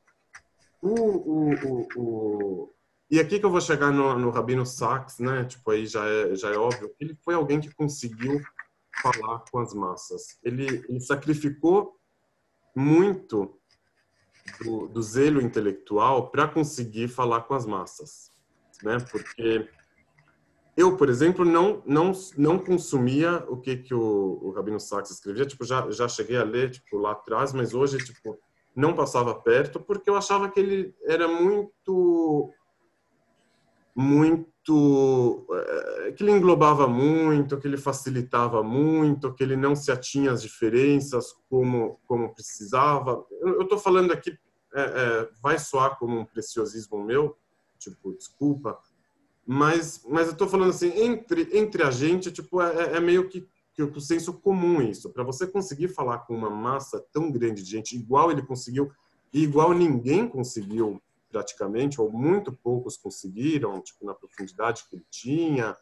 [0.80, 2.74] O, o, o, o...
[3.10, 5.44] E aqui que eu vou chegar no, no Rabino Sachs, né?
[5.44, 6.94] Tipo, aí já é, já é óbvio.
[6.98, 8.40] Ele foi alguém que conseguiu
[9.02, 10.38] falar com as massas.
[10.42, 11.98] Ele, ele sacrificou
[12.74, 13.60] muito
[14.64, 18.29] do, do zelo intelectual para conseguir falar com as massas
[18.82, 18.98] né?
[19.10, 19.68] Porque
[20.76, 25.46] eu, por exemplo, não não não consumia o que que o, o Rabino Sachs escrevia,
[25.46, 28.38] tipo, já já cheguei a ler tipo lá atrás, mas hoje tipo
[28.74, 32.50] não passava perto porque eu achava que ele era muito
[33.94, 40.32] muito eh, que ele englobava muito, que ele facilitava muito, que ele não se atinha
[40.32, 43.24] às diferenças como como precisava.
[43.42, 44.38] Eu estou falando aqui
[44.72, 47.36] é, é, vai soar como um preciosismo meu,
[47.80, 48.78] tipo, desculpa.
[49.46, 53.48] Mas, mas eu tô falando assim, entre, entre a gente, tipo, é, é meio que,
[53.74, 55.10] que o senso comum isso.
[55.10, 58.92] Para você conseguir falar com uma massa tão grande de gente, igual ele conseguiu,
[59.32, 65.76] e igual ninguém conseguiu praticamente, ou muito poucos conseguiram, tipo, na profundidade que ele tinha,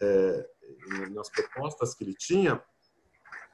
[0.00, 0.48] é,
[1.10, 2.62] nas propostas que ele tinha,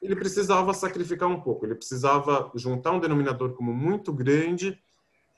[0.02, 4.78] ele precisava sacrificar um pouco, ele precisava juntar um denominador como muito grande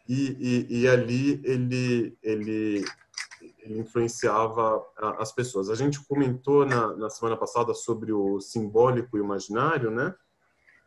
[0.09, 2.85] e, e, e ali ele, ele,
[3.59, 4.83] ele influenciava
[5.19, 5.69] as pessoas.
[5.69, 10.15] A gente comentou na, na semana passada sobre o simbólico e o imaginário, né?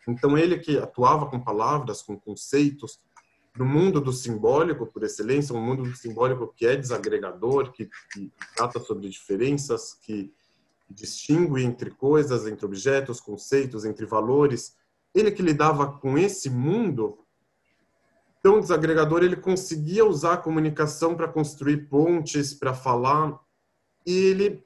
[0.07, 2.99] Então ele que atuava com palavras, com conceitos,
[3.55, 8.31] no mundo do simbólico, por excelência, um mundo do simbólico que é desagregador, que, que
[8.55, 10.33] trata sobre diferenças, que
[10.89, 14.75] distingue entre coisas, entre objetos, conceitos, entre valores.
[15.13, 17.19] Ele que lidava com esse mundo
[18.41, 23.39] então, o desagregador ele conseguia usar a comunicação para construir pontes, para falar,
[24.03, 24.65] e ele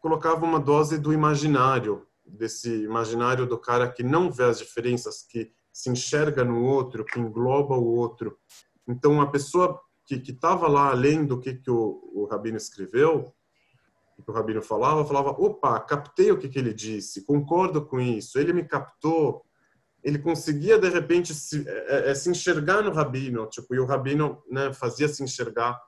[0.00, 5.52] colocava uma dose do imaginário, desse imaginário do cara que não vê as diferenças, que
[5.70, 8.38] se enxerga no outro, que engloba o outro.
[8.88, 13.30] Então, a pessoa que estava lá além do que, que o, o Rabino escreveu,
[14.24, 18.38] que o Rabino falava, falava, opa, captei o que, que ele disse, concordo com isso,
[18.38, 19.44] ele me captou,
[20.04, 24.42] ele conseguia de repente se, é, é, se enxergar no rabino, tipo, e o rabino
[24.50, 25.80] né, fazia se enxergar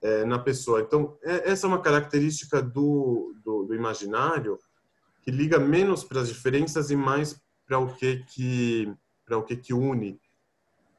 [0.00, 0.80] é, na pessoa.
[0.80, 4.56] Então, é, essa é uma característica do, do, do imaginário
[5.22, 8.94] que liga menos para as diferenças e mais para o que que
[9.24, 10.20] para o que que une,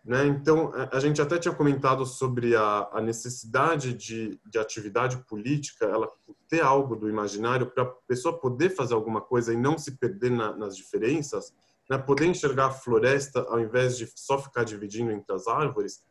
[0.04, 0.28] né?
[0.28, 5.86] Então, a, a gente até tinha comentado sobre a, a necessidade de, de atividade política,
[5.86, 6.12] ela
[6.50, 10.32] ter algo do imaginário para a pessoa poder fazer alguma coisa e não se perder
[10.32, 11.54] na, nas diferenças
[11.90, 16.02] né, poder enxergar a floresta ao invés de só ficar dividindo entre as árvores.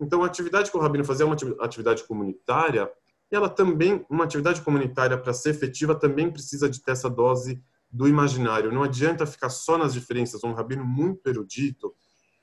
[0.00, 2.90] Então, a atividade que o Rabino fazia é uma atividade comunitária,
[3.30, 7.62] e ela também, uma atividade comunitária, para ser efetiva, também precisa de ter essa dose
[7.90, 8.72] do imaginário.
[8.72, 10.42] Não adianta ficar só nas diferenças.
[10.44, 11.94] Um rabino muito erudito,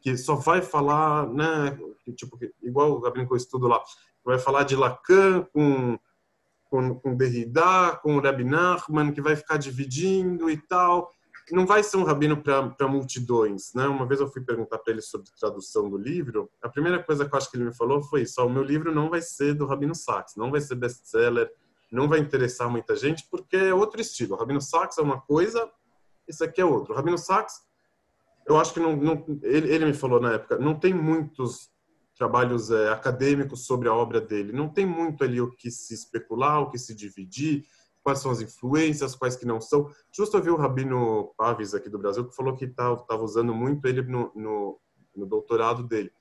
[0.02, 1.78] que só vai falar, né,
[2.16, 3.82] tipo, igual o Gabriel que eu estudo lá,
[4.24, 6.00] vai falar de Lacan com,
[6.66, 11.12] com, com Derrida, com Rabbi Nachman, que vai ficar dividindo e tal.
[11.52, 13.88] Não vai ser um rabino para multidões, né?
[13.88, 17.34] Uma vez eu fui perguntar para ele sobre tradução do livro, a primeira coisa que
[17.34, 19.66] eu acho que ele me falou foi isso: o meu livro não vai ser do
[19.66, 21.52] Rabino Sachs, não vai ser best-seller,
[21.92, 24.36] não vai interessar muita gente, porque é outro estilo.
[24.36, 25.70] O Rabino Sachs é uma coisa,
[26.28, 26.94] isso aqui é outro.
[26.94, 27.62] O Rabino Sachs
[28.48, 31.70] eu acho que não, não ele, ele, me falou na época, não tem muitos
[32.16, 36.62] trabalhos é, acadêmicos sobre a obra dele, não tem muito ali o que se especular,
[36.62, 37.66] o que se dividir,
[38.04, 39.90] quais são as influências, quais que não são.
[40.16, 43.54] Justo eu vi o Rabino Pavis aqui do Brasil que falou que estava tá, usando
[43.54, 44.80] muito ele no, no,
[45.16, 46.12] no, doutorado dele,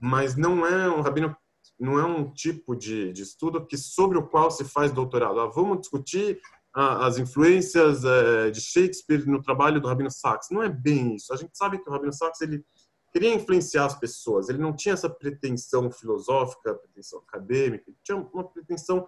[0.00, 1.36] mas não é um Rabino
[1.78, 5.40] não é um tipo de, de estudo que sobre o qual se faz doutorado.
[5.40, 6.40] Ah, vamos discutir
[6.74, 10.48] as influências é, de Shakespeare no trabalho do Rabino Sachs.
[10.50, 11.32] Não é bem isso.
[11.32, 12.64] A gente sabe que o Rabino Sachs ele
[13.12, 14.48] queria influenciar as pessoas.
[14.48, 17.84] Ele não tinha essa pretensão filosófica, pretensão acadêmica.
[17.86, 19.06] Ele tinha uma pretensão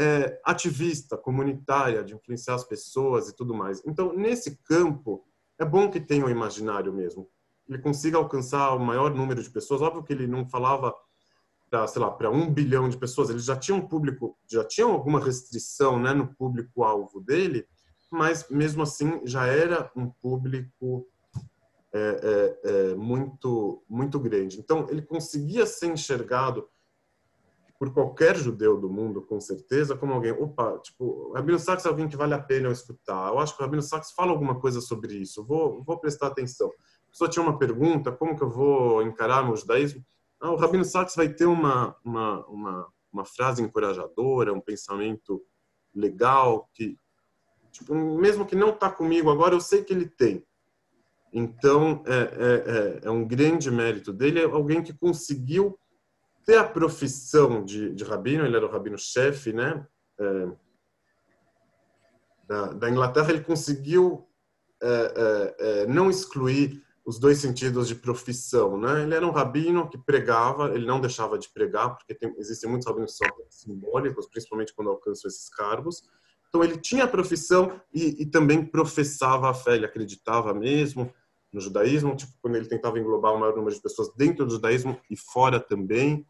[0.00, 3.82] é, ativista, comunitária, de influenciar as pessoas e tudo mais.
[3.84, 5.22] Então, nesse campo,
[5.58, 7.28] é bom que tenha o um imaginário mesmo.
[7.68, 9.82] Ele consiga alcançar o maior número de pessoas.
[9.82, 10.94] Óbvio que ele não falava
[11.68, 15.20] para sei lá para um bilhão de pessoas eles já tinham público já tinham alguma
[15.20, 17.64] restrição né no público alvo dele
[18.10, 21.06] mas mesmo assim já era um público
[21.94, 26.68] é, é, é, muito muito grande então ele conseguia ser enxergado
[27.80, 32.06] por qualquer judeu do mundo com certeza como alguém opa tipo Rabino Sachs é alguém
[32.06, 33.28] que vale a pena eu escutar.
[33.28, 35.42] Eu acho que o Rabino Sachs fala alguma coisa sobre isso.
[35.42, 36.70] Vou vou prestar atenção.
[37.10, 40.04] Pessoa tinha uma pergunta como que eu vou encarar meu judaísmo?
[40.38, 45.42] Ah, o Rabino Sachs vai ter uma, uma, uma, uma frase encorajadora, um pensamento
[45.94, 46.98] legal, que
[47.72, 50.44] tipo, mesmo que não está comigo agora, eu sei que ele tem.
[51.32, 55.78] Então, é, é, é, é, um grande mérito dele, é alguém que conseguiu
[56.44, 59.86] ter a profissão de, de rabino, ele era o rabino-chefe, né?
[60.18, 60.48] É,
[62.46, 64.26] da, da, Inglaterra, ele conseguiu
[64.82, 69.02] é, é, não excluir os dois sentidos de profissão, né?
[69.02, 72.86] Ele era um rabino que pregava, ele não deixava de pregar, porque tem, existem muitos
[72.86, 73.18] rabinos
[73.48, 76.02] simbólicos, principalmente quando alcançam esses cargos.
[76.48, 81.12] Então ele tinha a profissão e, e, também professava a fé, ele acreditava mesmo
[81.52, 84.98] no judaísmo, tipo quando ele tentava englobar o maior número de pessoas dentro do judaísmo
[85.10, 86.24] e fora também.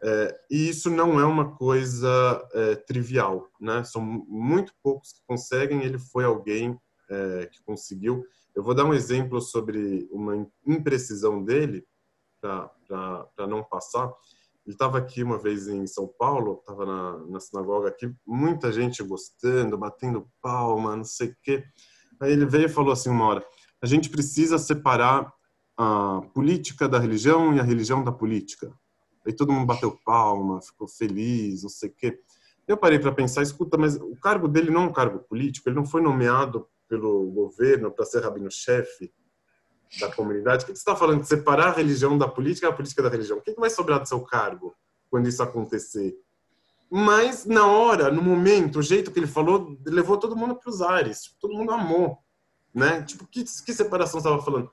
[0.00, 3.82] É, e isso não é uma coisa é, trivial, né?
[3.82, 5.82] São muito poucos que conseguem.
[5.82, 6.78] Ele foi alguém
[7.10, 8.24] é, que conseguiu.
[8.54, 11.84] Eu vou dar um exemplo sobre uma imprecisão dele,
[12.40, 14.12] para não passar.
[14.64, 19.02] Ele estava aqui uma vez em São Paulo, estava na, na sinagoga aqui, muita gente
[19.02, 21.64] gostando, batendo palma, não sei o quê.
[22.20, 23.46] Aí ele veio e falou assim uma hora,
[23.80, 25.32] a gente precisa separar
[25.76, 28.72] a política da religião e a religião da política.
[29.26, 32.20] Aí todo mundo bateu palma, ficou feliz, não sei o quê.
[32.66, 35.76] Eu parei para pensar, escuta, mas o cargo dele não é um cargo político, ele
[35.76, 39.12] não foi nomeado pelo governo para ser rabino-chefe
[40.00, 40.64] da comunidade.
[40.64, 43.08] O que você está falando de separar a religião da política e a política da
[43.08, 43.38] religião?
[43.38, 44.74] O que vai sobrar do seu cargo
[45.10, 46.14] quando isso acontecer?
[46.90, 50.80] Mas, na hora, no momento, o jeito que ele falou, levou todo mundo para os
[50.80, 51.34] ares.
[51.38, 52.18] Todo mundo amou.
[52.78, 53.02] Né?
[53.02, 54.70] Tipo, que, que separação estava falando?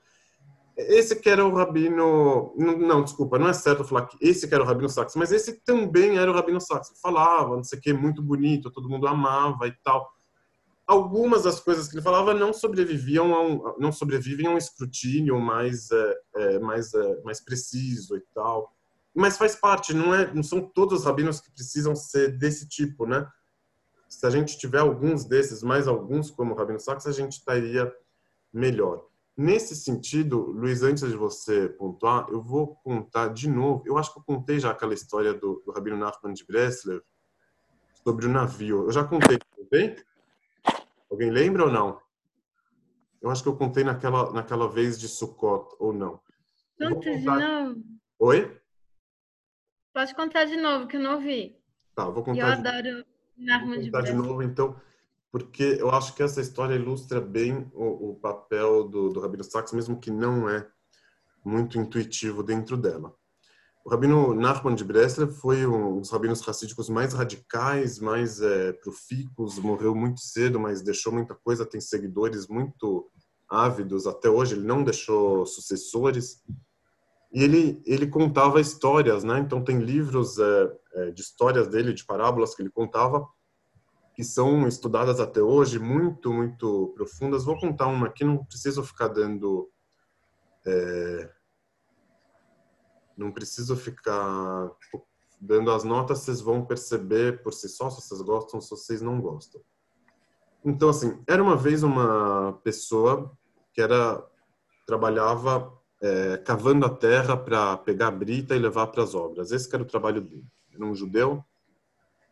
[0.76, 2.54] Esse que era o rabino...
[2.56, 5.32] Não, não, desculpa, não é certo falar que esse que era o rabino Sachs, mas
[5.32, 6.92] esse também era o rabino Sachs.
[7.00, 10.06] Falava, não sei o que, muito bonito, todo mundo amava e tal
[10.86, 15.40] algumas das coisas que ele falava não sobreviviam a um, não sobrevivem a um escrutínio
[15.40, 18.72] mais é, é, mais é, mais preciso e tal
[19.12, 23.04] mas faz parte não é não são todos os rabinos que precisam ser desse tipo
[23.04, 23.26] né
[24.08, 27.92] se a gente tiver alguns desses mais alguns como o rabino Sachs a gente estaria
[28.52, 29.06] melhor
[29.36, 34.20] nesse sentido Luiz antes de você pontuar eu vou contar de novo eu acho que
[34.20, 37.02] eu contei já aquela história do, do rabino Nachman de Breslev
[38.04, 39.96] sobre o navio eu já contei contei
[41.10, 42.00] Alguém lembra ou não?
[43.22, 46.20] Eu acho que eu contei naquela, naquela vez de Sukkot, ou não.
[46.78, 47.82] Conta de novo.
[48.18, 48.60] Oi?
[49.92, 51.58] Pode contar de novo, que eu não ouvi.
[51.94, 52.56] Tá, vou contar.
[52.56, 52.68] Eu de...
[52.68, 53.06] adoro
[53.36, 54.76] Narma de contar de novo, então,
[55.30, 59.72] porque eu acho que essa história ilustra bem o, o papel do, do Rabino Sachs,
[59.72, 60.66] mesmo que não é
[61.44, 63.14] muito intuitivo dentro dela.
[63.86, 69.60] O rabino Nachman de Breslev foi um dos rabinos racídicos mais radicais, mais é, profícuos,
[69.60, 73.08] morreu muito cedo, mas deixou muita coisa, tem seguidores muito
[73.48, 76.42] ávidos até hoje, ele não deixou sucessores.
[77.32, 79.38] E ele, ele contava histórias, né?
[79.38, 80.72] Então tem livros é,
[81.14, 83.26] de histórias dele, de parábolas que ele contava,
[84.14, 87.44] que são estudadas até hoje, muito, muito profundas.
[87.44, 89.70] Vou contar uma aqui, não preciso ficar dando...
[90.66, 91.30] É,
[93.16, 94.70] Não preciso ficar
[95.40, 99.20] dando as notas, vocês vão perceber por si só se vocês gostam, se vocês não
[99.20, 99.60] gostam.
[100.64, 103.32] Então, assim, era uma vez uma pessoa
[103.72, 104.22] que era
[104.86, 109.50] trabalhava é, cavando a terra para pegar a brita e levar para as obras.
[109.50, 110.46] Esse era o trabalho dele.
[110.76, 111.44] Era um judeu,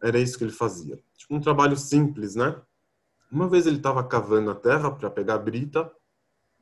[0.02, 1.02] era isso que ele fazia.
[1.16, 2.60] Tipo, um trabalho simples, né?
[3.32, 5.90] Uma vez ele estava cavando a terra para pegar a brita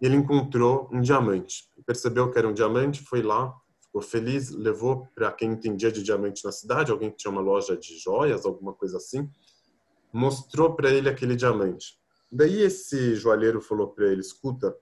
[0.00, 1.68] e ele encontrou um diamante.
[1.84, 6.44] Percebeu que era um diamante, foi lá, ficou feliz, levou para quem entendia de diamante
[6.44, 9.28] na cidade, alguém que tinha uma loja de joias, alguma coisa assim,
[10.12, 11.98] mostrou para ele aquele diamante.
[12.30, 14.74] Daí esse joalheiro falou para ele: escuta,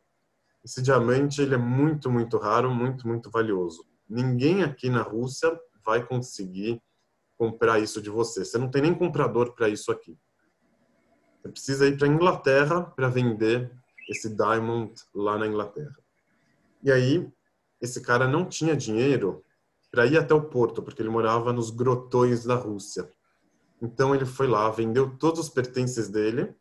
[0.64, 3.85] esse diamante ele é muito, muito raro, muito, muito valioso.
[4.09, 6.81] Ninguém aqui na Rússia vai conseguir
[7.41, 8.45] comprar isso de você.
[8.45, 10.15] Você não tem nem comprador para isso aqui.
[11.41, 13.73] Você precisa ir para a Inglaterra para vender
[14.11, 15.97] esse diamond lá na Inglaterra.
[16.83, 17.27] E aí,
[17.81, 19.43] esse cara não tinha dinheiro
[19.91, 23.11] para ir até o porto, porque ele morava nos grotões da Rússia.
[23.81, 26.55] Então ele foi lá, vendeu todos os pertences dele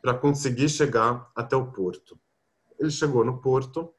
[0.00, 2.16] para conseguir chegar até o porto.
[2.78, 3.92] Ele chegou no porto,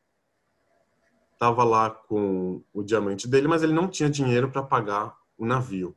[1.34, 5.96] estava lá com o diamante dele, mas ele não tinha dinheiro para pagar o navio.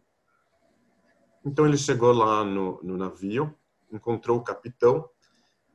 [1.44, 3.54] Então ele chegou lá no, no navio,
[3.92, 5.06] encontrou o capitão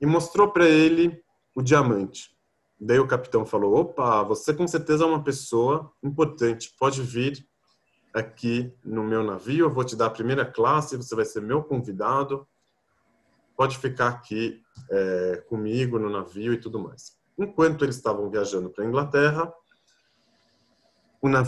[0.02, 1.24] e mostrou para ele
[1.54, 2.36] o diamante.
[2.80, 7.46] Daí o capitão falou: opa, você com certeza é uma pessoa importante, pode vir
[8.12, 11.62] aqui no meu navio, eu vou te dar a primeira classe, você vai ser meu
[11.62, 12.48] convidado
[13.58, 17.18] pode ficar aqui é, comigo no navio e tudo mais.
[17.38, 19.52] Enquanto eles estavam viajando para a Inglaterra,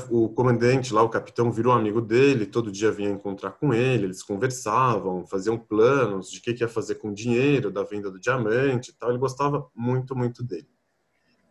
[0.10, 4.06] o, o, comandante lá, o capitão, virou amigo dele, todo dia vinha encontrar com ele,
[4.06, 8.10] eles conversavam, faziam planos de o que, que ia fazer com o dinheiro, da venda
[8.10, 9.10] do diamante e tal.
[9.10, 10.68] Ele gostava muito, muito dele.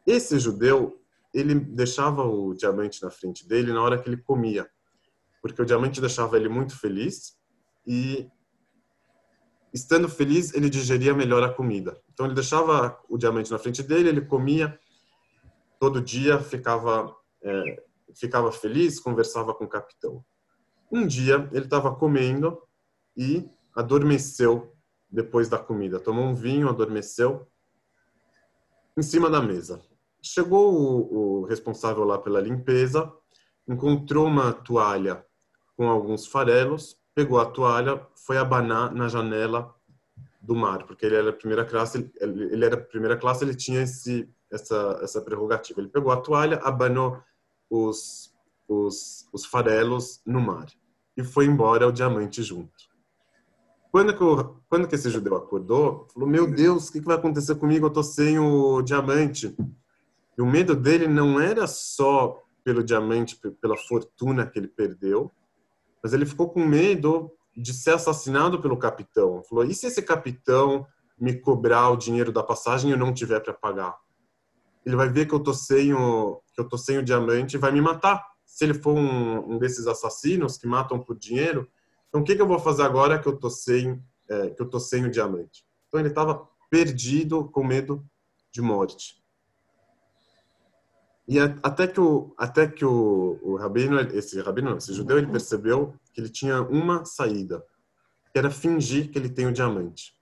[0.07, 1.01] Esse judeu,
[1.33, 4.69] ele deixava o diamante na frente dele na hora que ele comia,
[5.43, 7.37] porque o diamante deixava ele muito feliz
[7.87, 8.29] e
[9.73, 12.01] estando feliz, ele digeria melhor a comida.
[12.13, 14.79] Então ele deixava o diamante na frente dele, ele comia
[15.79, 17.83] todo dia, ficava é,
[18.15, 20.25] ficava feliz, conversava com o capitão.
[20.91, 22.61] Um dia ele estava comendo
[23.17, 24.75] e adormeceu
[25.11, 26.01] depois da comida.
[26.01, 27.47] Tomou um vinho, adormeceu
[28.97, 29.81] em cima da mesa.
[30.23, 33.13] Chegou o, o responsável lá pela limpeza,
[33.67, 35.25] encontrou uma toalha
[35.77, 39.75] com alguns farelos pegou a toalha, foi abanar na janela
[40.41, 44.33] do mar, porque ele era primeira classe, ele, ele era primeira classe, ele tinha esse
[44.49, 45.81] essa essa prerrogativa.
[45.81, 47.21] Ele pegou a toalha, abanou
[47.70, 48.32] os
[48.69, 50.66] os, os farelos no mar
[51.16, 52.86] e foi embora o diamante junto.
[53.90, 57.16] Quando que, eu, quando que esse judeu acordou, falou: Meu Deus, o que, que vai
[57.16, 57.86] acontecer comigo?
[57.86, 59.57] Eu tô sem o diamante.
[60.36, 65.32] E o medo dele não era só pelo diamante, pela fortuna que ele perdeu,
[66.03, 69.43] mas ele ficou com medo de ser assassinado pelo capitão.
[69.49, 70.86] Falou: e se esse capitão
[71.19, 73.97] me cobrar o dinheiro da passagem e eu não tiver para pagar?
[74.89, 77.59] Ele vai ver que eu tô sem o que eu tô sem o diamante e
[77.59, 78.27] vai me matar.
[78.47, 81.69] Se ele for um, um desses assassinos que matam por dinheiro,
[82.09, 84.66] então o que, que eu vou fazer agora que eu tô sem é, que eu
[84.66, 85.62] tô sem o diamante?
[85.86, 88.02] Então ele estava perdido, com medo
[88.51, 89.23] de morte.
[91.28, 95.94] E até que o até que o, o rabino, esse rabino, esse judeu, ele percebeu
[96.15, 97.62] que ele tinha uma saída,
[98.32, 100.18] que era fingir que ele tem o diamante.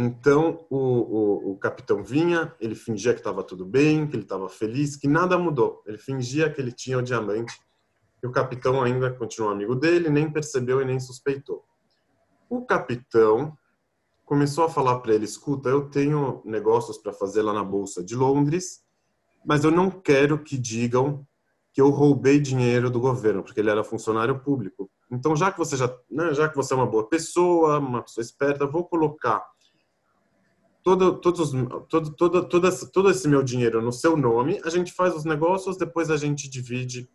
[0.00, 4.48] Então o, o, o capitão vinha, ele fingia que estava tudo bem, que ele estava
[4.48, 5.82] feliz, que nada mudou.
[5.86, 7.60] Ele fingia que ele tinha o diamante.
[8.22, 11.64] E o capitão ainda continuou amigo dele, nem percebeu e nem suspeitou.
[12.48, 13.56] O capitão
[14.24, 18.14] começou a falar para ele: escuta, eu tenho negócios para fazer lá na bolsa de
[18.14, 18.82] Londres
[19.44, 21.26] mas eu não quero que digam
[21.72, 24.90] que eu roubei dinheiro do governo, porque ele era funcionário público.
[25.10, 28.22] Então, já que você já, né, já que você é uma boa pessoa, uma pessoa
[28.22, 29.44] esperta, vou colocar
[30.82, 31.50] todo, todos,
[31.88, 34.60] todo, todo, todo, todo esse meu dinheiro no seu nome.
[34.64, 37.08] A gente faz os negócios, depois a gente divide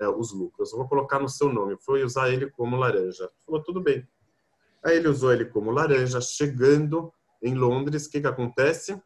[0.00, 0.72] é, os lucros.
[0.72, 1.76] Eu vou colocar no seu nome.
[1.80, 3.30] Foi usar ele como laranja.
[3.44, 4.06] Falou tudo bem.
[4.84, 6.20] Aí ele usou ele como laranja.
[6.20, 7.12] Chegando
[7.42, 9.00] em Londres, o que que acontece?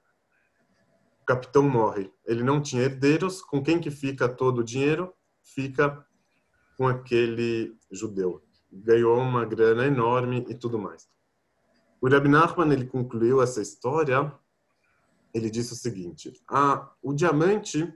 [1.31, 2.13] capitão morre.
[2.27, 3.41] Ele não tinha herdeiros.
[3.41, 5.15] Com quem que fica todo o dinheiro?
[5.43, 6.05] Fica
[6.77, 8.43] com aquele judeu.
[8.73, 11.09] Ganhou uma grana enorme e tudo mais.
[12.01, 14.33] O Rabbi Nachman ele concluiu essa história.
[15.35, 17.93] Ele disse o seguinte: ah, o diamante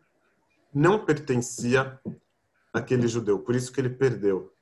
[0.72, 1.98] não pertencia
[2.72, 4.52] àquele judeu, por isso que ele perdeu.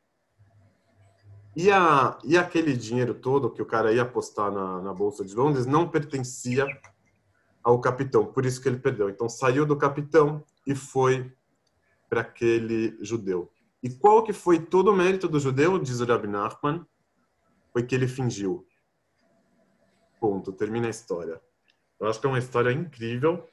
[1.54, 5.34] E, a, e aquele dinheiro todo que o cara ia apostar na, na Bolsa de
[5.34, 6.66] Londres não pertencia
[7.62, 9.10] ao capitão, por isso que ele perdeu.
[9.10, 11.32] Então saiu do capitão e foi
[12.08, 13.50] para aquele judeu.
[13.82, 16.86] E qual que foi todo o mérito do judeu, diz o Rabbi Nachman?
[17.72, 18.66] Foi que ele fingiu.
[20.22, 21.40] Ponto, termina a história.
[21.98, 23.44] Eu acho que é uma história incrível.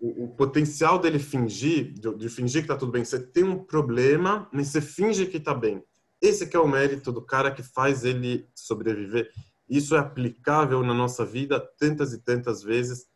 [0.00, 3.04] O, o potencial dele fingir, de, de fingir que tá tudo bem.
[3.04, 5.82] Você tem um problema, mas você finge que tá bem.
[6.22, 9.32] Esse é o mérito do cara que faz ele sobreviver.
[9.68, 13.08] Isso é aplicável na nossa vida tantas e tantas vezes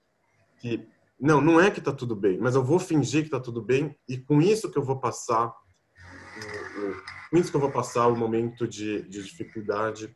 [0.58, 0.84] que
[1.20, 3.96] não, não é que tá tudo bem, mas eu vou fingir que tá tudo bem
[4.08, 5.54] e com isso que eu vou passar
[7.30, 10.14] com isso que eu vou passar o momento de, de dificuldade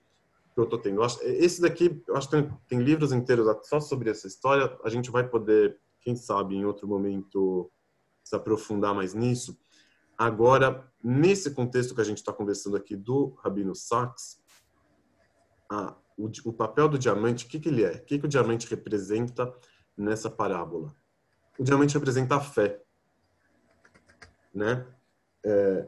[0.57, 1.03] que eu estou tendo.
[1.03, 4.75] Acho, esse daqui, eu acho que tem, tem, livros inteiros só sobre essa história.
[4.83, 7.71] A gente vai poder, quem sabe, em outro momento
[8.25, 9.59] se aprofundar mais nisso.
[10.17, 14.41] Agora, nesse contexto que a gente está conversando aqui do Rabino Sachs,
[15.71, 17.93] a, o, o, papel do diamante, o que, que ele é?
[17.93, 19.55] O que, que o diamante representa
[19.95, 20.97] nessa parábola?
[21.59, 22.81] O diamante representa a fé,
[24.55, 24.87] né?
[25.45, 25.87] É,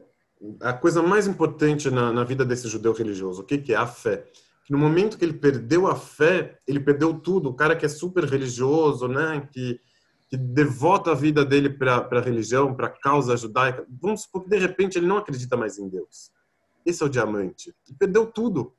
[0.61, 3.87] a coisa mais importante na, na vida desse judeu religioso, o que, que é a
[3.87, 4.29] fé?
[4.69, 7.49] No momento que ele perdeu a fé, ele perdeu tudo.
[7.49, 9.79] O cara que é super religioso, né, que,
[10.29, 14.49] que devota a vida dele para a religião, para a causa judaica, vamos supor que
[14.49, 16.31] de repente ele não acredita mais em Deus.
[16.85, 17.73] Esse é o diamante.
[17.87, 18.75] Ele perdeu tudo.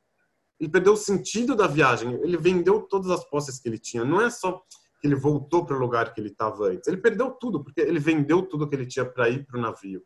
[0.61, 2.13] Ele perdeu o sentido da viagem.
[2.23, 4.05] Ele vendeu todas as posses que ele tinha.
[4.05, 4.63] Não é só
[5.01, 6.87] que ele voltou para o lugar que ele estava antes.
[6.87, 10.05] Ele perdeu tudo, porque ele vendeu tudo que ele tinha para ir para o navio.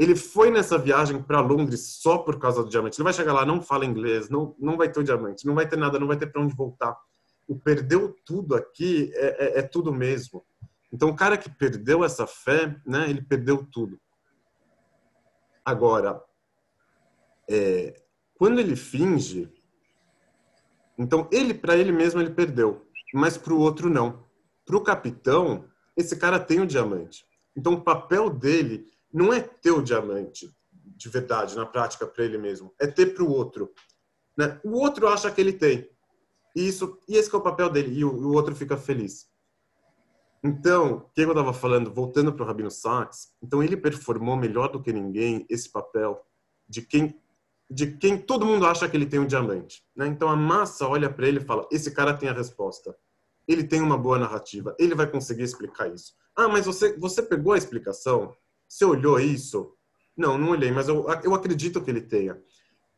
[0.00, 2.96] Ele foi nessa viagem para Londres só por causa do diamante.
[2.96, 5.68] Ele vai chegar lá, não fala inglês, não, não vai ter o diamante, não vai
[5.68, 6.98] ter nada, não vai ter para onde voltar.
[7.46, 10.42] O perdeu tudo aqui é, é, é, tudo mesmo.
[10.90, 14.00] Então, o cara que perdeu essa fé, né, ele perdeu tudo.
[15.62, 16.18] Agora,
[17.46, 18.02] é,
[18.38, 19.52] quando ele finge,
[20.96, 24.24] então ele para ele mesmo ele perdeu, mas para o outro não.
[24.64, 27.22] Para o capitão, esse cara tem o diamante.
[27.54, 30.50] Então, o papel dele não é ter o diamante
[31.00, 32.74] de verdade, na prática, para ele mesmo.
[32.78, 33.72] É ter para o outro.
[34.36, 34.60] Né?
[34.62, 35.88] O outro acha que ele tem.
[36.54, 37.98] E, isso, e esse é o papel dele.
[37.98, 39.26] E o, o outro fica feliz.
[40.44, 44.68] Então, o que eu estava falando, voltando para o Rabino Sachs, então ele performou melhor
[44.68, 46.22] do que ninguém esse papel
[46.68, 47.18] de quem
[47.72, 49.84] de quem todo mundo acha que ele tem um diamante.
[49.94, 50.08] Né?
[50.08, 52.96] Então a massa olha para ele e fala: esse cara tem a resposta.
[53.46, 54.74] Ele tem uma boa narrativa.
[54.78, 56.14] Ele vai conseguir explicar isso.
[56.34, 58.34] Ah, mas você você pegou a explicação?
[58.70, 59.74] Você olhou isso?
[60.16, 62.40] Não, não olhei, mas eu, eu acredito que ele tenha.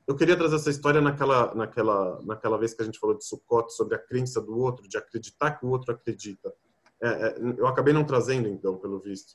[0.06, 3.72] Eu queria trazer essa história naquela, naquela, naquela vez que a gente falou de Sukkot,
[3.72, 6.52] sobre a crença do outro, de acreditar que o outro acredita.
[7.00, 9.34] É, é, eu acabei não trazendo, então, pelo visto.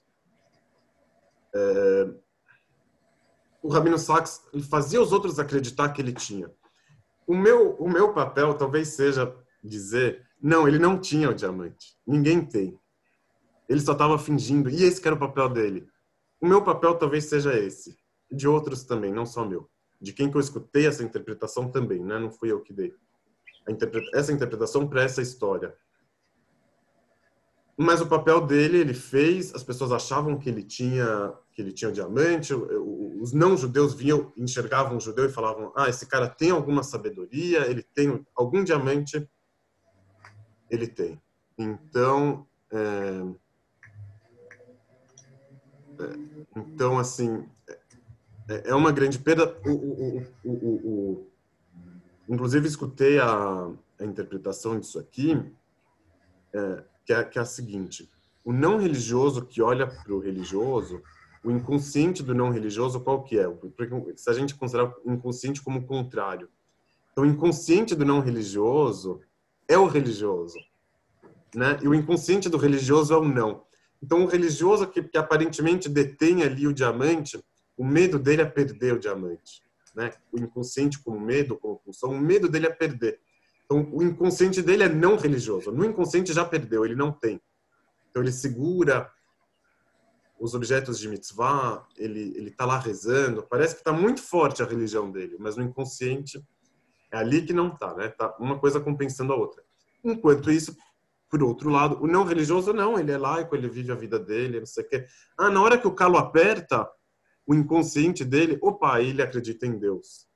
[1.55, 2.13] É,
[3.63, 6.51] o Rabino Sachs fazia os outros acreditar que ele tinha.
[7.25, 11.97] O meu, o meu papel talvez seja dizer, não, ele não tinha o diamante.
[12.05, 12.79] Ninguém tem.
[13.67, 14.69] Ele só estava fingindo.
[14.69, 15.87] E esse era o papel dele.
[16.39, 17.97] O meu papel talvez seja esse.
[18.31, 19.69] De outros também, não só meu.
[19.99, 22.19] De quem que eu escutei essa interpretação também, né?
[22.19, 22.93] Não fui eu que dei.
[23.67, 25.75] Interpreta essa interpretação para essa história.
[27.79, 31.91] Mas o papel dele, ele fez, as pessoas achavam que ele tinha que ele tinha
[31.91, 36.83] diamante, os não judeus vinham, enxergavam o judeu e falavam: "Ah, esse cara tem alguma
[36.83, 39.27] sabedoria, ele tem algum diamante,
[40.69, 41.21] ele tem".
[41.57, 43.23] Então, é,
[46.55, 47.45] então, assim,
[48.47, 49.55] é, é uma grande perda.
[49.65, 51.27] O, o, o,
[52.29, 53.69] inclusive, escutei a,
[53.99, 55.39] a, interpretação disso aqui,
[56.53, 58.09] é, que, é, que é a seguinte:
[58.43, 61.01] o não religioso que olha para o religioso,
[61.43, 63.45] o inconsciente do não religioso, qual que é?
[64.15, 66.49] Se a gente considerar o inconsciente como o contrário.
[67.11, 69.21] Então, o inconsciente do não religioso
[69.67, 70.57] é o religioso.
[71.55, 71.79] Né?
[71.81, 73.63] E o inconsciente do religioso é o não.
[74.01, 77.43] Então, o religioso que, que aparentemente detém ali o diamante,
[77.75, 79.61] o medo dele é perder o diamante.
[79.95, 80.13] Né?
[80.31, 83.19] O inconsciente como medo, como função, o medo dele é perder.
[83.65, 85.71] Então, o inconsciente dele é não religioso.
[85.71, 87.41] No inconsciente já perdeu, ele não tem.
[88.09, 89.11] Então, ele segura
[90.39, 93.43] os objetos de mitzvah, ele ele está lá rezando.
[93.43, 96.43] Parece que está muito forte a religião dele, mas no inconsciente
[97.11, 98.09] é ali que não está, né?
[98.09, 99.63] Tá uma coisa compensando a outra.
[100.03, 100.75] Enquanto isso,
[101.29, 104.59] por outro lado, o não religioso não, ele é laico, ele vive a vida dele,
[104.59, 105.05] não sei o quê.
[105.37, 106.89] Ah, na hora que o calo aperta,
[107.45, 110.27] o inconsciente dele, opa, ele acredita em Deus.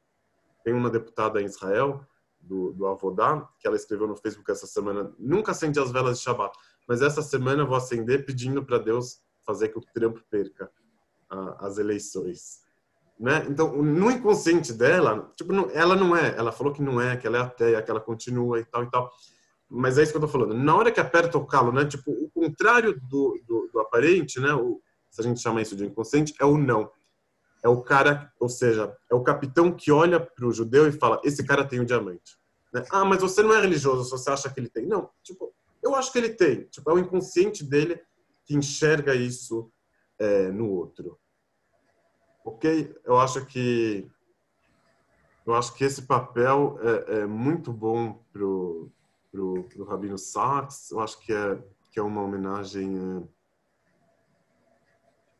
[0.63, 2.05] Tem uma deputada em Israel,
[2.41, 6.23] do, do Avodá, que ela escreveu no Facebook essa semana, nunca acende as velas de
[6.23, 6.57] Shabbat,
[6.87, 10.69] mas essa semana eu vou acender pedindo para Deus fazer que o Trump perca
[11.29, 12.61] a, as eleições.
[13.19, 13.45] Né?
[13.49, 17.37] Então, no inconsciente dela, tipo, ela não é, ela falou que não é, que ela
[17.37, 19.11] é ateia, que ela continua e tal e tal.
[19.73, 20.53] Mas é isso que eu tô falando.
[20.53, 21.85] Na hora que aperta o calo, né?
[21.85, 24.53] Tipo, o contrário do, do, do aparente, né?
[24.53, 26.91] O, se a gente chama isso de inconsciente, é o não.
[27.63, 31.21] É o cara, ou seja, é o capitão que olha para o judeu e fala:
[31.23, 32.37] esse cara tem um diamante.
[32.73, 32.83] Né?
[32.91, 34.85] Ah, mas você não é religioso, você acha que ele tem?
[34.85, 36.65] Não, tipo, eu acho que ele tem.
[36.65, 38.01] Tipo, é o inconsciente dele
[38.45, 39.71] que enxerga isso
[40.19, 41.17] é, no outro.
[42.43, 42.93] Ok?
[43.05, 44.05] Eu acho que
[45.45, 48.91] eu acho que esse papel é, é muito bom pro
[49.31, 50.91] pro, pro Rabino Sachs.
[50.91, 53.27] Eu acho que é que é uma homenagem.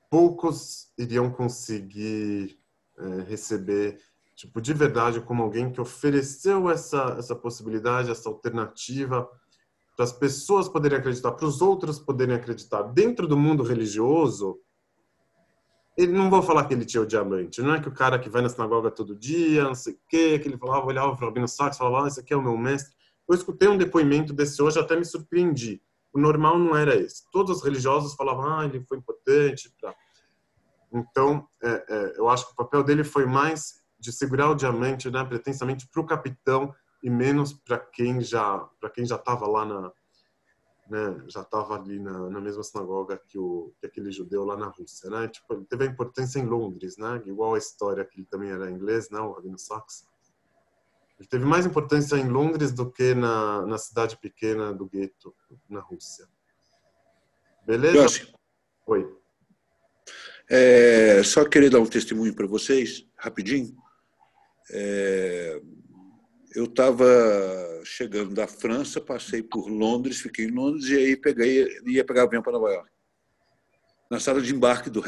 [0.09, 2.59] Poucos iriam conseguir
[2.97, 3.99] é, receber
[4.35, 9.29] tipo de verdade como alguém que ofereceu essa essa possibilidade, essa alternativa
[9.95, 14.59] para as pessoas poderem acreditar, para os outros poderem acreditar dentro do mundo religioso
[15.97, 17.61] ele não vou falar que ele tinha o diamante.
[17.61, 20.39] Não é que o cara que vai na sinagoga todo dia, não sei o quê,
[20.39, 22.57] que ele falava, olhava para o Rabino Sachs, falava, ah, esse aqui é o meu
[22.57, 22.93] mestre.
[23.31, 25.81] Eu escutei um depoimento desse hoje, até me surpreendi.
[26.11, 27.23] O normal não era esse.
[27.31, 29.73] Todos os religiosos falavam, ah, ele foi importante.
[29.79, 29.95] Pra...
[30.91, 35.09] Então, é, é, eu acho que o papel dele foi mais de segurar o diamante,
[35.09, 39.63] né, pretensamente para o capitão e menos para quem já para quem já estava lá
[39.63, 39.91] na,
[40.89, 44.67] né, já estava ali na, na, mesma sinagoga que, o, que aquele judeu lá na
[44.67, 45.29] Rússia, né?
[45.29, 47.21] Tipo, ele teve a importância em Londres, né?
[47.25, 49.21] Igual a história que ele também era inglês, né?
[49.21, 50.10] O Rabino Sachs.
[51.21, 55.35] Ele teve mais importância em Londres do que na, na cidade pequena do gueto,
[55.69, 56.27] na Rússia.
[57.63, 57.95] Beleza?
[57.95, 58.33] Yossi.
[58.87, 59.07] Oi.
[60.49, 63.77] É, só queria dar um testemunho para vocês, rapidinho.
[64.71, 65.61] É,
[66.55, 67.05] eu estava
[67.83, 72.41] chegando da França, passei por Londres, fiquei em Londres e aí peguei, ia pegar avião
[72.41, 72.89] para Nova York.
[74.09, 74.99] Na sala de embarque do